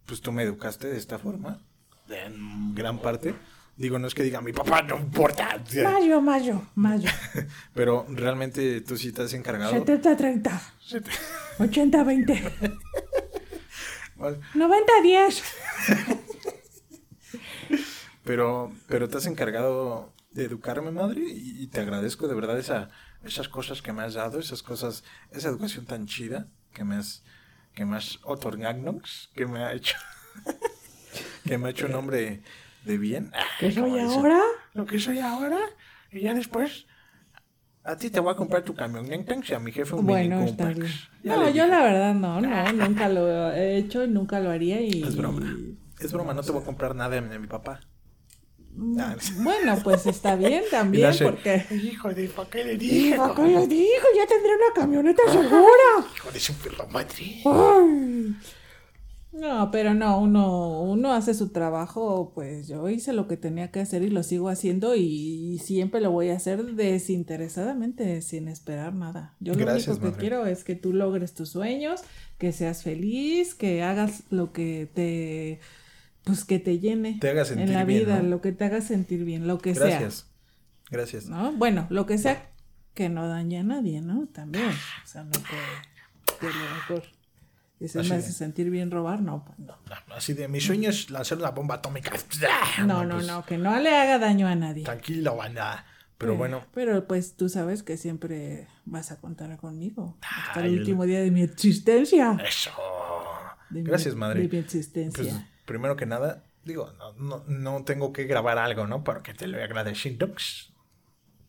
pues 0.05 0.21
tú 0.21 0.31
me 0.31 0.43
educaste 0.43 0.87
de 0.87 0.97
esta 0.97 1.17
forma. 1.19 1.61
En 2.09 2.75
gran 2.75 2.99
parte. 2.99 3.33
Digo, 3.77 3.99
no 3.99 4.07
es 4.07 4.13
que 4.15 4.23
diga 4.23 4.39
mi 4.41 4.53
papá, 4.53 4.81
no 4.83 4.97
importa. 4.97 5.61
Mayo, 5.83 6.21
mayo, 6.21 6.61
mayo. 6.75 7.09
Pero 7.73 8.05
realmente 8.09 8.79
tú 8.81 8.95
sí 8.97 9.11
te 9.11 9.23
has 9.23 9.33
encargado. 9.33 9.73
70-30, 9.73 10.61
Se 10.79 11.01
te- 11.01 11.11
80-20, 11.59 12.79
Bueno, 14.15 14.37
90-10. 14.53 15.41
Pero, 18.23 18.71
pero 18.87 19.07
te 19.07 19.17
has 19.17 19.25
encargado 19.27 20.11
de 20.35 20.43
educarme, 20.43 20.91
madre, 20.91 21.21
y, 21.21 21.63
y 21.63 21.67
te 21.67 21.79
agradezco 21.79 22.27
de 22.27 22.35
verdad 22.35 22.59
esa, 22.59 22.89
esas 23.23 23.47
cosas 23.47 23.81
que 23.81 23.93
me 23.93 24.03
has 24.03 24.15
dado, 24.15 24.37
esas 24.37 24.61
cosas, 24.61 25.05
esa 25.31 25.47
educación 25.47 25.85
tan 25.85 26.07
chida 26.07 26.47
que 26.73 26.83
me 26.83 26.97
has, 26.97 27.23
que 27.73 27.85
me 27.85 27.95
has 27.95 28.19
otorgado, 28.23 28.99
que 29.33 29.45
me 29.45 29.63
ha 29.63 29.71
hecho, 29.71 29.95
que 31.45 31.57
me 31.57 31.67
ha 31.67 31.71
hecho 31.71 31.85
un 31.85 31.95
hombre 31.95 32.41
de 32.83 32.97
bien. 32.97 33.31
¿Qué 33.61 33.71
soy 33.71 33.97
ahora? 33.97 34.41
Lo 34.73 34.85
que 34.85 34.99
soy 34.99 35.19
ahora, 35.19 35.59
y 36.11 36.19
ya 36.19 36.33
después, 36.33 36.85
a 37.85 37.95
ti 37.95 38.09
te 38.09 38.19
voy 38.19 38.33
a 38.33 38.35
comprar 38.35 38.63
tu 38.63 38.75
camión 38.75 39.07
y 39.07 39.53
a 39.53 39.59
mi 39.59 39.71
jefe 39.71 39.95
un 39.95 40.05
Bueno, 40.05 40.39
Mini 40.39 40.49
está 40.51 40.67
bien. 40.67 40.91
No, 41.23 41.49
yo 41.49 41.65
la 41.65 41.81
verdad 41.81 42.13
no, 42.13 42.41
no, 42.41 42.73
nunca 42.73 43.07
lo 43.07 43.53
he 43.53 43.77
hecho 43.77 44.03
y 44.03 44.09
nunca 44.09 44.41
lo 44.41 44.49
haría 44.49 44.81
y... 44.81 45.01
Es 45.01 45.15
broma. 45.15 45.55
Es 45.97 46.11
broma, 46.11 46.33
no 46.33 46.43
te 46.43 46.51
voy 46.51 46.61
a 46.61 46.65
comprar 46.65 46.93
nada 46.93 47.21
de 47.21 47.39
mi 47.39 47.47
papá. 47.47 47.79
Ah, 48.99 49.15
Bueno, 49.37 49.77
pues 49.83 50.05
está 50.05 50.35
bien 50.35 50.63
también 50.71 51.13
porque... 51.21 51.65
Hijo 51.71 52.13
de, 52.13 52.27
¿para 52.29 52.49
qué 52.49 52.63
le 52.63 52.77
dije? 52.77 52.95
Hijo, 53.09 53.33
cabrón? 53.33 53.45
¿qué 53.45 53.51
le 53.59 53.67
dijo? 53.67 54.05
Ya 54.15 54.27
tendré 54.27 54.51
una 54.55 54.73
camioneta 54.73 55.21
segura. 55.31 56.07
Hijo 56.15 56.31
de 56.31 56.39
su 56.39 56.53
perra 56.55 56.85
madre. 56.87 57.41
Ay. 57.45 58.35
No, 59.31 59.69
pero 59.69 59.93
no, 59.93 60.19
uno, 60.21 60.81
uno 60.83 61.11
hace 61.11 61.33
su 61.33 61.49
trabajo, 61.49 62.31
pues 62.33 62.69
yo 62.69 62.87
hice 62.87 63.11
lo 63.11 63.27
que 63.27 63.35
tenía 63.35 63.69
que 63.69 63.81
hacer 63.81 64.01
y 64.01 64.09
lo 64.09 64.23
sigo 64.23 64.47
haciendo 64.47 64.95
y 64.95 65.59
siempre 65.61 65.99
lo 65.99 66.09
voy 66.11 66.29
a 66.29 66.35
hacer 66.37 66.63
desinteresadamente, 66.63 68.21
sin 68.21 68.47
esperar 68.47 68.93
nada. 68.93 69.35
Yo 69.41 69.53
lo 69.55 69.67
único 69.67 69.99
que 69.99 70.11
madre. 70.11 70.17
quiero 70.17 70.45
es 70.45 70.63
que 70.63 70.75
tú 70.75 70.93
logres 70.93 71.33
tus 71.33 71.49
sueños, 71.49 72.01
que 72.37 72.53
seas 72.53 72.83
feliz, 72.83 73.55
que 73.55 73.83
hagas 73.83 74.23
lo 74.29 74.53
que 74.53 74.89
te, 74.93 75.59
pues 76.25 76.43
que 76.43 76.59
te 76.59 76.79
llene 76.79 77.17
Te 77.21 77.29
haga 77.29 77.45
sentir 77.45 77.67
en 77.69 77.73
la 77.73 77.85
bien, 77.85 77.99
vida, 78.01 78.17
¿no? 78.21 78.27
lo 78.29 78.41
que 78.41 78.51
te 78.51 78.65
haga 78.65 78.81
sentir 78.81 79.23
bien, 79.23 79.47
lo 79.47 79.57
que 79.59 79.73
sea. 79.73 79.85
Gracias. 79.87 80.27
Gracias. 80.91 81.25
¿no? 81.27 81.53
Bueno, 81.53 81.87
lo 81.89 82.05
que 82.05 82.17
sea 82.17 82.51
que 82.93 83.07
no 83.09 83.27
dañe 83.27 83.59
a 83.59 83.63
nadie, 83.63 84.01
¿no? 84.01 84.27
También. 84.27 84.67
O 84.69 85.07
sea, 85.07 85.23
no 85.23 85.31
que, 85.31 86.35
que 86.39 86.47
a 86.47 86.49
lo 86.49 86.75
mejor 86.75 87.03
Así 87.83 87.97
me 87.97 88.03
de- 88.03 88.15
hace 88.15 88.31
sentir 88.31 88.69
bien 88.69 88.89
robar, 88.89 89.21
no, 89.21 89.43
pues 89.45 89.59
no. 89.59 89.75
Así 90.15 90.33
de, 90.33 90.47
mi 90.47 90.61
sueño 90.61 90.89
es 90.89 91.09
lanzar 91.11 91.37
una 91.37 91.51
bomba 91.51 91.75
atómica. 91.75 92.11
No, 92.85 93.03
no, 93.03 93.15
pues, 93.15 93.27
no, 93.27 93.45
que 93.45 93.57
no 93.57 93.77
le 93.79 93.95
haga 93.95 94.17
daño 94.19 94.47
a 94.47 94.55
nadie. 94.55 94.83
Tranquilo, 94.83 95.35
banda. 95.35 95.85
Pero 96.17 96.33
Eh, 96.33 96.37
bueno, 96.37 96.61
Pero 96.73 97.05
pues 97.07 97.35
tú 97.35 97.49
sabes 97.49 97.83
que 97.83 97.97
siempre 97.97 98.67
vas 98.85 99.11
a 99.11 99.17
contar 99.19 99.57
conmigo. 99.57 100.17
Hasta 100.21 100.61
Ay, 100.61 100.73
el 100.73 100.79
último 100.79 101.05
día 101.05 101.19
de 101.21 101.29
mi 101.31 101.41
existencia. 101.41 102.37
eso. 102.47 102.71
De 103.69 103.81
mi- 103.81 103.89
Gracias, 103.89 104.15
madre. 104.15 104.41
De 104.41 104.47
mi 104.47 104.57
existencia. 104.57 105.23
Pues, 105.33 105.35
primero 105.65 105.95
que 105.95 106.05
nada, 106.05 106.43
digo, 106.63 106.91
no, 106.97 107.13
no, 107.13 107.43
no 107.47 107.83
tengo 107.83 108.13
que 108.13 108.25
grabar 108.25 108.57
algo, 108.57 108.87
¿no? 108.87 109.03
Porque 109.03 109.33
te 109.33 109.47
lo 109.47 109.57
he 109.57 109.63
agradecido. 109.63 110.31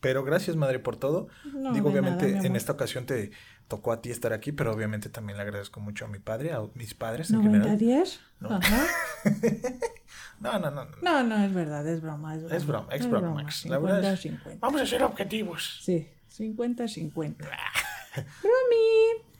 Pero 0.00 0.24
gracias, 0.24 0.56
madre, 0.56 0.78
por 0.78 0.96
todo. 0.96 1.28
No, 1.52 1.72
digo, 1.72 1.90
obviamente, 1.90 2.32
nada, 2.32 2.46
en 2.46 2.56
esta 2.56 2.72
ocasión 2.72 3.06
te 3.06 3.30
tocó 3.66 3.92
a 3.92 4.00
ti 4.02 4.10
estar 4.10 4.32
aquí, 4.32 4.52
pero 4.52 4.72
obviamente 4.72 5.08
también 5.08 5.36
le 5.36 5.42
agradezco 5.42 5.80
mucho 5.80 6.04
a 6.04 6.08
mi 6.08 6.18
padre, 6.18 6.52
a 6.52 6.60
mis 6.74 6.94
padres 6.94 7.30
en 7.30 7.42
general. 7.42 7.78
¿90-10? 7.78 8.18
No. 8.40 8.50
Ajá. 8.54 8.86
No, 10.38 10.58
no, 10.58 10.70
no. 10.70 10.84
no. 10.84 10.90
No, 11.00 11.22
no, 11.22 11.42
es 11.44 11.54
verdad, 11.54 11.86
es 11.88 12.02
broma. 12.02 12.34
Es 12.36 12.42
broma, 12.42 12.54
Es 12.54 12.66
broma, 12.66 12.94
es 12.94 13.08
broma, 13.08 13.30
Max. 13.42 13.64
La 13.64 13.78
verdad 13.78 14.12
es- 14.12 14.26
50-50. 14.26 14.58
Vamos 14.60 14.80
a 14.82 14.86
ser 14.86 15.02
objetivos. 15.02 15.80
Sí, 15.82 16.10
50-50. 16.36 17.36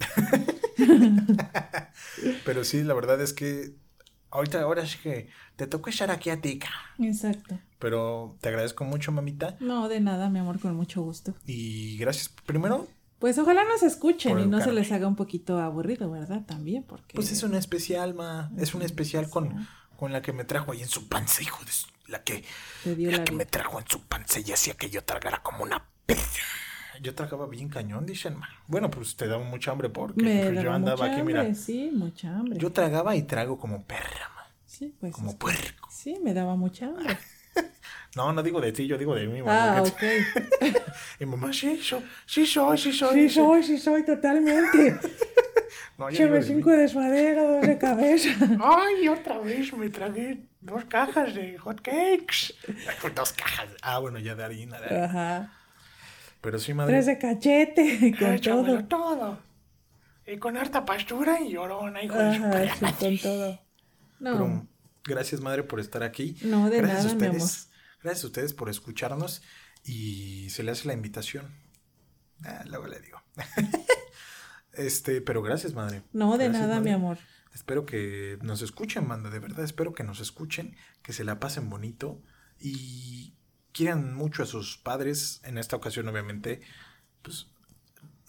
Pero 2.45 2.64
sí, 2.64 2.83
la 2.83 2.95
verdad 2.95 3.20
es 3.20 3.33
que 3.33 3.74
ahorita, 4.31 4.61
ahora 4.61 4.87
sí 4.87 4.99
que 5.03 5.29
te 5.57 5.66
tocó 5.66 5.91
estar 5.91 6.11
aquí 6.11 6.31
a 6.31 6.41
ti. 6.41 6.61
Exacto. 6.99 7.59
Pero 7.79 8.37
te 8.41 8.49
agradezco 8.49 8.85
mucho, 8.85 9.12
mamita. 9.12 9.57
No, 9.61 9.89
de 9.89 10.01
nada, 10.01 10.31
mi 10.31 10.39
amor, 10.39 10.59
con 10.61 10.74
mucho 10.74 11.03
gusto. 11.03 11.35
Y 11.47 11.99
gracias. 11.99 12.31
Primero, 12.47 12.87
Pues 13.18 13.39
ojalá 13.39 13.64
nos 13.64 13.83
escuchen 13.83 14.39
y 14.39 14.47
no 14.47 14.61
se 14.61 14.72
les 14.72 14.93
haga 14.93 15.07
un 15.07 15.16
poquito 15.16 15.59
aburrido, 15.59 16.11
¿verdad? 16.11 16.45
También, 16.47 16.83
porque... 16.83 17.14
pues 17.14 17.31
es 17.33 17.43
una 17.43 17.59
especial, 17.59 18.14
ma. 18.14 18.51
Es 18.59 18.74
una 18.74 18.85
especial 18.85 19.29
con, 19.31 19.66
con 19.97 20.12
la 20.12 20.22
que 20.22 20.33
me 20.33 20.45
trajo 20.45 20.72
ahí 20.72 20.83
en 20.83 20.89
su 20.89 21.09
panza, 21.09 21.43
hijo 21.43 21.64
de 21.64 21.72
La 22.09 22.22
que, 22.22 22.45
la 22.85 23.18
la 23.18 23.24
que 23.24 23.33
me 23.33 23.47
trajo 23.47 23.79
en 23.81 23.87
su 23.89 24.03
panza 24.03 24.41
y 24.41 24.53
hacía 24.53 24.74
que 24.74 24.91
yo 24.91 25.03
tragara 25.05 25.43
como 25.43 25.62
una 25.64 25.85
perra. 26.07 26.20
Yo 27.03 27.14
tragaba 27.14 27.47
bien 27.47 27.68
cañón, 27.68 28.07
dicen. 28.07 28.36
Bueno, 28.66 28.90
pues 28.90 29.16
te 29.16 29.26
daba 29.26 29.44
mucha 29.44 29.70
hambre 29.72 29.88
porque 29.88 30.22
pues, 30.53 30.62
yo 30.62 30.72
andaba 30.72 30.97
mucha 30.97 31.11
aquí, 31.12 31.20
hambre, 31.20 31.42
mira. 31.42 31.55
sí, 31.55 31.90
mucha 31.92 32.36
hambre. 32.36 32.59
Yo 32.59 32.72
tragaba 32.72 33.14
y 33.16 33.22
trago 33.22 33.59
como 33.59 33.84
perra, 33.84 34.30
ma. 34.34 34.47
Sí, 34.64 34.94
pues. 35.01 35.14
como 35.14 35.30
es 35.30 35.36
puerco. 35.36 35.88
Sí, 35.90 36.18
me 36.22 36.34
daba 36.34 36.57
mucha 36.57 36.86
hambre. 36.86 37.16
No, 38.16 38.32
no 38.32 38.42
digo 38.42 38.62
de 38.62 38.72
ti, 38.72 38.86
yo 38.86 38.97
digo 38.97 39.14
de 39.14 39.26
mi 39.26 39.42
mamá. 39.42 39.76
Ah, 39.76 39.82
ok. 39.82 40.03
Y 41.20 41.26
mamá, 41.26 41.53
sí, 41.53 41.78
so- 41.82 42.03
sí 42.24 42.47
soy, 42.47 42.78
sí 42.78 42.90
soy. 42.90 43.28
Sí 43.28 43.34
soy, 43.34 43.62
sí 43.62 43.78
soy, 43.78 44.05
totalmente. 44.05 44.99
No, 45.99 46.09
digo 46.09 46.26
de 46.34 46.40
mí. 46.55 46.62
de 46.62 46.88
suadero, 46.88 47.53
dos 47.53 47.66
de 47.66 47.78
cabeza. 47.78 48.28
Ay, 48.62 49.09
otra 49.09 49.38
vez 49.38 49.72
me 49.72 49.88
tragué 49.88 50.44
dos 50.61 50.84
cajas 50.84 51.34
de 51.34 51.57
hot 51.57 51.80
cakes. 51.80 52.55
dos 53.14 53.32
cajas. 53.32 53.68
Ah, 53.80 53.99
bueno, 53.99 54.18
ya 54.18 54.34
de 54.34 54.44
harina. 54.44 54.78
de 54.78 54.86
harina. 54.86 55.05
Ajá. 55.05 55.55
Pero 56.41 56.59
sí, 56.59 56.74
madre. 56.74 56.93
Tres 56.95 57.07
de 57.07 57.18
cachete, 57.18 58.14
con 58.18 58.32
Échamelo 58.34 58.84
todo. 58.84 59.18
todo. 59.18 59.39
Y 60.26 60.39
con 60.39 60.57
harta 60.57 60.84
pastura 60.84 61.41
y 61.41 61.53
llorona, 61.53 62.03
hijo 62.03 62.16
de 62.16 62.24
Ajá, 62.24 62.74
sí, 62.74 62.84
con 62.99 63.18
todo. 63.18 63.61
No, 64.18 64.32
Pero 64.32 64.66
gracias, 65.05 65.41
madre, 65.41 65.62
por 65.62 65.78
estar 65.78 66.03
aquí. 66.03 66.37
No, 66.43 66.68
de 66.68 66.78
gracias 66.78 67.14
nada, 67.14 67.26
a 67.26 67.30
mi 67.30 67.37
ustedes. 67.37 67.70
Gracias 68.03 68.24
a 68.24 68.26
ustedes 68.26 68.53
por 68.55 68.68
escucharnos 68.68 69.43
y 69.84 70.51
se 70.51 70.62
le 70.62 70.72
hace 70.72 70.87
la 70.89 70.95
invitación. 70.95 71.47
Ah, 72.45 72.64
luego 72.66 72.87
le 72.87 73.01
digo. 73.01 73.22
este, 74.72 75.20
pero 75.20 75.43
gracias, 75.43 75.74
madre. 75.74 76.03
no, 76.12 76.37
de 76.39 76.49
Gracias, 76.49 76.68
nada, 76.68 76.80
mi 76.80 76.91
amor. 76.91 77.18
Espero 77.55 77.87
que 77.87 78.39
nos 78.43 78.61
escuchen, 78.62 79.07
manda, 79.07 79.30
de 79.30 79.39
verdad, 79.39 79.64
espero 79.64 79.95
que 79.95 80.05
nos 80.05 80.20
escuchen, 80.20 80.76
que 81.03 81.12
se 81.14 81.24
la 81.24 81.41
pasen 81.41 81.70
bonito 81.70 82.20
y 82.61 83.34
quieran 83.77 84.14
mucho 84.14 84.43
a 84.43 84.47
sus 84.47 84.79
padres. 84.79 85.43
En 85.45 85.59
esta 85.59 85.77
ocasión, 85.77 86.09
obviamente, 86.09 86.62
pues, 87.20 87.47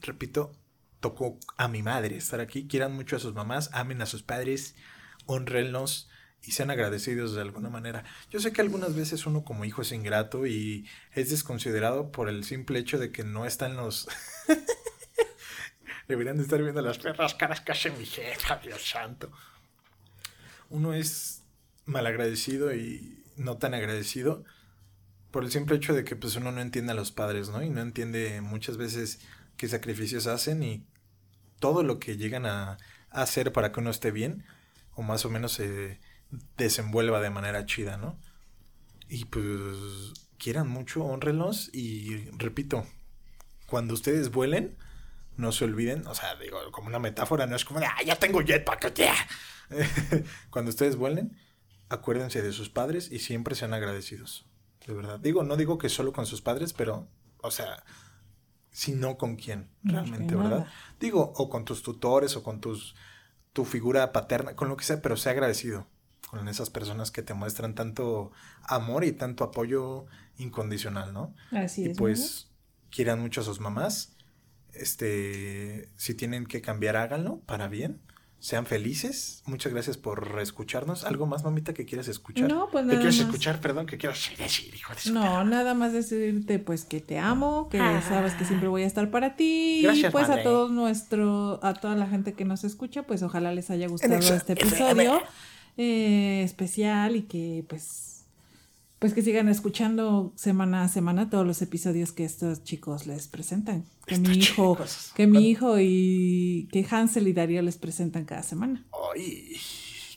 repito, 0.01 0.51
tocó 0.99 1.39
a 1.55 1.69
mi 1.69 1.81
madre 1.81 2.17
estar 2.17 2.41
aquí. 2.41 2.67
Quieran 2.67 2.93
mucho 2.93 3.15
a 3.15 3.19
sus 3.19 3.33
mamás, 3.33 3.69
amen 3.71 4.01
a 4.01 4.07
sus 4.07 4.23
padres, 4.23 4.75
honrenlos 5.25 6.09
y 6.43 6.51
sean 6.51 6.69
agradecidos 6.69 7.33
de 7.33 7.41
alguna 7.41 7.69
manera. 7.69 8.03
Yo 8.29 8.41
sé 8.41 8.51
que 8.51 8.59
algunas 8.59 8.93
veces 8.93 9.25
uno 9.25 9.45
como 9.45 9.63
hijo 9.63 9.83
es 9.83 9.93
ingrato 9.93 10.45
y 10.45 10.85
es 11.13 11.29
desconsiderado 11.29 12.11
por 12.11 12.27
el 12.27 12.43
simple 12.43 12.79
hecho 12.79 12.99
de 12.99 13.13
que 13.13 13.23
no 13.23 13.45
están 13.45 13.77
los... 13.77 14.09
Deberían 16.09 16.37
de 16.37 16.43
estar 16.43 16.61
viendo 16.61 16.81
las 16.81 16.99
perras 16.99 17.35
caras 17.35 17.61
que 17.61 17.71
hace 17.71 17.89
mi 17.91 18.05
jefa, 18.05 18.57
Dios 18.57 18.81
santo. 18.81 19.31
Uno 20.69 20.93
es 20.93 21.43
malagradecido 21.85 22.73
y 22.73 23.23
no 23.37 23.57
tan 23.57 23.73
agradecido 23.73 24.43
por 25.37 25.43
el 25.43 25.51
simple 25.51 25.75
hecho 25.75 25.93
de 25.93 26.03
que 26.03 26.15
pues 26.15 26.35
uno 26.35 26.51
no 26.51 26.61
entiende 26.61 26.93
a 26.93 26.95
los 26.95 27.11
padres, 27.11 27.49
¿no? 27.49 27.61
Y 27.61 27.69
no 27.69 27.81
entiende 27.81 28.41
muchas 28.41 28.75
veces 28.75 29.19
qué 29.55 29.67
sacrificios 29.67 30.25
hacen 30.25 30.63
y 30.63 30.83
todo 31.59 31.83
lo 31.83 31.99
que 31.99 32.17
llegan 32.17 32.47
a, 32.47 32.79
hacer 33.11 33.53
para 33.53 33.71
que 33.71 33.79
uno 33.79 33.91
esté 33.91 34.09
bien 34.09 34.47
o 34.95 35.03
más 35.03 35.25
o 35.25 35.29
menos 35.29 35.51
se 35.51 35.99
desenvuelva 36.57 37.21
de 37.21 37.29
manera 37.29 37.67
chida, 37.67 37.97
¿no? 37.97 38.17
Y 39.09 39.25
pues 39.25 39.45
quieran 40.39 40.69
mucho, 40.69 41.05
honrenlos 41.05 41.69
y 41.71 42.31
repito, 42.31 42.87
cuando 43.67 43.93
ustedes 43.93 44.31
vuelen, 44.31 44.75
no 45.35 45.51
se 45.51 45.65
olviden, 45.65 46.07
o 46.07 46.15
sea, 46.15 46.35
digo, 46.37 46.71
como 46.71 46.87
una 46.87 46.97
metáfora, 46.97 47.45
no 47.45 47.55
es 47.55 47.63
como 47.63 47.79
de, 47.79 47.85
ah, 47.85 48.01
ya 48.03 48.15
tengo 48.15 48.41
jetpack, 48.41 48.91
ya. 48.95 49.13
Cuando 50.49 50.69
ustedes 50.69 50.95
vuelen, 50.95 51.37
acuérdense 51.89 52.41
de 52.41 52.53
sus 52.53 52.71
padres 52.71 53.11
y 53.11 53.19
siempre 53.19 53.53
sean 53.53 53.75
agradecidos, 53.75 54.47
de 54.87 54.93
verdad. 54.93 55.19
Digo, 55.19 55.43
no 55.43 55.57
digo 55.57 55.77
que 55.77 55.89
solo 55.89 56.13
con 56.13 56.25
sus 56.25 56.41
padres, 56.41 56.73
pero, 56.73 57.07
o 57.41 57.51
sea, 57.51 57.83
si 58.71 58.93
no 58.93 59.17
con 59.17 59.35
quién, 59.35 59.69
realmente, 59.83 60.35
¿verdad? 60.35 60.59
nada. 60.59 60.73
Digo, 60.99 61.33
o 61.35 61.49
con 61.49 61.65
tus 61.65 61.83
tutores 61.83 62.35
o 62.37 62.43
con 62.43 62.61
tus, 62.61 62.95
tu 63.53 63.65
figura 63.65 64.11
paterna, 64.11 64.55
con 64.55 64.69
lo 64.69 64.77
que 64.77 64.85
sea, 64.85 65.01
pero 65.01 65.17
sea 65.17 65.33
agradecido 65.33 65.87
con 66.29 66.47
esas 66.47 66.69
personas 66.69 67.11
que 67.11 67.21
te 67.21 67.33
muestran 67.33 67.73
tanto 67.73 68.31
amor 68.63 69.03
y 69.03 69.13
tanto 69.13 69.43
apoyo 69.43 70.05
incondicional, 70.37 71.13
¿no? 71.13 71.33
Así 71.51 71.83
y 71.83 71.89
es. 71.91 71.97
pues 71.97 72.51
quieran 72.89 73.19
mucho 73.19 73.41
a 73.41 73.43
sus 73.43 73.59
mamás. 73.59 74.15
Este, 74.73 75.89
si 75.95 76.13
tienen 76.13 76.45
que 76.45 76.61
cambiar, 76.61 76.97
háganlo 76.97 77.39
para 77.39 77.67
bien. 77.67 78.01
Sean 78.39 78.65
felices. 78.67 79.41
Muchas 79.45 79.73
gracias 79.73 79.97
por 79.97 80.37
escucharnos. 80.39 81.03
¿Algo 81.03 81.25
más, 81.25 81.43
mamita, 81.43 81.73
que 81.73 81.85
quieras 81.85 82.07
escuchar? 82.07 82.47
No, 82.47 82.69
pues 82.71 82.83
¿Qué 82.83 82.87
nada 82.89 82.99
quieres 82.99 83.17
más. 83.17 83.25
escuchar? 83.27 83.59
Perdón, 83.59 83.87
que 83.87 83.97
quiero 83.97 84.13
decir, 84.13 84.75
hijo 84.75 84.93
de 84.93 84.99
su 84.99 85.13
No, 85.13 85.43
nada 85.43 85.73
más 85.73 85.91
decirte 85.91 86.59
pues 86.59 86.85
que 86.85 87.01
te 87.01 87.17
amo, 87.17 87.67
que 87.69 87.79
sabes 88.07 88.33
que 88.33 88.45
siempre 88.45 88.67
voy 88.67 88.83
a 88.83 88.85
estar 88.85 89.09
para 89.09 89.35
ti. 89.35 89.81
Gracias, 89.83 90.09
y 90.09 90.11
pues 90.11 90.27
madre. 90.27 90.41
a 90.41 90.43
todos 90.43 90.71
nuestro, 90.71 91.59
a 91.63 91.73
toda 91.73 91.95
la 91.95 92.07
gente 92.07 92.33
que 92.33 92.45
nos 92.45 92.63
escucha, 92.63 93.03
pues 93.03 93.23
ojalá 93.23 93.51
les 93.53 93.69
haya 93.71 93.87
gustado 93.87 94.15
este 94.15 94.53
episodio 94.53 95.19
eh, 95.77 96.43
especial 96.43 97.15
y 97.15 97.23
que 97.23 97.65
pues 97.67 98.16
pues 98.99 99.13
que 99.13 99.21
sigan 99.21 99.47
escuchando 99.47 100.33
semana 100.35 100.83
a 100.83 100.87
semana 100.87 101.29
todos 101.29 101.45
los 101.45 101.61
episodios 101.61 102.11
que 102.11 102.25
estos 102.25 102.63
chicos 102.63 103.05
les 103.05 103.27
presentan. 103.27 103.85
Que 104.05 104.15
Estos 104.15 104.29
mi 104.29 104.37
hijo, 104.37 104.75
chicos. 104.75 105.11
que 105.15 105.27
mi 105.27 105.49
hijo 105.49 105.75
y 105.79 106.67
que 106.71 106.85
Hansel 106.89 107.27
y 107.27 107.33
Darío 107.33 107.61
les 107.61 107.77
presentan 107.77 108.25
cada 108.25 108.41
semana. 108.43 108.85
Ay, 109.13 109.55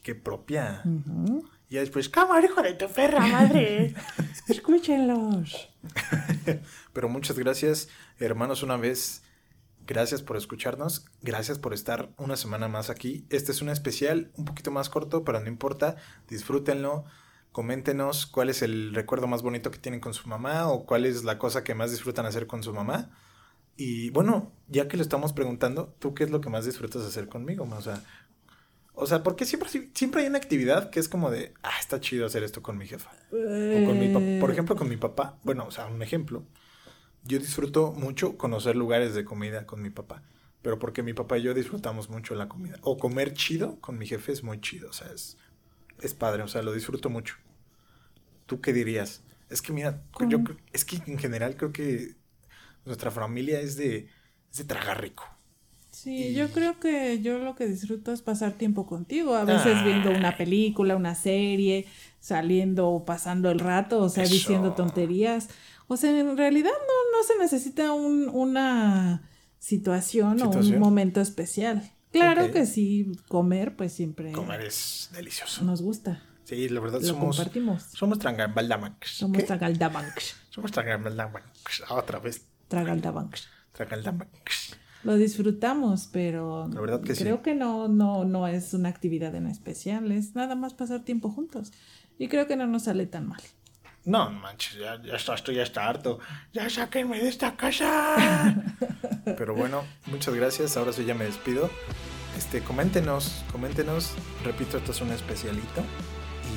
qué 0.03 0.15
propia. 0.15 0.83
Y 1.69 1.77
después, 1.77 2.09
¿cómo, 2.09 2.39
hijo 2.39 2.63
de 2.63 2.73
tu 2.73 2.89
perra 2.89 3.27
madre? 3.27 3.95
Escúchenlos. 4.49 5.69
Pero 6.93 7.09
muchas 7.09 7.39
gracias, 7.39 7.89
hermanos, 8.19 8.63
una 8.63 8.77
vez. 8.77 9.23
Gracias 9.87 10.23
por 10.23 10.37
escucharnos. 10.37 11.07
Gracias 11.21 11.59
por 11.59 11.75
estar 11.75 12.11
una 12.17 12.37
semana 12.37 12.69
más 12.69 12.91
aquí. 12.91 13.27
Este 13.29 13.53
es 13.53 13.61
un 13.61 13.69
especial 13.69 14.31
un 14.37 14.45
poquito 14.45 14.71
más 14.71 14.89
corto, 14.89 15.25
pero 15.25 15.41
no 15.41 15.49
importa. 15.49 15.97
Disfrútenlo. 16.29 17.05
Coméntenos 17.53 18.27
cuál 18.27 18.49
es 18.49 18.63
el 18.63 18.95
recuerdo 18.95 19.27
más 19.27 19.43
bonito 19.43 19.71
que 19.71 19.79
tienen 19.79 20.01
con 20.01 20.15
su 20.15 20.29
mamá 20.29 20.69
o 20.69 20.87
cuál 20.87 21.05
es 21.05 21.25
la 21.25 21.39
cosa 21.39 21.65
que 21.65 21.75
más 21.75 21.91
disfrutan 21.91 22.27
hacer 22.27 22.47
con 22.47 22.63
su 22.63 22.73
mamá. 22.73 23.11
Y 23.77 24.11
bueno, 24.11 24.53
ya 24.69 24.89
que 24.89 24.97
lo 24.97 25.03
estamos 25.03 25.33
preguntando, 25.33 25.95
¿tú 25.99 26.15
qué 26.15 26.25
es 26.25 26.31
lo 26.31 26.41
que 26.41 26.51
más 26.51 26.65
disfrutas 26.65 27.03
hacer 27.03 27.29
conmigo? 27.29 27.67
O 27.71 27.81
sea, 27.81 28.03
o 28.95 29.07
sea, 29.07 29.23
porque 29.23 29.47
siempre, 29.47 29.71
siempre 29.95 30.21
hay 30.21 30.29
una 30.29 30.37
actividad 30.37 30.91
que 30.91 31.01
es 31.01 31.09
como 31.09 31.31
de, 31.31 31.55
ah, 31.63 31.73
está 31.81 32.01
chido 32.01 32.27
hacer 32.27 32.43
esto 32.43 32.63
con 32.63 32.77
mi 32.77 32.87
jefa. 32.87 33.11
O 33.33 33.85
con 33.87 33.99
mi 33.99 34.09
papá. 34.09 34.27
Por 34.41 34.51
ejemplo, 34.51 34.77
con 34.77 34.89
mi 34.91 34.99
papá. 34.99 35.39
Bueno, 35.43 35.65
o 35.67 35.71
sea, 35.71 35.87
un 35.87 36.03
ejemplo. 36.03 36.45
Yo 37.25 37.39
disfruto 37.39 37.93
mucho 37.93 38.37
conocer 38.37 38.77
lugares 38.77 39.15
de 39.15 39.25
comida 39.25 39.65
con 39.65 39.81
mi 39.81 39.89
papá. 39.89 40.23
Pero 40.61 40.79
porque 40.79 41.03
mi 41.03 41.15
papá 41.15 41.39
y 41.39 41.43
yo 41.43 41.55
disfrutamos 41.55 42.11
mucho 42.11 42.35
la 42.35 42.49
comida. 42.49 42.77
O 42.83 42.99
comer 42.99 43.33
chido 43.33 43.81
con 43.81 43.97
mi 43.97 44.07
jefe 44.07 44.33
es 44.33 44.43
muy 44.43 44.61
chido. 44.61 44.91
O 44.91 44.93
sea, 44.93 45.11
es, 45.13 45.39
es 46.03 46.15
padre. 46.15 46.43
O 46.43 46.49
sea, 46.49 46.63
lo 46.63 46.73
disfruto 46.73 47.11
mucho. 47.11 47.35
¿Tú 48.47 48.61
qué 48.61 48.73
dirías? 48.73 49.23
Es 49.49 49.63
que 49.63 49.73
mira, 49.73 50.03
yo 50.29 50.41
es 50.73 50.85
que 50.85 51.01
en 51.07 51.19
general 51.19 51.57
creo 51.57 51.73
que 51.73 52.15
nuestra 52.85 53.11
familia 53.11 53.61
es 53.61 53.77
de, 53.77 54.09
es 54.51 54.59
de 54.59 54.65
tragar 54.65 55.01
rico. 55.01 55.25
Sí, 55.91 56.35
yo 56.35 56.49
creo 56.51 56.79
que 56.79 57.21
yo 57.21 57.39
lo 57.39 57.57
que 57.57 57.67
disfruto 57.67 58.13
es 58.13 58.23
pasar 58.23 58.53
tiempo 58.53 58.87
contigo, 58.87 59.35
a 59.35 59.45
veces 59.45 59.85
viendo 59.85 60.11
una 60.11 60.37
película, 60.37 60.97
una 60.97 61.15
serie, 61.15 61.87
saliendo 62.21 62.89
o 62.89 63.05
pasando 63.05 63.51
el 63.51 63.59
rato, 63.59 64.01
o 64.01 64.09
sea, 64.09 64.23
Eso. 64.25 64.33
diciendo 64.33 64.73
tonterías. 64.73 65.49
O 65.89 65.97
sea, 65.97 66.19
en 66.19 66.37
realidad 66.37 66.71
no, 66.71 67.19
no 67.19 67.25
se 67.25 67.37
necesita 67.39 67.93
un, 67.93 68.29
una 68.29 69.29
situación, 69.59 70.41
o 70.41 70.47
¿Situación? 70.47 70.75
un 70.75 70.81
momento 70.81 71.21
especial. 71.21 71.91
Claro 72.13 72.51
que 72.51 72.67
sí, 72.67 73.13
comer 73.29 73.77
pues 73.77 73.93
siempre 73.93 74.33
Comer 74.33 74.63
es 74.63 75.11
delicioso. 75.13 75.65
nos 75.65 75.81
gusta, 75.83 76.23
Sí, 76.45 76.69
la 76.69 76.81
verdad 76.81 77.01
lo 77.01 77.07
somos... 77.07 77.37
compartimos. 77.37 77.83
Somos 77.95 78.19
trangambaldamanx. 78.19 79.09
Somos 79.19 79.39
¿Qué? 79.39 79.45
tragaldabanks, 79.45 80.37
Somos 80.51 80.73
trangambaldamanx. 80.73 81.83
Ah, 81.89 81.95
Otra 81.95 82.19
vez. 82.19 82.45
tragaldabanks. 82.67 83.49
Trangambaldamanx. 83.73 84.77
Lo 85.05 85.15
disfrutamos, 85.17 86.09
pero 86.13 86.69
La 86.73 86.81
verdad 86.81 87.01
que 87.03 87.15
sí. 87.15 87.23
creo 87.23 87.41
que 87.43 87.55
no, 87.55 87.87
no, 87.89 88.25
no 88.25 88.47
es 88.49 88.75
una 88.75 88.89
actividad 88.89 89.35
en 89.37 89.47
especial, 89.47 90.11
es 90.13 90.35
nada 90.35 90.57
más 90.57 90.75
pasar 90.75 91.05
tiempo 91.05 91.31
juntos. 91.31 91.73
Y 92.19 92.27
creo 92.29 92.47
que 92.49 92.57
no 92.57 92.67
nos 92.67 92.83
sale 92.83 93.07
tan 93.07 93.29
mal. 93.29 93.41
No, 94.05 94.29
no 94.31 94.41
manches, 94.41 94.77
ya, 94.79 95.01
ya 95.03 95.15
estoy 95.15 95.55
ya 95.55 95.63
está 95.63 95.87
harto. 95.89 96.19
Ya 96.53 96.69
sáquenme 96.69 97.19
de 97.21 97.29
esta 97.29 97.57
casa. 97.57 98.57
Pero 99.37 99.55
bueno, 99.55 99.83
muchas 100.07 100.35
gracias. 100.35 100.77
Ahora 100.77 100.93
sí 100.93 101.05
ya 101.05 101.15
me 101.15 101.25
despido. 101.25 101.71
Este, 102.37 102.61
coméntenos, 102.61 103.43
coméntenos. 103.53 104.13
Repito, 104.45 104.79
esto 104.79 104.93
es 104.93 105.01
un 105.01 105.11
especialito. 105.11 105.83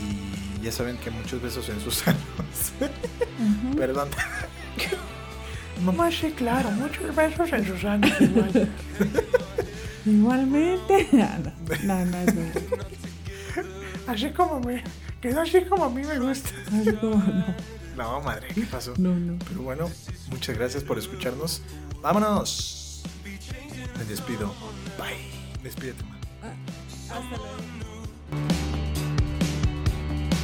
Y 0.01 0.63
ya 0.63 0.71
saben 0.71 0.97
que 0.97 1.11
muchos 1.11 1.41
besos 1.41 1.67
en 1.69 1.79
sus 1.81 2.07
anos. 2.07 2.19
Perdón. 3.77 4.09
Mamá, 5.83 6.11
sí, 6.11 6.31
claro, 6.31 6.69
muchos 6.71 7.13
besos 7.15 7.51
en 7.51 7.65
sus 7.67 7.83
anos. 7.83 8.11
igual. 8.21 8.69
Igualmente. 10.05 11.07
No, 11.83 12.05
no, 12.05 12.23
no. 12.25 12.51
Así 14.07 14.29
como 14.31 14.59
me. 14.59 14.83
Quedó 15.21 15.41
así 15.41 15.61
como 15.61 15.85
a 15.85 15.89
mí 15.89 16.01
me 16.03 16.19
gusta. 16.19 16.49
Así 16.67 16.91
como, 16.93 17.15
no, 17.15 17.45
No, 17.95 18.21
madre, 18.21 18.49
¿qué 18.53 18.61
pasó? 18.63 18.93
no, 18.97 19.15
no. 19.15 19.37
Pero 19.47 19.61
bueno, 19.61 19.89
muchas 20.29 20.57
gracias 20.57 20.83
por 20.83 20.97
escucharnos. 20.97 21.61
Vámonos. 22.03 23.01
Me 23.97 24.03
despido. 24.03 24.53
Bye. 24.97 25.15
Despídete, 25.63 26.03
man. 26.03 26.19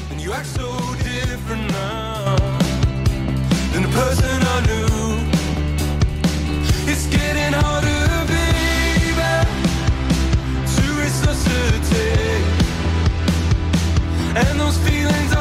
And 0.09 0.21
you 0.21 0.31
act 0.31 0.45
so 0.45 0.71
different 1.03 1.69
now 1.71 2.37
than 3.73 3.83
the 3.83 3.89
person 3.89 4.41
I 4.55 4.61
knew. 4.67 4.87
It's 6.89 7.07
getting 7.07 7.51
harder, 7.51 8.07
baby, 8.31 9.35
to 10.75 10.83
resuscitate. 11.01 12.45
And 14.37 14.57
those 14.57 14.77
feelings 14.77 15.33